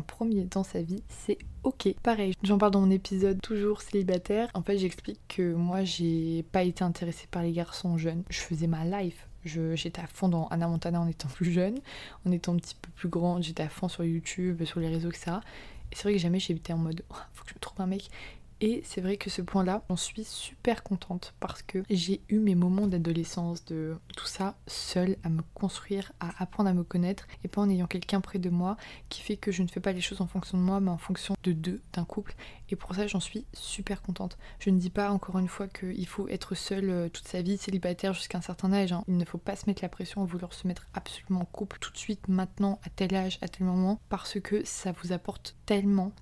premier 0.00 0.44
dans 0.44 0.64
sa 0.64 0.82
vie, 0.82 1.02
c'est 1.08 1.38
ok. 1.62 1.94
Pareil, 2.02 2.34
j'en 2.42 2.58
parle 2.58 2.72
dans 2.72 2.80
mon 2.80 2.90
épisode 2.90 3.40
toujours 3.40 3.82
célibataire. 3.82 4.48
En 4.54 4.62
fait, 4.62 4.78
j'explique 4.78 5.20
que 5.28 5.54
moi, 5.54 5.84
j'ai 5.84 6.44
pas 6.52 6.62
été 6.62 6.82
intéressée 6.82 7.28
par 7.30 7.42
les 7.42 7.52
garçons 7.52 7.96
jeunes. 7.98 8.24
Je 8.30 8.40
faisais 8.40 8.66
ma 8.66 8.84
life. 8.84 9.28
J'étais 9.44 10.00
à 10.00 10.06
fond 10.06 10.28
dans 10.28 10.46
Anna 10.48 10.68
Montana 10.68 11.00
en 11.00 11.08
étant 11.08 11.28
plus 11.34 11.50
jeune, 11.50 11.78
en 12.26 12.32
étant 12.32 12.54
un 12.54 12.56
petit 12.56 12.76
peu 12.80 12.90
plus 12.94 13.08
grande, 13.08 13.42
j'étais 13.42 13.64
à 13.64 13.68
fond 13.68 13.88
sur 13.88 14.04
YouTube, 14.04 14.64
sur 14.64 14.80
les 14.80 14.88
réseaux, 14.88 15.08
etc. 15.08 15.32
Et 15.90 15.96
c'est 15.96 16.04
vrai 16.04 16.12
que 16.12 16.18
jamais 16.18 16.38
j'ai 16.38 16.54
été 16.54 16.72
en 16.72 16.78
mode, 16.78 17.02
oh, 17.10 17.16
faut 17.34 17.44
que 17.44 17.50
je 17.50 17.54
me 17.54 17.60
trouve 17.60 17.80
un 17.80 17.86
mec 17.86 18.08
Et 18.64 18.80
c'est 18.84 19.00
vrai 19.00 19.16
que 19.16 19.28
ce 19.28 19.42
point-là, 19.42 19.82
j'en 19.88 19.96
suis 19.96 20.22
super 20.22 20.84
contente 20.84 21.34
parce 21.40 21.62
que 21.62 21.82
j'ai 21.90 22.20
eu 22.28 22.38
mes 22.38 22.54
moments 22.54 22.86
d'adolescence, 22.86 23.64
de 23.64 23.96
tout 24.16 24.26
ça, 24.26 24.54
seule, 24.68 25.16
à 25.24 25.30
me 25.30 25.42
construire, 25.52 26.12
à 26.20 26.40
apprendre 26.40 26.70
à 26.70 26.72
me 26.72 26.84
connaître 26.84 27.26
et 27.42 27.48
pas 27.48 27.60
en 27.60 27.68
ayant 27.68 27.88
quelqu'un 27.88 28.20
près 28.20 28.38
de 28.38 28.50
moi 28.50 28.76
qui 29.08 29.20
fait 29.20 29.36
que 29.36 29.50
je 29.50 29.64
ne 29.64 29.68
fais 29.68 29.80
pas 29.80 29.90
les 29.90 30.00
choses 30.00 30.20
en 30.20 30.28
fonction 30.28 30.56
de 30.58 30.62
moi 30.62 30.78
mais 30.78 30.92
en 30.92 30.96
fonction 30.96 31.34
de 31.42 31.50
deux, 31.50 31.82
d'un 31.92 32.04
couple. 32.04 32.36
Et 32.70 32.76
pour 32.76 32.94
ça, 32.94 33.08
j'en 33.08 33.18
suis 33.18 33.44
super 33.52 34.00
contente. 34.00 34.38
Je 34.60 34.70
ne 34.70 34.78
dis 34.78 34.90
pas 34.90 35.10
encore 35.10 35.40
une 35.40 35.48
fois 35.48 35.66
qu'il 35.66 36.06
faut 36.06 36.28
être 36.28 36.54
seul 36.54 36.88
euh, 36.88 37.08
toute 37.08 37.26
sa 37.26 37.42
vie, 37.42 37.58
célibataire 37.58 38.14
jusqu'à 38.14 38.38
un 38.38 38.42
certain 38.42 38.72
âge. 38.72 38.92
Hein. 38.92 39.02
Il 39.08 39.16
ne 39.16 39.24
faut 39.24 39.38
pas 39.38 39.56
se 39.56 39.66
mettre 39.66 39.82
la 39.82 39.88
pression 39.88 40.22
à 40.22 40.24
vouloir 40.24 40.54
se 40.54 40.68
mettre 40.68 40.86
absolument 40.94 41.40
en 41.40 41.46
couple 41.46 41.78
tout 41.80 41.90
de 41.90 41.98
suite, 41.98 42.28
maintenant, 42.28 42.78
à 42.84 42.90
tel 42.90 43.12
âge, 43.16 43.40
à 43.42 43.48
tel 43.48 43.66
moment, 43.66 44.00
parce 44.08 44.38
que 44.38 44.64
ça 44.64 44.92
vous 44.92 45.12
apporte 45.12 45.56
tellement. 45.66 46.12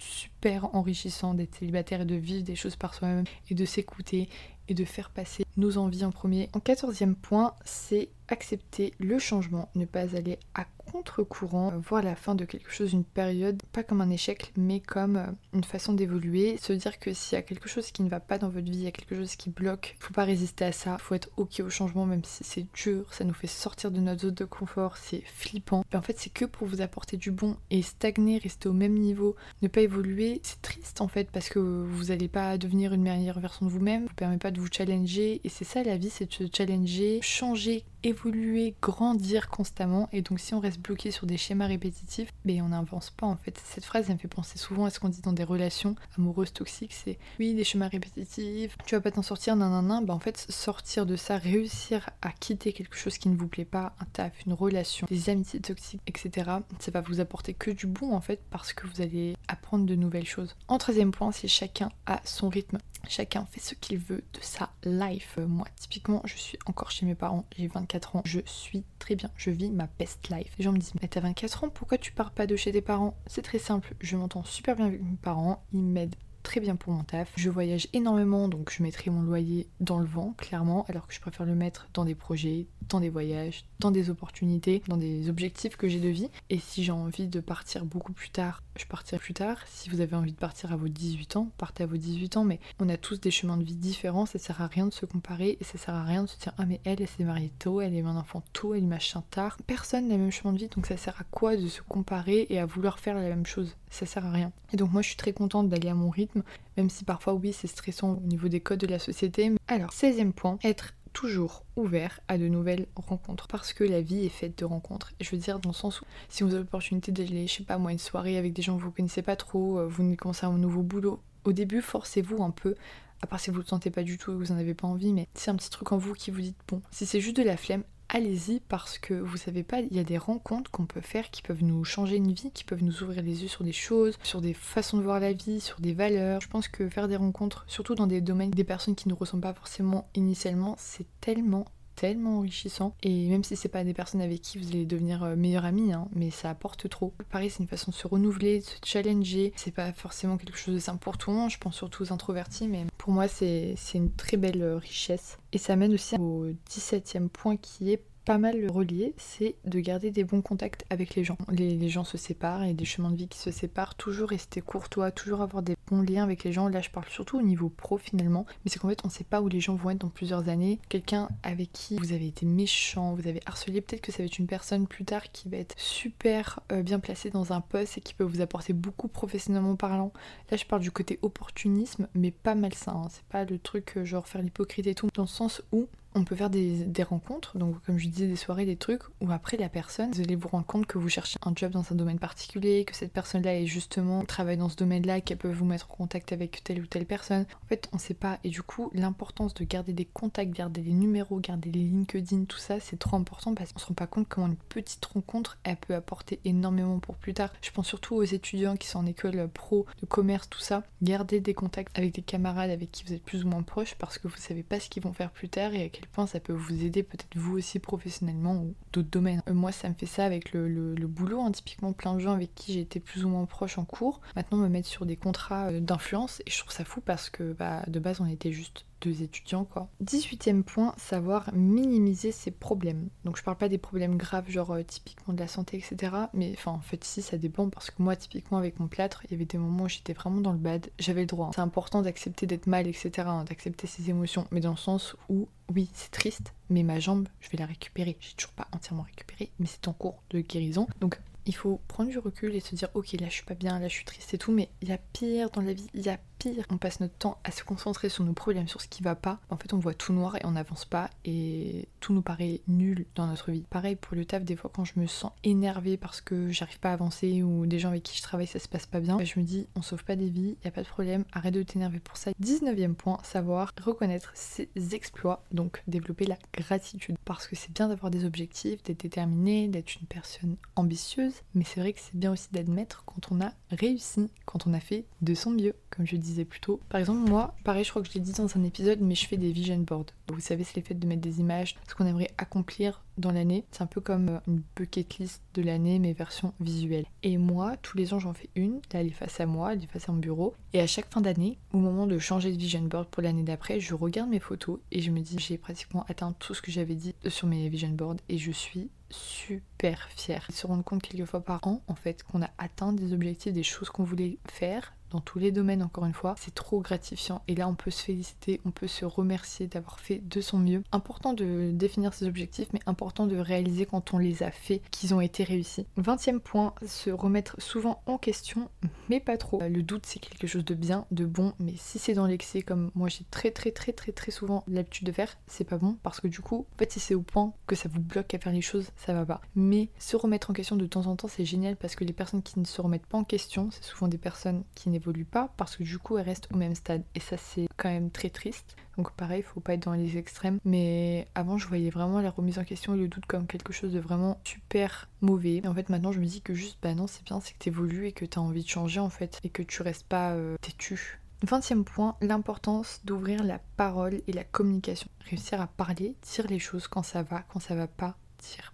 Super 0.00 0.74
enrichissant 0.74 1.34
d'être 1.34 1.56
célibataire 1.56 2.02
et 2.02 2.04
de 2.04 2.14
vivre 2.14 2.42
des 2.42 2.56
choses 2.56 2.76
par 2.76 2.94
soi-même 2.94 3.24
et 3.50 3.54
de 3.54 3.64
s'écouter 3.64 4.28
et 4.68 4.74
de 4.74 4.84
faire 4.84 5.10
passer 5.10 5.44
nos 5.60 5.78
envies 5.78 6.04
en 6.04 6.10
premier. 6.10 6.48
En 6.54 6.60
quatorzième 6.60 7.14
point, 7.14 7.54
c'est 7.64 8.08
accepter 8.28 8.94
le 8.98 9.18
changement, 9.18 9.68
ne 9.74 9.84
pas 9.84 10.16
aller 10.16 10.38
à 10.54 10.64
contre-courant, 10.90 11.72
euh, 11.72 11.78
voir 11.78 12.02
la 12.02 12.16
fin 12.16 12.34
de 12.34 12.44
quelque 12.44 12.70
chose, 12.70 12.92
une 12.92 13.04
période, 13.04 13.62
pas 13.72 13.82
comme 13.82 14.00
un 14.00 14.10
échec, 14.10 14.52
mais 14.56 14.80
comme 14.80 15.16
euh, 15.16 15.26
une 15.52 15.64
façon 15.64 15.92
d'évoluer. 15.92 16.56
Se 16.58 16.72
dire 16.72 16.98
que 16.98 17.12
s'il 17.12 17.36
y 17.36 17.38
a 17.38 17.42
quelque 17.42 17.68
chose 17.68 17.90
qui 17.90 18.02
ne 18.02 18.08
va 18.08 18.20
pas 18.20 18.38
dans 18.38 18.48
votre 18.48 18.66
vie, 18.66 18.78
il 18.78 18.82
y 18.82 18.88
a 18.88 18.92
quelque 18.92 19.14
chose 19.14 19.36
qui 19.36 19.50
bloque, 19.50 19.96
faut 20.00 20.14
pas 20.14 20.24
résister 20.24 20.64
à 20.64 20.72
ça, 20.72 20.98
faut 20.98 21.14
être 21.14 21.30
ok 21.36 21.60
au 21.60 21.70
changement, 21.70 22.06
même 22.06 22.24
si 22.24 22.44
c'est 22.44 22.66
dur, 22.74 23.12
ça 23.12 23.24
nous 23.24 23.34
fait 23.34 23.46
sortir 23.46 23.90
de 23.90 24.00
notre 24.00 24.22
zone 24.22 24.34
de 24.34 24.44
confort, 24.44 24.96
c'est 24.96 25.22
flippant. 25.24 25.84
En 25.92 26.02
fait, 26.02 26.18
c'est 26.18 26.32
que 26.32 26.44
pour 26.44 26.66
vous 26.66 26.80
apporter 26.80 27.16
du 27.16 27.30
bon 27.30 27.56
et 27.70 27.82
stagner, 27.82 28.38
rester 28.38 28.68
au 28.68 28.72
même 28.72 28.94
niveau, 28.94 29.36
ne 29.62 29.68
pas 29.68 29.82
évoluer, 29.82 30.40
c'est 30.42 30.60
triste 30.62 31.00
en 31.00 31.08
fait 31.08 31.30
parce 31.30 31.48
que 31.48 31.58
vous 31.58 32.06
n'allez 32.06 32.28
pas 32.28 32.58
devenir 32.58 32.92
une 32.92 33.02
meilleure 33.02 33.40
version 33.40 33.66
de 33.66 33.70
vous-même, 33.70 34.06
vous 34.06 34.14
permet 34.14 34.38
pas 34.38 34.50
de 34.50 34.60
vous 34.60 34.68
challenger 34.70 35.40
et 35.44 35.48
c'est 35.50 35.64
ça 35.64 35.82
la 35.82 35.96
vie, 35.96 36.10
c'est 36.10 36.26
de 36.26 36.32
se 36.32 36.44
challenger, 36.52 37.20
changer, 37.22 37.84
évoluer, 38.02 38.74
grandir 38.80 39.48
constamment 39.48 40.08
et 40.12 40.22
donc 40.22 40.40
si 40.40 40.54
on 40.54 40.60
reste 40.60 40.80
bloqué 40.80 41.10
sur 41.10 41.26
des 41.26 41.36
schémas 41.36 41.66
répétitifs, 41.66 42.32
on 42.46 42.68
n'avance 42.68 43.10
pas 43.10 43.26
en 43.26 43.36
fait. 43.36 43.60
Cette 43.64 43.84
phrase 43.84 44.06
elle 44.08 44.14
me 44.14 44.18
fait 44.18 44.28
penser 44.28 44.58
souvent 44.58 44.84
à 44.84 44.90
ce 44.90 45.00
qu'on 45.00 45.08
dit 45.08 45.20
dans 45.20 45.32
des 45.32 45.44
relations 45.44 45.94
amoureuses 46.16 46.52
toxiques, 46.52 46.92
c'est 46.92 47.18
oui 47.38 47.54
des 47.54 47.64
schémas 47.64 47.88
répétitifs, 47.88 48.76
tu 48.86 48.94
vas 48.94 49.00
pas 49.00 49.10
t'en 49.10 49.22
sortir, 49.22 49.56
nan 49.56 50.04
bah 50.04 50.14
en 50.14 50.18
fait 50.18 50.46
sortir 50.48 51.06
de 51.06 51.16
ça, 51.16 51.36
réussir 51.36 52.10
à 52.22 52.32
quitter 52.32 52.72
quelque 52.72 52.96
chose 52.96 53.18
qui 53.18 53.28
ne 53.28 53.36
vous 53.36 53.48
plaît 53.48 53.64
pas, 53.64 53.94
un 54.00 54.04
taf, 54.06 54.32
une 54.46 54.52
relation, 54.52 55.06
des 55.10 55.30
amitiés 55.30 55.60
toxiques, 55.60 56.00
etc. 56.06 56.50
Ça 56.78 56.90
va 56.90 57.00
vous 57.00 57.20
apporter 57.20 57.54
que 57.54 57.70
du 57.70 57.86
bon 57.86 58.12
en 58.12 58.20
fait 58.20 58.40
parce 58.50 58.72
que 58.72 58.86
vous 58.86 59.00
allez 59.00 59.36
apprendre 59.48 59.86
de 59.86 59.94
nouvelles 59.94 60.26
choses. 60.26 60.54
En 60.68 60.78
troisième 60.78 61.12
point, 61.12 61.32
c'est 61.32 61.48
chacun 61.48 61.90
a 62.06 62.20
son 62.24 62.48
rythme. 62.48 62.78
Chacun 63.08 63.44
fait 63.46 63.60
ce 63.60 63.74
qu'il 63.74 63.98
veut 63.98 64.22
de 64.32 64.40
sa 64.40 64.70
life. 64.84 65.38
Moi, 65.38 65.66
typiquement, 65.76 66.22
je 66.24 66.36
suis 66.36 66.58
encore 66.66 66.90
chez 66.90 67.06
mes 67.06 67.14
parents, 67.14 67.46
j'ai 67.56 67.66
24 67.66 68.16
ans, 68.16 68.22
je 68.24 68.40
suis 68.44 68.84
très 68.98 69.16
bien, 69.16 69.30
je 69.36 69.50
vis 69.50 69.70
ma 69.70 69.88
best 69.98 70.28
life. 70.30 70.52
Les 70.58 70.64
gens 70.64 70.72
me 70.72 70.78
disent, 70.78 70.94
mais 71.00 71.08
t'as 71.08 71.20
24 71.20 71.64
ans, 71.64 71.68
pourquoi 71.70 71.98
tu 71.98 72.12
pars 72.12 72.30
pas 72.30 72.46
de 72.46 72.56
chez 72.56 72.72
tes 72.72 72.82
parents? 72.82 73.16
C'est 73.26 73.42
très 73.42 73.58
simple, 73.58 73.94
je 74.00 74.16
m'entends 74.16 74.44
super 74.44 74.76
bien 74.76 74.86
avec 74.86 75.02
mes 75.02 75.16
parents, 75.16 75.64
ils 75.72 75.82
m'aident 75.82 76.16
très 76.42 76.60
bien 76.60 76.76
pour 76.76 76.92
mon 76.92 77.04
taf. 77.04 77.32
Je 77.36 77.50
voyage 77.50 77.88
énormément, 77.92 78.48
donc 78.48 78.72
je 78.72 78.82
mettrai 78.82 79.10
mon 79.10 79.22
loyer 79.22 79.68
dans 79.80 79.98
le 79.98 80.06
vent, 80.06 80.34
clairement, 80.36 80.84
alors 80.88 81.06
que 81.06 81.14
je 81.14 81.20
préfère 81.20 81.46
le 81.46 81.54
mettre 81.54 81.88
dans 81.94 82.04
des 82.04 82.14
projets, 82.14 82.66
dans 82.88 83.00
des 83.00 83.10
voyages, 83.10 83.64
dans 83.78 83.90
des 83.90 84.10
opportunités, 84.10 84.82
dans 84.88 84.96
des 84.96 85.28
objectifs 85.28 85.76
que 85.76 85.88
j'ai 85.88 86.00
de 86.00 86.08
vie. 86.08 86.30
Et 86.48 86.58
si 86.58 86.82
j'ai 86.82 86.92
envie 86.92 87.28
de 87.28 87.40
partir 87.40 87.84
beaucoup 87.84 88.12
plus 88.12 88.30
tard, 88.30 88.62
je 88.80 88.86
partirai 88.86 89.18
plus 89.18 89.34
tard. 89.34 89.58
Si 89.66 89.90
vous 89.90 90.00
avez 90.00 90.16
envie 90.16 90.32
de 90.32 90.38
partir 90.38 90.72
à 90.72 90.76
vos 90.76 90.88
18 90.88 91.36
ans, 91.36 91.50
partez 91.58 91.82
à 91.82 91.86
vos 91.86 91.96
18 91.96 92.38
ans, 92.38 92.44
mais 92.44 92.58
on 92.78 92.88
a 92.88 92.96
tous 92.96 93.20
des 93.20 93.30
chemins 93.30 93.56
de 93.56 93.64
vie 93.64 93.76
différents, 93.76 94.26
ça 94.26 94.38
sert 94.38 94.60
à 94.62 94.66
rien 94.66 94.86
de 94.86 94.92
se 94.92 95.06
comparer 95.06 95.58
et 95.60 95.64
ça 95.64 95.78
sert 95.78 95.94
à 95.94 96.04
rien 96.04 96.24
de 96.24 96.28
se 96.28 96.38
dire 96.38 96.54
ah 96.58 96.66
mais 96.66 96.80
elle, 96.84 97.00
elle 97.00 97.08
s'est 97.08 97.24
mariée 97.24 97.52
tôt, 97.58 97.80
elle 97.80 97.94
est 97.94 98.02
un 98.02 98.16
enfant 98.16 98.42
tôt, 98.52 98.74
elle 98.74 98.84
machin 98.84 99.22
tard. 99.30 99.58
Personne 99.66 100.08
n'a 100.08 100.16
le 100.16 100.22
même 100.22 100.32
chemin 100.32 100.52
de 100.52 100.58
vie, 100.58 100.68
donc 100.68 100.86
ça 100.86 100.96
sert 100.96 101.14
à 101.20 101.24
quoi 101.24 101.56
de 101.56 101.68
se 101.68 101.82
comparer 101.82 102.46
et 102.48 102.58
à 102.58 102.66
vouloir 102.66 102.98
faire 102.98 103.14
la 103.14 103.22
même 103.22 103.46
chose? 103.46 103.76
Ça 103.90 104.06
sert 104.06 104.24
à 104.24 104.30
rien. 104.30 104.52
Et 104.72 104.76
donc 104.76 104.92
moi 104.92 105.02
je 105.02 105.08
suis 105.08 105.16
très 105.16 105.32
contente 105.32 105.68
d'aller 105.68 105.88
à 105.88 105.94
mon 105.94 106.10
rythme, 106.10 106.42
même 106.76 106.90
si 106.90 107.04
parfois 107.04 107.34
oui 107.34 107.52
c'est 107.52 107.66
stressant 107.66 108.12
au 108.12 108.26
niveau 108.26 108.48
des 108.48 108.60
codes 108.60 108.80
de 108.80 108.86
la 108.86 108.98
société. 108.98 109.52
Alors, 109.68 109.90
16e 109.90 110.32
point, 110.32 110.58
être 110.64 110.94
toujours 111.12 111.64
ouvert 111.76 112.20
à 112.28 112.38
de 112.38 112.48
nouvelles 112.48 112.86
rencontres 112.96 113.48
parce 113.48 113.72
que 113.72 113.84
la 113.84 114.00
vie 114.00 114.24
est 114.24 114.30
faite 114.30 114.58
de 114.58 114.64
rencontres. 114.64 115.12
Je 115.20 115.30
veux 115.30 115.36
dire 115.36 115.58
dans 115.58 115.70
le 115.70 115.74
sens 115.74 116.00
où 116.00 116.04
si 116.28 116.42
vous 116.42 116.50
avez 116.50 116.60
l'opportunité 116.62 117.12
d'aller, 117.12 117.46
je 117.46 117.54
sais 117.54 117.62
pas 117.64 117.78
moi, 117.78 117.92
une 117.92 117.98
soirée 117.98 118.36
avec 118.36 118.52
des 118.52 118.62
gens 118.62 118.76
que 118.76 118.82
vous 118.82 118.90
connaissez 118.90 119.22
pas 119.22 119.36
trop, 119.36 119.78
euh, 119.78 119.86
vous 119.86 120.02
venez 120.02 120.16
commencer 120.16 120.46
un 120.46 120.58
nouveau 120.58 120.82
boulot, 120.82 121.20
au 121.44 121.52
début 121.52 121.82
forcez-vous 121.82 122.42
un 122.42 122.50
peu 122.50 122.74
à 123.22 123.26
part 123.26 123.40
si 123.40 123.50
vous 123.50 123.58
le 123.58 123.66
sentez 123.66 123.90
pas 123.90 124.02
du 124.02 124.18
tout 124.18 124.30
et 124.30 124.34
que 124.34 124.38
vous 124.38 124.52
en 124.52 124.56
avez 124.56 124.74
pas 124.74 124.86
envie, 124.88 125.12
mais 125.12 125.28
c'est 125.34 125.50
un 125.50 125.56
petit 125.56 125.70
truc 125.70 125.92
en 125.92 125.98
vous 125.98 126.14
qui 126.14 126.30
vous 126.30 126.40
dit 126.40 126.54
bon, 126.68 126.80
si 126.90 127.06
c'est 127.06 127.20
juste 127.20 127.36
de 127.36 127.42
la 127.42 127.56
flemme, 127.56 127.84
allez-y 128.10 128.60
parce 128.60 128.98
que 128.98 129.14
vous 129.14 129.36
savez 129.36 129.62
pas, 129.62 129.80
il 129.80 129.94
y 129.94 130.00
a 130.00 130.04
des 130.04 130.18
rencontres 130.18 130.70
qu'on 130.70 130.86
peut 130.86 131.00
faire 131.00 131.30
qui 131.30 131.42
peuvent 131.42 131.62
nous 131.62 131.84
changer 131.84 132.16
une 132.16 132.32
vie, 132.32 132.50
qui 132.52 132.64
peuvent 132.64 132.82
nous 132.82 133.02
ouvrir 133.02 133.22
les 133.22 133.42
yeux 133.42 133.48
sur 133.48 133.64
des 133.64 133.72
choses, 133.72 134.18
sur 134.22 134.40
des 134.40 134.54
façons 134.54 134.98
de 134.98 135.02
voir 135.02 135.20
la 135.20 135.32
vie, 135.32 135.60
sur 135.60 135.80
des 135.80 135.94
valeurs. 135.94 136.40
Je 136.40 136.48
pense 136.48 136.68
que 136.68 136.88
faire 136.88 137.08
des 137.08 137.16
rencontres, 137.16 137.64
surtout 137.68 137.94
dans 137.94 138.06
des 138.06 138.20
domaines 138.20 138.50
des 138.50 138.64
personnes 138.64 138.94
qui 138.96 139.08
ne 139.08 139.14
ressemblent 139.14 139.42
pas 139.42 139.54
forcément 139.54 140.08
initialement, 140.14 140.74
c'est 140.78 141.06
tellement 141.20 141.66
tellement 142.00 142.38
enrichissant. 142.38 142.94
Et 143.02 143.28
même 143.28 143.44
si 143.44 143.56
c'est 143.56 143.68
pas 143.68 143.84
des 143.84 143.92
personnes 143.92 144.22
avec 144.22 144.40
qui 144.40 144.56
vous 144.56 144.68
allez 144.68 144.86
devenir 144.86 145.22
euh, 145.22 145.36
meilleur 145.36 145.66
ami 145.66 145.92
hein, 145.92 146.08
mais 146.14 146.30
ça 146.30 146.48
apporte 146.48 146.88
trop. 146.88 147.12
Pareil 147.30 147.50
c'est 147.50 147.62
une 147.62 147.68
façon 147.68 147.90
de 147.90 147.96
se 147.96 148.06
renouveler 148.06 148.60
de 148.60 148.64
se 148.64 148.76
challenger. 148.84 149.52
C'est 149.56 149.74
pas 149.74 149.92
forcément 149.92 150.38
quelque 150.38 150.56
chose 150.56 150.74
de 150.74 150.78
simple 150.78 150.98
pour 150.98 151.18
tout 151.18 151.30
le 151.30 151.36
monde. 151.36 151.50
Je 151.50 151.58
pense 151.58 151.76
surtout 151.76 152.04
aux 152.04 152.12
introvertis 152.12 152.68
mais 152.68 152.86
pour 152.96 153.12
moi 153.12 153.28
c'est 153.28 153.76
une 153.92 154.10
très 154.12 154.38
belle 154.38 154.62
euh, 154.62 154.78
richesse. 154.78 155.36
Et 155.52 155.58
ça 155.58 155.76
mène 155.76 155.92
aussi 155.92 156.16
au 156.16 156.46
17e 156.70 157.28
point 157.28 157.56
qui 157.58 157.92
est 157.92 158.02
pas 158.30 158.38
mal 158.38 158.64
relié, 158.70 159.12
c'est 159.16 159.56
de 159.64 159.80
garder 159.80 160.12
des 160.12 160.22
bons 160.22 160.40
contacts 160.40 160.84
avec 160.88 161.16
les 161.16 161.24
gens. 161.24 161.36
Les, 161.50 161.88
gens 161.88 162.04
se 162.04 162.16
séparent 162.16 162.62
et 162.62 162.74
des 162.74 162.84
chemins 162.84 163.10
de 163.10 163.16
vie 163.16 163.26
qui 163.26 163.40
se 163.40 163.50
séparent, 163.50 163.96
toujours 163.96 164.28
rester 164.28 164.60
courtois, 164.60 165.10
toujours 165.10 165.40
avoir 165.40 165.64
des 165.64 165.74
bons 165.88 166.00
liens 166.02 166.22
avec 166.22 166.44
les 166.44 166.52
gens. 166.52 166.68
Là, 166.68 166.80
je 166.80 166.90
parle 166.90 167.08
surtout 167.08 167.40
au 167.40 167.42
niveau 167.42 167.68
pro 167.68 167.98
finalement, 167.98 168.46
mais 168.64 168.70
c'est 168.70 168.78
qu'en 168.78 168.88
fait, 168.88 169.04
on 169.04 169.08
sait 169.08 169.24
pas 169.24 169.40
où 169.40 169.48
les 169.48 169.58
gens 169.58 169.74
vont 169.74 169.90
être 169.90 169.98
dans 169.98 170.10
plusieurs 170.10 170.48
années. 170.48 170.78
Quelqu'un 170.88 171.28
avec 171.42 171.72
qui 171.72 171.96
vous 171.96 172.12
avez 172.12 172.28
été 172.28 172.46
méchant, 172.46 173.14
vous 173.14 173.26
avez 173.26 173.40
harcelé, 173.46 173.80
peut-être 173.80 174.00
que 174.00 174.12
ça 174.12 174.18
va 174.18 174.26
être 174.26 174.38
une 174.38 174.46
personne 174.46 174.86
plus 174.86 175.04
tard 175.04 175.32
qui 175.32 175.48
va 175.48 175.56
être 175.56 175.74
super 175.76 176.60
euh, 176.70 176.84
bien 176.84 177.00
placée 177.00 177.30
dans 177.30 177.52
un 177.52 177.60
poste 177.60 177.98
et 177.98 178.00
qui 178.00 178.14
peut 178.14 178.22
vous 178.22 178.42
apporter 178.42 178.72
beaucoup 178.72 179.08
professionnellement 179.08 179.74
parlant. 179.74 180.12
Là, 180.52 180.56
je 180.56 180.66
parle 180.66 180.82
du 180.82 180.92
côté 180.92 181.18
opportunisme, 181.22 182.06
mais 182.14 182.30
pas 182.30 182.54
malsain. 182.54 182.92
Hein. 182.92 183.08
C'est 183.10 183.24
pas 183.24 183.44
le 183.44 183.58
truc 183.58 183.94
euh, 183.96 184.04
genre 184.04 184.28
faire 184.28 184.40
l'hypocrite 184.40 184.86
et 184.86 184.94
tout, 184.94 185.08
dans 185.14 185.22
le 185.22 185.26
sens 185.26 185.62
où 185.72 185.88
on 186.14 186.24
peut 186.24 186.36
faire 186.36 186.50
des, 186.50 187.02
rencontres, 187.02 187.56
donc 187.56 187.82
comme 187.84 187.98
je 187.98 188.08
disais, 188.08 188.26
des 188.26 188.36
soirées, 188.36 188.66
des 188.66 188.76
trucs, 188.76 189.02
où 189.20 189.30
après 189.30 189.56
la 189.56 189.68
personne, 189.68 190.10
vous 190.12 190.20
allez 190.20 190.36
vous 190.36 190.48
rendre 190.48 190.66
compte 190.66 190.86
que 190.86 190.98
vous 190.98 191.08
cherchez 191.08 191.38
un 191.42 191.52
job 191.56 191.72
dans 191.72 191.84
un 191.90 191.94
domaine 191.94 192.18
particulier, 192.18 192.84
que 192.84 192.94
cette 192.94 193.12
personne-là 193.12 193.58
est 193.58 193.66
justement 193.66 194.24
travaille 194.24 194.58
dans 194.58 194.68
ce 194.68 194.76
domaine-là, 194.76 195.20
qu'elle 195.20 195.38
peut 195.38 195.50
vous 195.50 195.64
mettre 195.64 195.90
en 195.90 195.94
contact 195.94 196.32
avec 196.32 196.62
telle 196.62 196.80
ou 196.80 196.86
telle 196.86 197.06
personne. 197.06 197.46
En 197.64 197.66
fait, 197.66 197.88
on 197.92 197.98
sait 197.98 198.14
pas. 198.14 198.38
Et 198.44 198.50
du 198.50 198.62
coup, 198.62 198.90
l'importance 198.92 199.54
de 199.54 199.64
garder 199.64 199.92
des 199.92 200.04
contacts, 200.04 200.52
garder 200.52 200.82
les 200.82 200.92
numéros, 200.92 201.40
garder 201.40 201.70
les 201.70 201.80
LinkedIn, 201.80 202.44
tout 202.44 202.58
ça, 202.58 202.80
c'est 202.80 202.98
trop 202.98 203.16
important 203.16 203.54
parce 203.54 203.72
qu'on 203.72 203.78
se 203.78 203.86
rend 203.86 203.94
pas 203.94 204.06
compte 204.06 204.28
comment 204.28 204.48
une 204.48 204.56
petite 204.56 205.04
rencontre, 205.04 205.58
elle 205.64 205.76
peut 205.76 205.94
apporter 205.94 206.40
énormément 206.44 206.98
pour 206.98 207.16
plus 207.16 207.34
tard. 207.34 207.52
Je 207.62 207.70
pense 207.70 207.86
surtout 207.86 208.16
aux 208.16 208.22
étudiants 208.22 208.76
qui 208.76 208.88
sont 208.88 208.98
en 208.98 209.06
école 209.06 209.48
pro, 209.48 209.86
de 210.00 210.06
commerce, 210.06 210.48
tout 210.50 210.60
ça. 210.60 210.82
Gardez 211.02 211.40
des 211.40 211.54
contacts 211.54 211.98
avec 211.98 212.14
des 212.14 212.22
camarades 212.22 212.70
avec 212.70 212.90
qui 212.90 213.04
vous 213.04 213.12
êtes 213.12 213.24
plus 213.24 213.44
ou 213.44 213.48
moins 213.48 213.62
proches 213.62 213.94
parce 213.94 214.18
que 214.18 214.28
vous 214.28 214.36
savez 214.36 214.62
pas 214.62 214.80
ce 214.80 214.88
qu'ils 214.88 215.02
vont 215.02 215.12
faire 215.12 215.30
plus 215.30 215.48
tard 215.48 215.74
et 215.74 215.84
quel 216.00 216.08
point 216.08 216.26
ça 216.26 216.40
peut 216.40 216.54
vous 216.54 216.82
aider 216.82 217.02
peut-être 217.02 217.36
vous 217.36 217.58
aussi 217.58 217.78
professionnellement 217.78 218.54
ou 218.54 218.74
d'autres 218.92 219.10
domaines. 219.10 219.42
Euh, 219.48 219.54
moi 219.54 219.70
ça 219.70 219.88
me 219.88 219.94
fait 219.94 220.06
ça 220.06 220.24
avec 220.24 220.52
le, 220.52 220.94
boulot, 221.06 221.40
hein. 221.42 221.52
typiquement 221.52 221.92
plein 221.92 222.14
de 222.14 222.20
gens 222.20 222.32
avec 222.32 222.54
qui 222.54 222.78
été 222.78 223.00
plus 223.00 223.24
ou 223.24 223.28
moins 223.28 223.44
proche 223.44 223.76
en 223.78 223.84
cours, 223.84 224.20
maintenant 224.34 224.58
me 224.58 224.68
mettre 224.68 224.88
sur 224.88 225.04
des 225.04 225.16
contrats 225.16 225.66
euh, 225.70 225.80
d'influence 225.80 226.40
et 226.46 226.50
je 226.50 226.58
trouve 226.58 226.72
ça 226.72 226.84
fou 226.84 227.00
parce 227.00 227.28
que 227.28 227.52
bah, 227.52 227.82
de 227.86 227.98
base 227.98 228.20
on 228.20 228.26
était 228.26 228.52
juste 228.52 228.86
deux 229.00 229.22
étudiants 229.22 229.64
quoi. 229.64 229.88
18ème 230.04 230.62
point, 230.62 230.94
savoir 230.96 231.52
minimiser 231.52 232.32
ses 232.32 232.50
problèmes. 232.50 233.08
Donc 233.24 233.36
je 233.36 233.42
parle 233.42 233.56
pas 233.56 233.68
des 233.68 233.78
problèmes 233.78 234.16
graves 234.16 234.48
genre 234.48 234.72
euh, 234.72 234.82
typiquement 234.82 235.34
de 235.34 235.40
la 235.40 235.48
santé 235.48 235.76
etc. 235.78 236.12
Mais 236.34 236.52
enfin 236.56 236.72
en 236.72 236.80
fait 236.80 237.02
si 237.04 237.22
ça 237.22 237.38
dépend 237.38 237.68
parce 237.68 237.90
que 237.90 238.02
moi 238.02 238.16
typiquement 238.16 238.58
avec 238.58 238.78
mon 238.80 238.88
plâtre 238.88 239.22
il 239.24 239.32
y 239.32 239.34
avait 239.34 239.44
des 239.44 239.58
moments 239.58 239.84
où 239.84 239.88
j'étais 239.88 240.12
vraiment 240.12 240.40
dans 240.40 240.52
le 240.52 240.58
bad, 240.58 240.88
j'avais 240.98 241.22
le 241.22 241.26
droit. 241.26 241.48
Hein. 241.48 241.52
C'est 241.54 241.60
important 241.60 242.02
d'accepter 242.02 242.46
d'être 242.46 242.66
mal 242.66 242.86
etc. 242.86 243.10
Hein, 243.26 243.44
d'accepter 243.44 243.86
ses 243.86 244.10
émotions 244.10 244.46
mais 244.50 244.60
dans 244.60 244.72
le 244.72 244.76
sens 244.76 245.16
où 245.28 245.48
oui 245.72 245.88
c'est 245.94 246.10
triste 246.10 246.54
mais 246.68 246.82
ma 246.82 246.98
jambe 246.98 247.28
je 247.40 247.50
vais 247.50 247.58
la 247.58 247.66
récupérer. 247.66 248.16
J'ai 248.20 248.34
toujours 248.34 248.52
pas 248.52 248.68
entièrement 248.72 249.04
récupéré 249.04 249.50
mais 249.58 249.66
c'est 249.66 249.88
en 249.88 249.92
cours 249.92 250.22
de 250.30 250.40
guérison. 250.40 250.86
Donc 251.00 251.18
il 251.46 251.54
faut 251.54 251.80
prendre 251.88 252.10
du 252.10 252.18
recul 252.18 252.54
et 252.54 252.60
se 252.60 252.74
dire 252.74 252.88
ok 252.94 253.12
là 253.12 253.28
je 253.28 253.34
suis 253.34 253.44
pas 253.44 253.54
bien, 253.54 253.78
là 253.78 253.88
je 253.88 253.94
suis 253.94 254.04
triste 254.04 254.34
et 254.34 254.38
tout, 254.38 254.52
mais 254.52 254.68
il 254.82 254.88
y 254.88 254.92
a 254.92 254.98
pire 254.98 255.50
dans 255.50 255.62
la 255.62 255.72
vie, 255.72 255.86
il 255.94 256.02
y 256.02 256.08
a 256.08 256.18
pire. 256.40 256.64
On 256.70 256.78
passe 256.78 257.00
notre 257.00 257.14
temps 257.14 257.38
à 257.44 257.50
se 257.50 257.62
concentrer 257.62 258.08
sur 258.08 258.24
nos 258.24 258.32
problèmes, 258.32 258.66
sur 258.66 258.80
ce 258.80 258.88
qui 258.88 259.02
va 259.02 259.14
pas. 259.14 259.38
En 259.50 259.56
fait, 259.56 259.72
on 259.72 259.78
voit 259.78 259.94
tout 259.94 260.12
noir 260.12 260.36
et 260.36 260.40
on 260.44 260.52
n'avance 260.52 260.84
pas 260.84 261.10
et 261.24 261.88
tout 262.00 262.12
nous 262.12 262.22
paraît 262.22 262.62
nul 262.66 263.06
dans 263.14 263.26
notre 263.26 263.50
vie. 263.50 263.64
Pareil 263.70 263.96
pour 263.96 264.16
le 264.16 264.24
taf, 264.24 264.42
des 264.42 264.56
fois 264.56 264.70
quand 264.74 264.84
je 264.84 264.98
me 264.98 265.06
sens 265.06 265.32
énervée 265.44 265.96
parce 265.96 266.20
que 266.20 266.50
j'arrive 266.50 266.80
pas 266.80 266.90
à 266.90 266.94
avancer 266.94 267.42
ou 267.42 267.66
des 267.66 267.78
gens 267.78 267.90
avec 267.90 268.02
qui 268.02 268.16
je 268.16 268.22
travaille 268.22 268.46
ça 268.46 268.58
se 268.58 268.68
passe 268.68 268.86
pas 268.86 269.00
bien, 269.00 269.22
je 269.22 269.38
me 269.38 269.44
dis 269.44 269.68
on 269.76 269.82
sauve 269.82 270.04
pas 270.04 270.16
des 270.16 270.30
vies, 270.30 270.56
y 270.64 270.68
a 270.68 270.70
pas 270.70 270.82
de 270.82 270.88
problème, 270.88 271.24
arrête 271.32 271.54
de 271.54 271.62
t'énerver 271.62 272.00
pour 272.00 272.16
ça. 272.16 272.30
19e 272.42 272.94
point, 272.94 273.18
savoir 273.22 273.72
reconnaître 273.82 274.32
ses 274.34 274.68
exploits, 274.92 275.44
donc 275.52 275.82
développer 275.86 276.24
la 276.24 276.38
gratitude. 276.52 277.16
Parce 277.24 277.46
que 277.46 277.56
c'est 277.56 277.72
bien 277.72 277.88
d'avoir 277.88 278.10
des 278.10 278.24
objectifs, 278.24 278.82
d'être 278.82 279.00
déterminé, 279.00 279.68
d'être 279.68 279.96
une 280.00 280.06
personne 280.06 280.56
ambitieuse, 280.76 281.34
mais 281.54 281.64
c'est 281.64 281.80
vrai 281.80 281.92
que 281.92 282.00
c'est 282.00 282.16
bien 282.16 282.32
aussi 282.32 282.48
d'admettre 282.52 283.04
quand 283.04 283.30
on 283.30 283.40
a 283.40 283.52
réussi, 283.70 284.28
quand 284.44 284.66
on 284.66 284.74
a 284.74 284.80
fait 284.80 285.04
de 285.22 285.34
son 285.34 285.50
mieux, 285.50 285.74
comme 285.90 286.06
je 286.06 286.16
disais 286.16 286.44
plus 286.44 286.60
tôt. 286.60 286.80
Par 286.88 287.00
exemple, 287.00 287.28
moi, 287.28 287.54
pareil, 287.64 287.84
je 287.84 287.90
crois 287.90 288.02
que 288.02 288.08
je 288.08 288.14
l'ai 288.14 288.20
dit 288.20 288.32
dans 288.32 288.56
un 288.56 288.64
épisode, 288.64 289.00
mais 289.00 289.14
je 289.14 289.26
fais 289.26 289.36
des 289.36 289.52
vision 289.52 289.78
boards. 289.78 290.06
Vous 290.28 290.40
savez, 290.40 290.64
c'est 290.64 290.76
les 290.76 290.82
fait 290.82 290.94
de 290.94 291.06
mettre 291.06 291.20
des 291.20 291.40
images, 291.40 291.76
ce 291.88 291.94
qu'on 291.94 292.06
aimerait 292.06 292.30
accomplir 292.38 293.02
dans 293.18 293.32
l'année. 293.32 293.64
C'est 293.70 293.82
un 293.82 293.86
peu 293.86 294.00
comme 294.00 294.28
euh, 294.28 294.38
une 294.48 294.62
bucket 294.76 295.18
list 295.18 295.42
de 295.54 295.62
l'année, 295.62 295.98
mais 295.98 296.12
version 296.12 296.54
visuelle. 296.60 297.04
Et 297.22 297.36
moi, 297.36 297.76
tous 297.78 297.96
les 297.96 298.14
ans, 298.14 298.18
j'en 298.18 298.34
fais 298.34 298.48
une. 298.54 298.76
Là, 298.92 299.00
elle 299.00 299.08
est 299.08 299.10
face 299.10 299.40
à 299.40 299.46
moi, 299.46 299.72
elle 299.72 299.82
est 299.82 299.86
face 299.86 300.08
à 300.08 300.12
mon 300.12 300.18
bureau. 300.18 300.54
Et 300.72 300.80
à 300.80 300.86
chaque 300.86 301.12
fin 301.12 301.20
d'année, 301.20 301.58
au 301.72 301.78
moment 301.78 302.06
de 302.06 302.18
changer 302.18 302.52
de 302.52 302.58
vision 302.58 302.82
board 302.82 303.08
pour 303.08 303.22
l'année 303.22 303.42
d'après, 303.42 303.80
je 303.80 303.94
regarde 303.94 304.30
mes 304.30 304.40
photos 304.40 304.78
et 304.90 305.02
je 305.02 305.10
me 305.10 305.20
dis, 305.20 305.38
j'ai 305.38 305.58
pratiquement 305.58 306.04
atteint 306.08 306.32
tout 306.38 306.54
ce 306.54 306.62
que 306.62 306.70
j'avais 306.70 306.94
dit 306.94 307.14
sur 307.28 307.46
mes 307.46 307.68
vision 307.68 307.90
boards 307.90 308.16
et 308.28 308.38
je 308.38 308.52
suis 308.52 308.90
super 309.10 310.08
fière. 310.10 310.46
Ils 310.48 310.54
se 310.54 310.66
rendent 310.66 310.84
compte 310.84 311.02
quelques 311.02 311.28
fois 311.28 311.40
par 311.40 311.66
an, 311.66 311.82
en 311.86 311.94
fait, 311.94 312.22
qu'on 312.22 312.42
a 312.42 312.50
atteint 312.58 312.92
des 312.92 313.12
objectifs, 313.12 313.52
des 313.52 313.62
choses 313.62 313.90
qu'on 313.90 314.04
voulait 314.04 314.38
faire 314.48 314.94
dans 315.10 315.20
tous 315.20 315.38
les 315.38 315.52
domaines 315.52 315.82
encore 315.82 316.06
une 316.06 316.14
fois, 316.14 316.34
c'est 316.38 316.54
trop 316.54 316.80
gratifiant 316.80 317.42
et 317.48 317.54
là 317.54 317.68
on 317.68 317.74
peut 317.74 317.90
se 317.90 318.02
féliciter, 318.02 318.60
on 318.64 318.70
peut 318.70 318.86
se 318.86 319.04
remercier 319.04 319.66
d'avoir 319.66 320.00
fait 320.00 320.18
de 320.18 320.40
son 320.40 320.58
mieux. 320.58 320.82
Important 320.92 321.32
de 321.32 321.70
définir 321.72 322.14
ses 322.14 322.26
objectifs 322.26 322.68
mais 322.72 322.80
important 322.86 323.26
de 323.26 323.36
réaliser 323.36 323.86
quand 323.86 324.14
on 324.14 324.18
les 324.18 324.42
a 324.42 324.50
fait 324.50 324.80
qu'ils 324.90 325.14
ont 325.14 325.20
été 325.20 325.44
réussis. 325.44 325.86
20e 325.98 326.38
point, 326.38 326.74
se 326.86 327.10
remettre 327.10 327.60
souvent 327.60 328.02
en 328.06 328.18
question 328.18 328.70
mais 329.08 329.20
pas 329.20 329.36
trop. 329.36 329.60
Le 329.60 329.82
doute 329.82 330.06
c'est 330.06 330.20
quelque 330.20 330.46
chose 330.46 330.64
de 330.64 330.74
bien, 330.74 331.06
de 331.10 331.24
bon 331.24 331.52
mais 331.58 331.74
si 331.76 331.98
c'est 331.98 332.14
dans 332.14 332.26
l'excès 332.26 332.62
comme 332.62 332.90
moi 332.94 333.08
j'ai 333.08 333.24
très 333.30 333.50
très 333.50 333.70
très 333.70 333.92
très 333.92 334.12
très 334.12 334.30
souvent 334.30 334.64
l'habitude 334.68 335.06
de 335.06 335.12
faire, 335.12 335.36
c'est 335.46 335.64
pas 335.64 335.78
bon 335.78 335.96
parce 336.02 336.20
que 336.20 336.28
du 336.28 336.40
coup, 336.40 336.66
en 336.74 336.78
fait 336.78 336.92
si 336.92 337.00
c'est 337.00 337.14
au 337.14 337.22
point 337.22 337.52
que 337.66 337.74
ça 337.74 337.88
vous 337.88 338.00
bloque 338.00 338.34
à 338.34 338.38
faire 338.38 338.52
les 338.52 338.62
choses, 338.62 338.90
ça 338.96 339.12
va 339.12 339.24
pas. 339.26 339.40
Mais 339.54 339.88
se 339.98 340.16
remettre 340.16 340.50
en 340.50 340.54
question 340.54 340.76
de 340.76 340.86
temps 340.86 341.06
en 341.06 341.16
temps 341.16 341.28
c'est 341.28 341.44
génial 341.44 341.76
parce 341.76 341.96
que 341.96 342.04
les 342.04 342.12
personnes 342.12 342.42
qui 342.42 342.58
ne 342.58 342.64
se 342.64 342.80
remettent 342.80 343.06
pas 343.06 343.18
en 343.18 343.24
question, 343.24 343.70
c'est 343.70 343.84
souvent 343.84 344.08
des 344.08 344.18
personnes 344.18 344.64
qui 344.74 344.88
n'est 344.88 344.99
pas 345.30 345.52
parce 345.56 345.76
que 345.76 345.82
du 345.82 345.98
coup 345.98 346.18
elle 346.18 346.24
reste 346.24 346.48
au 346.52 346.56
même 346.56 346.74
stade 346.74 347.02
et 347.14 347.20
ça 347.20 347.36
c'est 347.36 347.68
quand 347.76 347.88
même 347.88 348.10
très 348.10 348.30
triste. 348.30 348.76
Donc 348.96 349.12
pareil, 349.12 349.42
faut 349.42 349.60
pas 349.60 349.74
être 349.74 349.84
dans 349.84 349.94
les 349.94 350.18
extrêmes. 350.18 350.58
Mais 350.64 351.26
avant 351.34 351.58
je 351.58 351.66
voyais 351.66 351.90
vraiment 351.90 352.20
la 352.20 352.30
remise 352.30 352.58
en 352.58 352.64
question 352.64 352.94
et 352.94 352.98
le 352.98 353.08
doute 353.08 353.26
comme 353.26 353.46
quelque 353.46 353.72
chose 353.72 353.92
de 353.92 354.00
vraiment 354.00 354.38
super 354.44 355.08
mauvais. 355.20 355.60
Et 355.64 355.68
en 355.68 355.74
fait 355.74 355.88
maintenant 355.88 356.12
je 356.12 356.20
me 356.20 356.26
dis 356.26 356.40
que 356.42 356.54
juste 356.54 356.78
bah 356.82 356.94
non 356.94 357.06
c'est 357.06 357.24
bien, 357.24 357.40
c'est 357.40 357.54
que 357.54 357.58
t'évolues 357.58 358.06
et 358.06 358.12
que 358.12 358.24
t'as 358.24 358.40
envie 358.40 358.62
de 358.62 358.68
changer 358.68 359.00
en 359.00 359.10
fait 359.10 359.38
et 359.44 359.48
que 359.48 359.62
tu 359.62 359.82
restes 359.82 360.06
pas 360.06 360.32
euh, 360.32 360.56
têtu. 360.60 361.20
20e 361.46 361.84
point, 361.84 362.16
l'importance 362.20 363.00
d'ouvrir 363.04 363.42
la 363.42 363.60
parole 363.78 364.20
et 364.26 364.32
la 364.32 364.44
communication. 364.44 365.08
Réussir 365.20 365.58
à 365.60 365.66
parler, 365.66 366.14
dire 366.34 366.46
les 366.48 366.58
choses 366.58 366.86
quand 366.86 367.02
ça 367.02 367.22
va, 367.22 367.40
quand 367.40 367.60
ça 367.60 367.74
va 367.74 367.86
pas, 367.86 368.18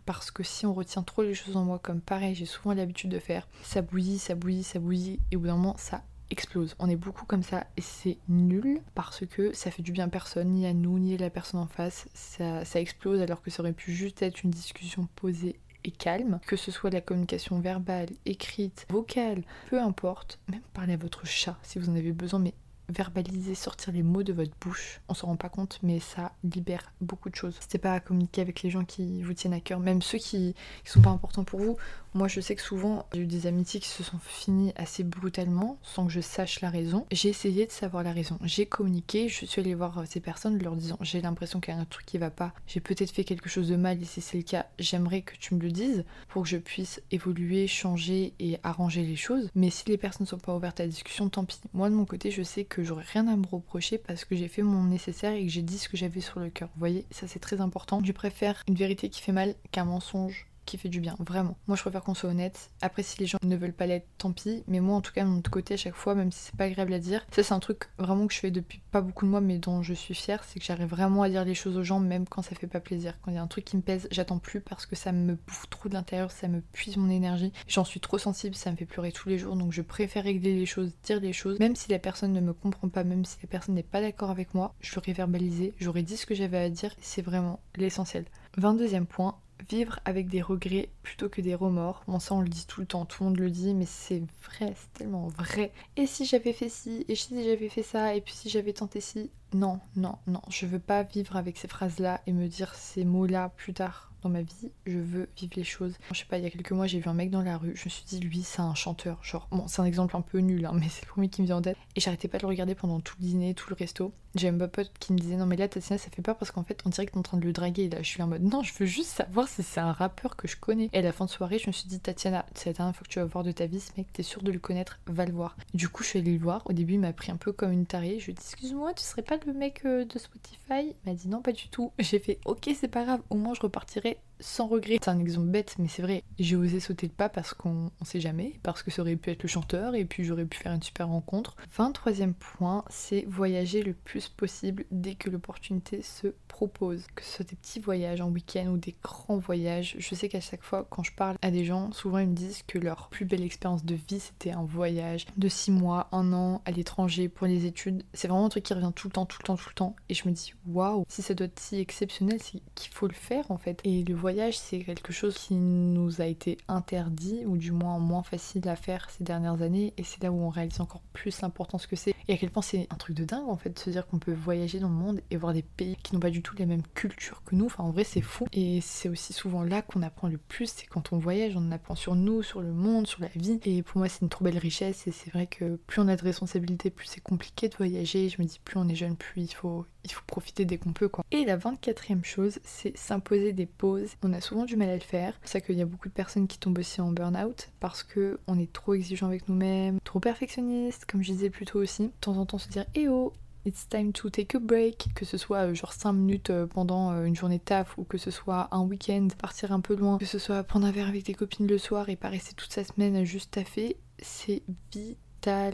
parce 0.04 0.30
que 0.30 0.42
si 0.42 0.66
on 0.66 0.74
retient 0.74 1.02
trop 1.02 1.22
les 1.22 1.34
choses 1.34 1.56
en 1.56 1.64
moi 1.64 1.78
comme 1.78 2.00
pareil 2.00 2.34
j'ai 2.34 2.46
souvent 2.46 2.74
l'habitude 2.74 3.10
de 3.10 3.18
faire 3.18 3.48
ça 3.62 3.82
bouillit 3.82 4.18
ça 4.18 4.34
bouillit 4.34 4.62
ça 4.62 4.78
bouillit 4.78 5.20
et 5.30 5.36
au 5.36 5.40
bout 5.40 5.46
d'un 5.46 5.56
moment 5.56 5.76
ça 5.78 6.02
explose. 6.30 6.74
On 6.78 6.88
est 6.88 6.96
beaucoup 6.96 7.24
comme 7.24 7.42
ça 7.42 7.66
et 7.76 7.80
c'est 7.80 8.18
nul 8.28 8.80
parce 8.94 9.24
que 9.26 9.52
ça 9.52 9.70
fait 9.70 9.82
du 9.82 9.92
bien 9.92 10.06
à 10.06 10.08
personne, 10.08 10.50
ni 10.50 10.66
à 10.66 10.72
nous, 10.72 10.98
ni 10.98 11.14
à 11.14 11.18
la 11.18 11.30
personne 11.30 11.60
en 11.60 11.66
face. 11.66 12.08
Ça, 12.14 12.64
ça 12.64 12.80
explose 12.80 13.20
alors 13.20 13.42
que 13.42 13.50
ça 13.50 13.62
aurait 13.62 13.72
pu 13.72 13.92
juste 13.92 14.22
être 14.22 14.42
une 14.42 14.50
discussion 14.50 15.08
posée 15.16 15.58
et 15.84 15.90
calme, 15.90 16.40
que 16.46 16.56
ce 16.56 16.70
soit 16.70 16.90
la 16.90 17.00
communication 17.00 17.60
verbale, 17.60 18.08
écrite, 18.24 18.86
vocale, 18.90 19.42
peu 19.70 19.80
importe, 19.80 20.40
même 20.48 20.62
parler 20.74 20.94
à 20.94 20.96
votre 20.96 21.24
chat 21.26 21.56
si 21.62 21.78
vous 21.78 21.88
en 21.88 21.94
avez 21.94 22.12
besoin, 22.12 22.40
mais 22.40 22.54
verbaliser, 22.88 23.54
sortir 23.54 23.92
les 23.92 24.02
mots 24.02 24.22
de 24.22 24.32
votre 24.32 24.52
bouche. 24.60 25.00
On 25.08 25.14
s'en 25.14 25.28
rend 25.28 25.36
pas 25.36 25.48
compte, 25.48 25.78
mais 25.82 26.00
ça 26.00 26.32
libère 26.44 26.92
beaucoup 27.00 27.30
de 27.30 27.34
choses. 27.34 27.54
N'hésitez 27.56 27.78
pas 27.78 27.92
à 27.92 28.00
communiquer 28.00 28.40
avec 28.40 28.62
les 28.62 28.70
gens 28.70 28.84
qui 28.84 29.22
vous 29.22 29.34
tiennent 29.34 29.54
à 29.54 29.60
cœur, 29.60 29.80
même 29.80 30.02
ceux 30.02 30.18
qui, 30.18 30.54
qui 30.84 30.90
sont 30.90 31.02
pas 31.02 31.10
importants 31.10 31.44
pour 31.44 31.60
vous. 31.60 31.76
Moi, 32.14 32.28
je 32.28 32.40
sais 32.40 32.54
que 32.54 32.62
souvent, 32.62 33.06
j'ai 33.12 33.20
eu 33.20 33.26
des 33.26 33.46
amitiés 33.46 33.78
qui 33.78 33.88
se 33.88 34.02
sont 34.02 34.18
finies 34.18 34.72
assez 34.76 35.04
brutalement, 35.04 35.78
sans 35.82 36.06
que 36.06 36.12
je 36.12 36.20
sache 36.20 36.62
la 36.62 36.70
raison. 36.70 37.06
J'ai 37.10 37.28
essayé 37.28 37.66
de 37.66 37.72
savoir 37.72 38.02
la 38.02 38.12
raison. 38.12 38.38
J'ai 38.42 38.64
communiqué, 38.64 39.28
je 39.28 39.44
suis 39.44 39.60
allée 39.60 39.74
voir 39.74 40.02
ces 40.06 40.20
personnes, 40.20 40.58
leur 40.62 40.76
disant 40.76 40.96
j'ai 41.02 41.20
l'impression 41.20 41.60
qu'il 41.60 41.74
y 41.74 41.76
a 41.76 41.80
un 41.80 41.84
truc 41.84 42.06
qui 42.06 42.16
va 42.16 42.30
pas. 42.30 42.54
J'ai 42.66 42.80
peut-être 42.80 43.10
fait 43.10 43.24
quelque 43.24 43.50
chose 43.50 43.68
de 43.68 43.76
mal, 43.76 44.00
et 44.00 44.04
si 44.06 44.22
c'est 44.22 44.38
le 44.38 44.44
cas, 44.44 44.66
j'aimerais 44.78 45.22
que 45.22 45.36
tu 45.36 45.54
me 45.54 45.60
le 45.60 45.70
dises 45.70 46.04
pour 46.28 46.44
que 46.44 46.48
je 46.48 46.56
puisse 46.56 47.02
évoluer, 47.10 47.66
changer 47.66 48.32
et 48.38 48.58
arranger 48.62 49.02
les 49.02 49.16
choses. 49.16 49.50
Mais 49.54 49.68
si 49.68 49.84
les 49.88 49.98
personnes 49.98 50.24
ne 50.24 50.28
sont 50.28 50.38
pas 50.38 50.56
ouvertes 50.56 50.80
à 50.80 50.84
la 50.84 50.88
discussion, 50.88 51.28
tant 51.28 51.44
pis. 51.44 51.60
Moi, 51.74 51.90
de 51.90 51.94
mon 51.94 52.06
côté, 52.06 52.30
je 52.30 52.42
sais 52.42 52.64
que 52.64 52.75
j'aurais 52.82 53.04
rien 53.04 53.26
à 53.28 53.36
me 53.36 53.46
reprocher 53.46 53.98
parce 53.98 54.24
que 54.24 54.36
j'ai 54.36 54.48
fait 54.48 54.62
mon 54.62 54.84
nécessaire 54.84 55.32
et 55.32 55.44
que 55.44 55.52
j'ai 55.52 55.62
dit 55.62 55.78
ce 55.78 55.88
que 55.88 55.96
j'avais 55.96 56.20
sur 56.20 56.40
le 56.40 56.50
cœur. 56.50 56.68
Vous 56.74 56.78
voyez, 56.78 57.06
ça 57.10 57.26
c'est 57.26 57.38
très 57.38 57.60
important. 57.60 58.00
Je 58.04 58.12
préfère 58.12 58.62
une 58.68 58.74
vérité 58.74 59.08
qui 59.08 59.20
fait 59.20 59.32
mal 59.32 59.54
qu'un 59.72 59.84
mensonge 59.84 60.46
qui 60.66 60.76
fait 60.76 60.88
du 60.88 61.00
bien, 61.00 61.16
vraiment. 61.18 61.56
Moi 61.66 61.76
je 61.76 61.82
préfère 61.82 62.02
qu'on 62.02 62.14
soit 62.14 62.30
honnête. 62.30 62.70
Après 62.82 63.02
si 63.02 63.18
les 63.18 63.26
gens 63.26 63.38
ne 63.42 63.56
veulent 63.56 63.72
pas 63.72 63.86
l'être, 63.86 64.06
tant 64.18 64.32
pis. 64.32 64.64
Mais 64.66 64.80
moi 64.80 64.96
en 64.96 65.00
tout 65.00 65.12
cas 65.12 65.24
de 65.24 65.28
mon 65.28 65.40
côté 65.40 65.74
à 65.74 65.76
chaque 65.76 65.94
fois, 65.94 66.14
même 66.14 66.32
si 66.32 66.40
c'est 66.40 66.56
pas 66.56 66.64
agréable 66.64 66.92
à 66.92 66.98
dire, 66.98 67.24
ça 67.30 67.42
c'est 67.42 67.54
un 67.54 67.60
truc 67.60 67.88
vraiment 67.98 68.26
que 68.26 68.34
je 68.34 68.40
fais 68.40 68.50
depuis 68.50 68.82
pas 68.90 69.00
beaucoup 69.00 69.24
de 69.24 69.30
mois 69.30 69.40
mais 69.40 69.58
dont 69.58 69.82
je 69.82 69.94
suis 69.94 70.14
fière, 70.14 70.44
c'est 70.44 70.58
que 70.60 70.66
j'arrive 70.66 70.88
vraiment 70.88 71.22
à 71.22 71.28
dire 71.28 71.44
les 71.44 71.54
choses 71.54 71.76
aux 71.76 71.82
gens 71.82 72.00
même 72.00 72.26
quand 72.28 72.42
ça 72.42 72.54
fait 72.54 72.66
pas 72.66 72.80
plaisir. 72.80 73.14
Quand 73.22 73.30
il 73.30 73.34
y 73.34 73.38
a 73.38 73.42
un 73.42 73.46
truc 73.46 73.64
qui 73.64 73.76
me 73.76 73.82
pèse, 73.82 74.08
j'attends 74.10 74.38
plus 74.38 74.60
parce 74.60 74.84
que 74.84 74.96
ça 74.96 75.12
me 75.12 75.34
bouffe 75.34 75.70
trop 75.70 75.88
de 75.88 75.94
l'intérieur, 75.94 76.30
ça 76.30 76.48
me 76.48 76.60
puise 76.60 76.96
mon 76.96 77.08
énergie. 77.08 77.52
J'en 77.68 77.84
suis 77.84 78.00
trop 78.00 78.18
sensible, 78.18 78.54
ça 78.54 78.70
me 78.70 78.76
fait 78.76 78.86
pleurer 78.86 79.12
tous 79.12 79.28
les 79.28 79.38
jours 79.38 79.56
donc 79.56 79.72
je 79.72 79.82
préfère 79.82 80.24
régler 80.24 80.54
les 80.54 80.66
choses, 80.66 80.92
dire 81.04 81.20
les 81.20 81.32
choses, 81.32 81.58
même 81.60 81.76
si 81.76 81.90
la 81.90 81.98
personne 81.98 82.32
ne 82.32 82.40
me 82.40 82.52
comprend 82.52 82.88
pas, 82.88 83.04
même 83.04 83.24
si 83.24 83.36
la 83.42 83.48
personne 83.48 83.74
n'est 83.74 83.82
pas 83.82 84.00
d'accord 84.00 84.30
avec 84.30 84.54
moi, 84.54 84.74
je 84.80 84.94
l'aurais 84.94 85.12
verbalisé, 85.12 85.74
j'aurais 85.78 86.02
dit 86.02 86.16
ce 86.16 86.26
que 86.26 86.34
j'avais 86.34 86.58
à 86.58 86.68
dire, 86.68 86.94
c'est 87.00 87.22
vraiment 87.22 87.60
l'essentiel. 87.76 88.24
22e 88.58 89.04
point, 89.04 89.36
vivre 89.68 89.98
avec 90.04 90.28
des 90.28 90.42
regrets 90.42 90.90
plutôt 91.02 91.28
que 91.28 91.40
des 91.40 91.54
remords. 91.54 92.02
Bon 92.06 92.18
ça 92.18 92.34
on 92.34 92.40
le 92.40 92.48
dit 92.48 92.66
tout 92.66 92.80
le 92.80 92.86
temps, 92.86 93.04
tout 93.04 93.22
le 93.22 93.30
monde 93.30 93.38
le 93.38 93.50
dit, 93.50 93.74
mais 93.74 93.86
c'est 93.86 94.22
vrai, 94.44 94.74
c'est 94.76 94.92
tellement 94.98 95.28
vrai. 95.28 95.72
Et 95.96 96.06
si 96.06 96.24
j'avais 96.24 96.52
fait 96.52 96.68
ci, 96.68 97.04
et 97.08 97.14
si 97.14 97.42
j'avais 97.44 97.68
fait 97.68 97.82
ça, 97.82 98.14
et 98.14 98.20
puis 98.20 98.34
si 98.34 98.48
j'avais 98.48 98.72
tenté 98.72 99.00
ci, 99.00 99.30
non, 99.54 99.80
non, 99.94 100.18
non, 100.26 100.42
je 100.48 100.66
veux 100.66 100.78
pas 100.78 101.02
vivre 101.02 101.36
avec 101.36 101.56
ces 101.56 101.68
phrases-là 101.68 102.20
et 102.26 102.32
me 102.32 102.48
dire 102.48 102.74
ces 102.74 103.04
mots-là 103.04 103.50
plus 103.56 103.72
tard 103.74 104.12
dans 104.22 104.28
ma 104.28 104.42
vie, 104.42 104.70
je 104.86 104.98
veux 104.98 105.28
vivre 105.36 105.52
les 105.56 105.64
choses. 105.64 105.94
Je 106.12 106.18
sais 106.18 106.24
pas, 106.24 106.38
il 106.38 106.44
y 106.44 106.46
a 106.46 106.50
quelques 106.50 106.72
mois, 106.72 106.86
j'ai 106.86 106.98
vu 106.98 107.08
un 107.08 107.14
mec 107.14 107.30
dans 107.30 107.42
la 107.42 107.56
rue, 107.56 107.76
je 107.76 107.84
me 107.84 107.90
suis 107.90 108.04
dit, 108.04 108.18
lui, 108.18 108.42
c'est 108.42 108.60
un 108.60 108.74
chanteur. 108.74 109.22
Genre, 109.22 109.46
bon, 109.50 109.68
c'est 109.68 109.80
un 109.80 109.84
exemple 109.84 110.16
un 110.16 110.20
peu 110.20 110.38
nul, 110.38 110.66
hein, 110.66 110.72
mais 110.74 110.88
c'est 110.88 111.02
le 111.02 111.08
premier 111.08 111.28
qui 111.28 111.42
me 111.42 111.46
vient 111.46 111.56
en 111.56 111.62
tête. 111.62 111.76
Et 111.94 112.00
j'arrêtais 112.00 112.28
pas 112.28 112.38
de 112.38 112.42
le 112.42 112.48
regarder 112.48 112.74
pendant 112.74 113.00
tout 113.00 113.14
le 113.20 113.26
dîner, 113.26 113.54
tout 113.54 113.70
le 113.70 113.76
resto. 113.76 114.12
J'ai 114.36 114.48
un 114.48 114.58
pote 114.58 114.90
qui 115.00 115.12
me 115.12 115.18
disait, 115.18 115.36
non, 115.36 115.46
mais 115.46 115.56
là, 115.56 115.66
Tatiana, 115.66 115.98
ça 115.98 116.10
fait 116.10 116.22
peur 116.22 116.36
parce 116.36 116.50
qu'en 116.50 116.62
fait, 116.62 116.82
on 116.84 116.90
dirait 116.90 117.06
que 117.06 117.12
t'es 117.12 117.18
en 117.18 117.22
train 117.22 117.38
de 117.38 117.44
le 117.44 117.52
draguer. 117.52 117.84
Et 117.84 117.88
là, 117.88 118.02
je 118.02 118.08
suis 118.08 118.22
en 118.22 118.26
mode, 118.26 118.42
non, 118.42 118.62
je 118.62 118.72
veux 118.78 118.86
juste 118.86 119.10
savoir 119.10 119.48
si 119.48 119.62
c'est 119.62 119.80
un 119.80 119.92
rappeur 119.92 120.36
que 120.36 120.46
je 120.46 120.56
connais. 120.56 120.90
Et 120.92 120.98
à 120.98 121.02
la 121.02 121.12
fin 121.12 121.24
de 121.24 121.30
soirée, 121.30 121.58
je 121.58 121.68
me 121.68 121.72
suis 121.72 121.88
dit, 121.88 122.00
Tatiana, 122.00 122.44
c'est 122.54 122.70
la 122.70 122.74
dernière 122.74 122.94
fois 122.94 123.04
que 123.04 123.12
tu 123.12 123.18
vas 123.18 123.24
voir 123.24 123.44
de 123.44 123.52
ta 123.52 123.66
vie 123.66 123.80
ce 123.80 123.92
mec, 123.96 124.12
t'es 124.12 124.22
sûr 124.22 124.42
de 124.42 124.52
le 124.52 124.58
connaître, 124.58 125.00
va 125.06 125.24
le 125.24 125.32
voir. 125.32 125.56
Du 125.74 125.88
coup, 125.88 126.02
je 126.02 126.08
suis 126.10 126.18
allée 126.18 126.32
le 126.32 126.38
voir. 126.42 126.62
Au 126.66 126.72
début, 126.72 126.94
il 126.94 127.00
m'a 127.00 127.12
pris 127.12 127.32
un 127.32 127.36
peu 127.36 127.52
comme 127.52 127.72
une 127.72 127.86
tarée. 127.86 128.18
Je 128.18 128.26
lui 128.26 128.32
ai 128.32 128.36
excuse-moi, 128.36 128.92
tu 128.94 129.04
serais 129.04 129.22
pas 129.22 129.38
le 129.46 129.52
mec 129.52 129.82
euh, 129.86 130.04
de 130.04 130.18
Spotify? 130.18 130.94
Il 130.94 131.10
m'a 131.10 131.14
dit, 131.14 131.28
non, 131.28 131.40
pas 131.40 131.52
du 131.52 131.68
tout. 131.68 131.92
J'ai 131.98 132.18
fait, 132.18 132.38
ok, 132.44 132.70
c'est 132.78 132.88
pas 132.88 133.04
grave, 133.04 133.22
au 133.30 133.36
moins 133.36 133.54
je 133.54 133.60
repartirai 133.60 134.18
sans 134.40 134.66
regret. 134.66 134.98
C'est 135.02 135.10
un 135.10 135.18
exemple 135.18 135.48
bête, 135.48 135.76
mais 135.78 135.88
c'est 135.88 136.02
vrai. 136.02 136.24
J'ai 136.38 136.56
osé 136.56 136.80
sauter 136.80 137.06
le 137.06 137.12
pas 137.12 137.28
parce 137.28 137.54
qu'on 137.54 137.90
sait 138.04 138.20
jamais, 138.20 138.54
parce 138.62 138.82
que 138.82 138.90
ça 138.90 139.02
aurait 139.02 139.16
pu 139.16 139.30
être 139.30 139.42
le 139.42 139.48
chanteur 139.48 139.94
et 139.94 140.04
puis 140.04 140.24
j'aurais 140.24 140.44
pu 140.44 140.58
faire 140.58 140.72
une 140.72 140.82
super 140.82 141.08
rencontre. 141.08 141.56
23e 141.76 142.32
point, 142.32 142.84
c'est 142.88 143.24
voyager 143.28 143.82
le 143.82 143.94
plus 143.94 144.28
possible 144.28 144.84
dès 144.90 145.14
que 145.14 145.30
l'opportunité 145.30 146.02
se 146.02 146.28
propose. 146.48 147.04
Que 147.14 147.22
ce 147.22 147.36
soit 147.36 147.48
des 147.48 147.56
petits 147.56 147.80
voyages 147.80 148.20
en 148.20 148.30
week-end 148.30 148.66
ou 148.66 148.76
des 148.76 148.94
grands 149.02 149.38
voyages. 149.38 149.96
Je 149.98 150.14
sais 150.14 150.28
qu'à 150.28 150.40
chaque 150.40 150.62
fois, 150.62 150.86
quand 150.90 151.02
je 151.02 151.12
parle 151.12 151.36
à 151.42 151.50
des 151.50 151.64
gens, 151.64 151.92
souvent 151.92 152.18
ils 152.18 152.28
me 152.28 152.34
disent 152.34 152.62
que 152.66 152.78
leur 152.78 153.08
plus 153.08 153.24
belle 153.24 153.42
expérience 153.42 153.84
de 153.84 153.94
vie 153.94 154.20
c'était 154.20 154.52
un 154.52 154.64
voyage 154.64 155.26
de 155.36 155.48
6 155.48 155.70
mois, 155.70 156.08
un 156.12 156.32
an 156.32 156.62
à 156.64 156.70
l'étranger 156.70 157.28
pour 157.28 157.46
les 157.46 157.66
études. 157.66 158.04
C'est 158.12 158.28
vraiment 158.28 158.46
un 158.46 158.48
truc 158.48 158.64
qui 158.64 158.74
revient 158.74 158.92
tout 158.94 159.08
le 159.08 159.12
temps, 159.12 159.26
tout 159.26 159.38
le 159.40 159.46
temps, 159.46 159.56
tout 159.56 159.68
le 159.68 159.74
temps. 159.74 159.96
Et 160.08 160.14
je 160.14 160.28
me 160.28 160.34
dis, 160.34 160.54
waouh, 160.66 161.04
si 161.08 161.22
ça 161.22 161.34
doit 161.34 161.46
être 161.46 161.60
si 161.60 161.76
exceptionnel, 161.76 162.38
c'est 162.42 162.60
qu'il 162.74 162.92
faut 162.92 163.06
le 163.06 163.14
faire 163.14 163.50
en 163.50 163.58
fait. 163.58 163.80
Voyage, 164.26 164.58
c'est 164.58 164.80
quelque 164.80 165.12
chose 165.12 165.38
qui 165.38 165.54
nous 165.54 166.20
a 166.20 166.26
été 166.26 166.58
interdit, 166.66 167.46
ou 167.46 167.56
du 167.56 167.70
moins 167.70 168.00
moins 168.00 168.24
facile 168.24 168.68
à 168.68 168.74
faire 168.74 169.08
ces 169.08 169.22
dernières 169.22 169.62
années, 169.62 169.94
et 169.96 170.02
c'est 170.02 170.20
là 170.20 170.32
où 170.32 170.40
on 170.40 170.48
réalise 170.48 170.80
encore 170.80 171.02
plus 171.12 171.40
l'importance 171.42 171.86
que 171.86 171.94
c'est, 171.94 172.12
et 172.26 172.32
à 172.32 172.36
quel 172.36 172.50
point 172.50 172.60
c'est 172.60 172.88
un 172.90 172.96
truc 172.96 173.14
de 173.14 173.24
dingue 173.24 173.48
en 173.48 173.56
fait, 173.56 173.70
de 173.70 173.78
se 173.78 173.88
dire 173.88 174.04
qu'on 174.08 174.18
peut 174.18 174.32
voyager 174.32 174.80
dans 174.80 174.88
le 174.88 174.96
monde 174.96 175.20
et 175.30 175.36
voir 175.36 175.52
des 175.52 175.62
pays 175.62 175.96
qui 176.02 176.12
n'ont 176.12 176.20
pas 176.20 176.30
du 176.30 176.42
tout 176.42 176.56
les 176.56 176.66
mêmes 176.66 176.82
cultures 176.94 177.44
que 177.44 177.54
nous, 177.54 177.66
enfin 177.66 177.84
en 177.84 177.92
vrai 177.92 178.02
c'est 178.02 178.20
fou, 178.20 178.46
et 178.52 178.80
c'est 178.80 179.08
aussi 179.08 179.32
souvent 179.32 179.62
là 179.62 179.80
qu'on 179.80 180.02
apprend 180.02 180.26
le 180.26 180.38
plus, 180.38 180.72
c'est 180.74 180.86
quand 180.86 181.12
on 181.12 181.18
voyage, 181.18 181.52
on 181.56 181.70
apprend 181.70 181.94
sur 181.94 182.16
nous, 182.16 182.42
sur 182.42 182.60
le 182.60 182.72
monde, 182.72 183.06
sur 183.06 183.20
la 183.20 183.28
vie, 183.28 183.60
et 183.64 183.84
pour 183.84 183.98
moi 183.98 184.08
c'est 184.08 184.22
une 184.22 184.28
trop 184.28 184.44
belle 184.44 184.58
richesse, 184.58 185.06
et 185.06 185.12
c'est 185.12 185.30
vrai 185.30 185.46
que 185.46 185.76
plus 185.86 186.00
on 186.02 186.08
a 186.08 186.16
de 186.16 186.22
responsabilités, 186.22 186.90
plus 186.90 187.06
c'est 187.06 187.20
compliqué 187.20 187.68
de 187.68 187.76
voyager, 187.76 188.28
je 188.28 188.42
me 188.42 188.46
dis 188.48 188.58
plus 188.64 188.76
on 188.76 188.88
est 188.88 188.96
jeune, 188.96 189.14
plus 189.14 189.42
il 189.42 189.54
faut, 189.54 189.86
il 190.06 190.14
faut 190.14 190.24
profiter 190.26 190.64
dès 190.64 190.78
qu'on 190.78 190.92
peut 190.92 191.08
quoi. 191.08 191.24
Et 191.30 191.44
la 191.44 191.56
24e 191.56 192.24
chose, 192.24 192.58
c'est 192.64 192.96
s'imposer 192.96 193.52
des 193.52 193.66
pauses. 193.66 194.14
On 194.22 194.32
a 194.32 194.40
souvent 194.40 194.64
du 194.64 194.76
mal 194.76 194.88
à 194.88 194.94
le 194.94 195.00
faire. 195.00 195.38
C'est 195.42 195.52
ça 195.52 195.60
qu'il 195.60 195.76
y 195.76 195.82
a 195.82 195.86
beaucoup 195.86 196.08
de 196.08 196.14
personnes 196.14 196.46
qui 196.46 196.58
tombent 196.58 196.78
aussi 196.78 197.00
en 197.00 197.12
burn-out 197.12 197.68
parce 197.80 198.02
que 198.02 198.38
on 198.46 198.58
est 198.58 198.72
trop 198.72 198.94
exigeant 198.94 199.26
avec 199.26 199.48
nous-mêmes, 199.48 199.98
trop 200.04 200.20
perfectionniste, 200.20 201.04
comme 201.06 201.22
je 201.22 201.32
disais 201.32 201.50
plus 201.50 201.66
tôt 201.66 201.80
aussi. 201.80 202.04
De 202.04 202.12
temps 202.20 202.36
en 202.36 202.46
temps 202.46 202.58
se 202.58 202.68
dire 202.68 202.84
eh 202.94 203.08
oh 203.08 203.32
It's 203.66 203.88
time 203.88 204.12
to 204.12 204.30
take 204.30 204.56
a 204.56 204.60
break, 204.60 205.08
que 205.16 205.24
ce 205.24 205.36
soit 205.36 205.66
euh, 205.66 205.74
genre 205.74 205.92
5 205.92 206.12
minutes 206.12 206.50
euh, 206.50 206.68
pendant 206.68 207.10
euh, 207.10 207.24
une 207.24 207.34
journée 207.34 207.58
de 207.58 207.64
taf 207.64 207.98
ou 207.98 208.04
que 208.04 208.16
ce 208.16 208.30
soit 208.30 208.68
un 208.70 208.82
week-end, 208.82 209.26
partir 209.40 209.72
un 209.72 209.80
peu 209.80 209.96
loin, 209.96 210.18
que 210.18 210.24
ce 210.24 210.38
soit 210.38 210.62
prendre 210.62 210.86
un 210.86 210.92
verre 210.92 211.08
avec 211.08 211.24
tes 211.24 211.34
copines 211.34 211.66
le 211.66 211.76
soir 211.76 212.08
et 212.08 212.14
pas 212.14 212.28
rester 212.28 212.54
toute 212.54 212.72
sa 212.72 212.84
semaine 212.84 213.24
juste 213.24 213.50
taffer, 213.50 213.96
c'est 214.20 214.62
vital. 214.92 215.16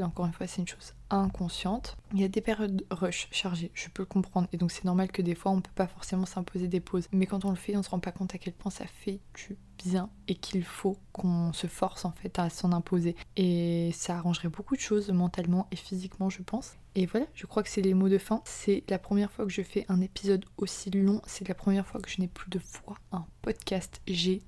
Encore 0.03 0.27
une 0.27 0.33
fois, 0.33 0.46
c'est 0.46 0.61
une 0.61 0.68
chose 0.68 0.92
inconsciente. 1.09 1.96
Il 2.12 2.20
y 2.20 2.25
a 2.25 2.29
des 2.29 2.42
périodes 2.42 2.85
rush 2.90 3.29
chargées, 3.31 3.70
je 3.75 3.88
peux 3.88 4.03
le 4.03 4.07
comprendre. 4.07 4.48
Et 4.53 4.59
donc 4.59 4.70
c'est 4.70 4.85
normal 4.85 5.11
que 5.11 5.22
des 5.22 5.35
fois 5.35 5.51
on 5.51 5.61
peut 5.62 5.70
pas 5.75 5.87
forcément 5.87 6.27
s'imposer 6.27 6.68
des 6.68 6.80
pauses. 6.80 7.09
Mais 7.11 7.26
quand 7.26 7.45
on 7.47 7.51
le 7.51 7.57
fait, 7.57 7.74
on 7.76 7.82
se 7.82 7.89
rend 7.89 7.99
pas 7.99 8.12
compte 8.12 8.34
à 8.34 8.39
quel 8.39 8.53
point 8.53 8.70
ça 8.70 8.86
fait 8.86 9.20
du 9.34 9.57
bien 9.78 10.11
et 10.28 10.34
qu'il 10.34 10.62
faut 10.62 10.99
qu'on 11.12 11.53
se 11.55 11.66
force 11.66 12.05
en 12.05 12.12
fait 12.12 12.39
à 12.39 12.51
s'en 12.51 12.72
imposer. 12.72 13.16
Et 13.36 13.93
ça 13.95 14.16
arrangerait 14.16 14.49
beaucoup 14.49 14.76
de 14.76 14.80
choses 14.80 15.11
mentalement 15.11 15.68
et 15.70 15.76
physiquement, 15.76 16.28
je 16.28 16.43
pense. 16.43 16.76
Et 16.95 17.07
voilà, 17.07 17.26
je 17.32 17.47
crois 17.47 17.62
que 17.62 17.70
c'est 17.70 17.80
les 17.80 17.95
mots 17.95 18.11
de 18.11 18.18
fin. 18.18 18.43
C'est 18.45 18.84
la 18.91 18.99
première 18.99 19.30
fois 19.30 19.47
que 19.47 19.51
je 19.51 19.62
fais 19.62 19.86
un 19.89 20.03
épisode 20.03 20.45
aussi 20.59 20.91
long. 20.91 21.22
C'est 21.26 21.49
la 21.49 21.55
première 21.55 21.86
fois 21.86 22.01
que 22.01 22.11
je 22.11 22.20
n'ai 22.20 22.28
plus 22.28 22.51
de 22.51 22.59
fois 22.59 22.97
un 23.11 23.24
podcast. 23.41 24.03
J'ai 24.07 24.43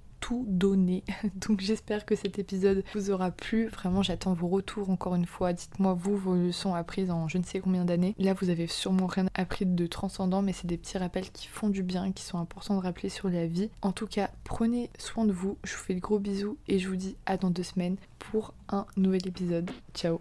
donné. 0.46 1.04
Donc 1.34 1.60
j'espère 1.60 2.04
que 2.06 2.14
cet 2.14 2.38
épisode 2.38 2.84
vous 2.94 3.10
aura 3.10 3.30
plu. 3.30 3.66
Vraiment, 3.68 4.02
j'attends 4.02 4.34
vos 4.34 4.48
retours 4.48 4.90
encore 4.90 5.14
une 5.14 5.26
fois. 5.26 5.52
Dites-moi 5.52 5.94
vous 5.94 6.16
vos 6.16 6.34
leçons 6.34 6.74
apprises 6.74 7.10
en 7.10 7.28
je 7.28 7.38
ne 7.38 7.44
sais 7.44 7.60
combien 7.60 7.84
d'années. 7.84 8.14
Là, 8.18 8.34
vous 8.34 8.50
avez 8.50 8.66
sûrement 8.66 9.06
rien 9.06 9.26
appris 9.34 9.66
de 9.66 9.86
transcendant, 9.86 10.42
mais 10.42 10.52
c'est 10.52 10.66
des 10.66 10.78
petits 10.78 10.98
rappels 10.98 11.30
qui 11.30 11.46
font 11.46 11.68
du 11.68 11.82
bien, 11.82 12.12
qui 12.12 12.24
sont 12.24 12.38
importants 12.38 12.76
de 12.76 12.82
rappeler 12.82 13.08
sur 13.08 13.28
la 13.28 13.46
vie. 13.46 13.70
En 13.82 13.92
tout 13.92 14.06
cas, 14.06 14.30
prenez 14.44 14.90
soin 14.98 15.24
de 15.24 15.32
vous. 15.32 15.58
Je 15.64 15.72
vous 15.74 15.82
fais 15.82 15.94
de 15.94 16.00
gros 16.00 16.18
bisous 16.18 16.56
et 16.68 16.78
je 16.78 16.88
vous 16.88 16.96
dis 16.96 17.16
à 17.26 17.36
dans 17.36 17.50
deux 17.50 17.62
semaines 17.62 17.96
pour 18.18 18.54
un 18.68 18.86
nouvel 18.96 19.26
épisode. 19.26 19.70
Ciao 19.94 20.20